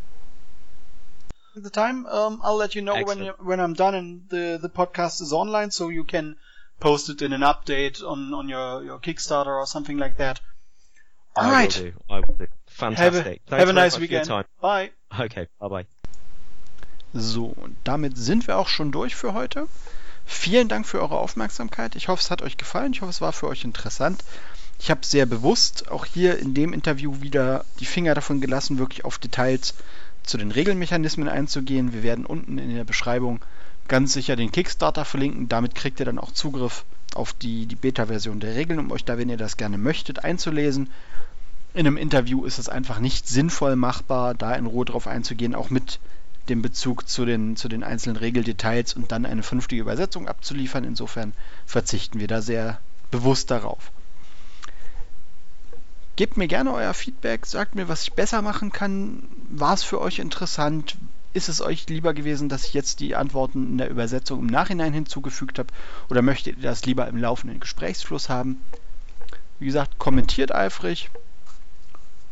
The 1.54 1.70
time, 1.70 2.06
um, 2.06 2.40
I'll 2.40 2.56
let 2.56 2.74
you 2.74 2.82
know 2.82 2.94
when 2.94 3.22
you, 3.22 3.32
when 3.40 3.60
I'm 3.60 3.74
done 3.74 3.96
and 3.96 4.22
the 4.30 4.58
the 4.62 4.68
podcast 4.68 5.20
is 5.20 5.32
online, 5.32 5.72
so 5.72 5.90
you 5.90 6.04
can 6.04 6.36
post 6.80 7.08
it 7.08 7.22
in 7.22 7.32
an 7.32 7.42
update 7.42 8.02
on 8.02 8.32
on 8.34 8.48
your 8.48 8.84
your 8.84 8.98
Kickstarter 8.98 9.56
or 9.56 9.66
something 9.66 9.98
like 9.98 10.16
that. 10.18 10.40
All 11.36 11.44
I 11.44 11.52
right. 11.52 11.76
Will 11.76 11.90
do. 11.90 11.92
I 12.10 12.20
will 12.20 12.36
do. 12.38 12.46
Fantastic. 12.66 13.42
Have 13.48 13.52
a, 13.52 13.58
have 13.58 13.68
a 13.68 13.72
nice 13.72 13.98
weekend. 13.98 14.28
Bye. 14.60 14.90
Okay. 15.18 15.48
Bye 15.58 15.68
bye. 15.68 15.86
So, 17.14 17.46
und 17.46 17.76
damit 17.84 18.18
sind 18.18 18.46
wir 18.46 18.58
auch 18.58 18.68
schon 18.68 18.92
durch 18.92 19.14
für 19.14 19.32
heute. 19.32 19.66
Vielen 20.26 20.68
Dank 20.68 20.86
für 20.86 21.00
eure 21.00 21.18
Aufmerksamkeit. 21.18 21.96
Ich 21.96 22.08
hoffe, 22.08 22.20
es 22.20 22.30
hat 22.30 22.42
euch 22.42 22.58
gefallen. 22.58 22.92
Ich 22.92 23.00
hoffe, 23.00 23.10
es 23.10 23.22
war 23.22 23.32
für 23.32 23.48
euch 23.48 23.64
interessant. 23.64 24.22
Ich 24.78 24.90
habe 24.90 25.04
sehr 25.04 25.24
bewusst 25.24 25.90
auch 25.90 26.04
hier 26.04 26.38
in 26.38 26.52
dem 26.54 26.72
Interview 26.72 27.20
wieder 27.22 27.64
die 27.80 27.86
Finger 27.86 28.14
davon 28.14 28.40
gelassen, 28.40 28.78
wirklich 28.78 29.04
auf 29.04 29.18
Details 29.18 29.74
zu 30.22 30.36
den 30.36 30.52
Regelmechanismen 30.52 31.28
einzugehen. 31.28 31.92
Wir 31.92 32.02
werden 32.02 32.26
unten 32.26 32.58
in 32.58 32.74
der 32.74 32.84
Beschreibung 32.84 33.40
ganz 33.88 34.12
sicher 34.12 34.36
den 34.36 34.52
Kickstarter 34.52 35.04
verlinken. 35.04 35.48
Damit 35.48 35.74
kriegt 35.74 36.00
ihr 36.00 36.06
dann 36.06 36.18
auch 36.18 36.32
Zugriff 36.32 36.84
auf 37.14 37.32
die, 37.32 37.66
die 37.66 37.76
Beta-Version 37.76 38.40
der 38.40 38.54
Regeln, 38.54 38.78
um 38.78 38.90
euch 38.92 39.04
da, 39.04 39.18
wenn 39.18 39.28
ihr 39.28 39.36
das 39.36 39.56
gerne 39.56 39.78
möchtet, 39.78 40.24
einzulesen. 40.24 40.90
In 41.74 41.86
einem 41.86 41.96
Interview 41.96 42.44
ist 42.44 42.58
es 42.58 42.68
einfach 42.68 42.98
nicht 42.98 43.28
sinnvoll 43.28 43.76
machbar, 43.76 44.34
da 44.34 44.54
in 44.54 44.66
Ruhe 44.66 44.84
drauf 44.84 45.06
einzugehen, 45.06 45.54
auch 45.54 45.70
mit 45.70 45.98
dem 46.48 46.62
Bezug 46.62 47.08
zu 47.08 47.24
den, 47.24 47.56
zu 47.56 47.68
den 47.68 47.84
einzelnen 47.84 48.16
Regeldetails 48.16 48.94
und 48.94 49.12
dann 49.12 49.26
eine 49.26 49.42
vernünftige 49.42 49.82
Übersetzung 49.82 50.28
abzuliefern. 50.28 50.84
Insofern 50.84 51.32
verzichten 51.66 52.20
wir 52.20 52.28
da 52.28 52.40
sehr 52.40 52.80
bewusst 53.10 53.50
darauf. 53.50 53.90
Gebt 56.16 56.36
mir 56.36 56.48
gerne 56.48 56.72
euer 56.72 56.94
Feedback, 56.94 57.46
sagt 57.46 57.74
mir, 57.74 57.88
was 57.88 58.02
ich 58.02 58.12
besser 58.12 58.42
machen 58.42 58.72
kann. 58.72 59.22
War 59.50 59.74
es 59.74 59.84
für 59.84 60.00
euch 60.00 60.18
interessant? 60.18 60.96
Ist 61.38 61.48
es 61.48 61.60
euch 61.60 61.88
lieber 61.88 62.14
gewesen, 62.14 62.48
dass 62.48 62.64
ich 62.64 62.74
jetzt 62.74 62.98
die 62.98 63.14
Antworten 63.14 63.64
in 63.64 63.78
der 63.78 63.90
Übersetzung 63.90 64.40
im 64.40 64.46
Nachhinein 64.46 64.92
hinzugefügt 64.92 65.60
habe? 65.60 65.72
Oder 66.10 66.20
möchtet 66.20 66.56
ihr 66.56 66.64
das 66.64 66.84
lieber 66.84 67.06
im 67.06 67.16
laufenden 67.16 67.60
Gesprächsfluss 67.60 68.28
haben? 68.28 68.60
Wie 69.60 69.66
gesagt, 69.66 70.00
kommentiert 70.00 70.52
eifrig. 70.52 71.12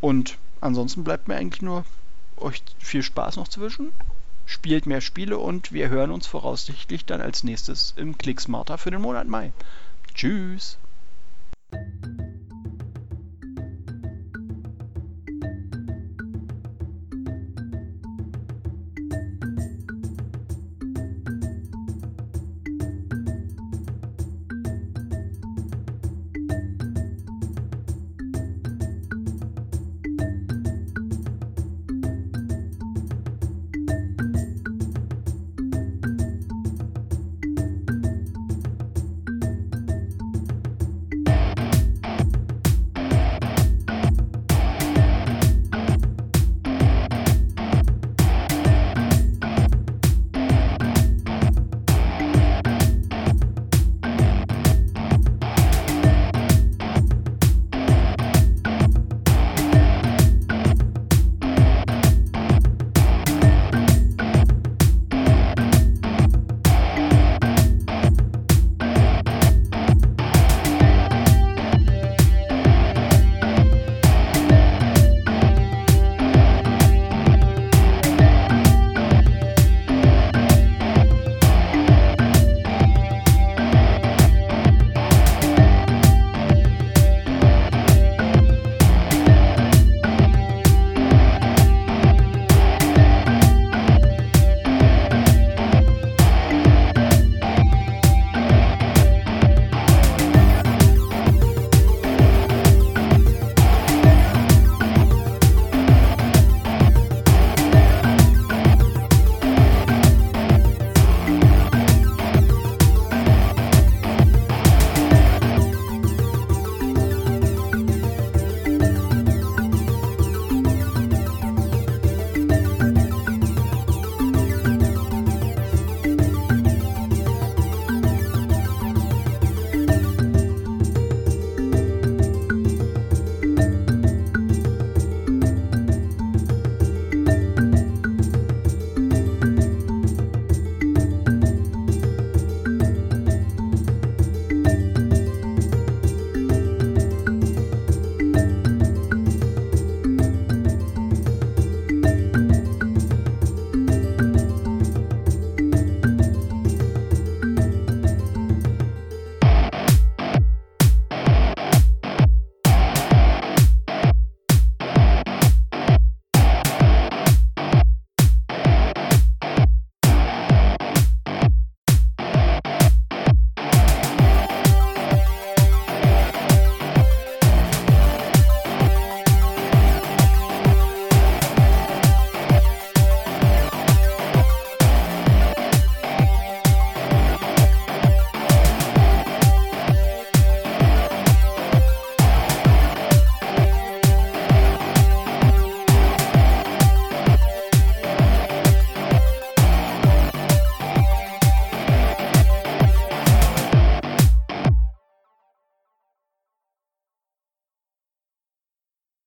Und 0.01 0.37
ansonsten 0.59 1.05
bleibt 1.05 1.29
mir 1.29 1.37
eigentlich 1.37 1.61
nur 1.61 1.85
euch 2.35 2.61
viel 2.79 3.01
Spaß 3.01 3.37
noch 3.37 3.47
zu 3.47 3.61
wünschen. 3.61 3.93
Spielt 4.45 4.85
mehr 4.85 4.99
Spiele 4.99 5.37
und 5.37 5.71
wir 5.71 5.87
hören 5.87 6.11
uns 6.11 6.27
voraussichtlich 6.27 7.05
dann 7.05 7.21
als 7.21 7.45
nächstes 7.45 7.93
im 7.95 8.17
Click 8.17 8.41
Smarter 8.41 8.77
für 8.77 8.91
den 8.91 8.99
Monat 8.99 9.29
Mai. 9.29 9.53
Tschüss! 10.15 10.77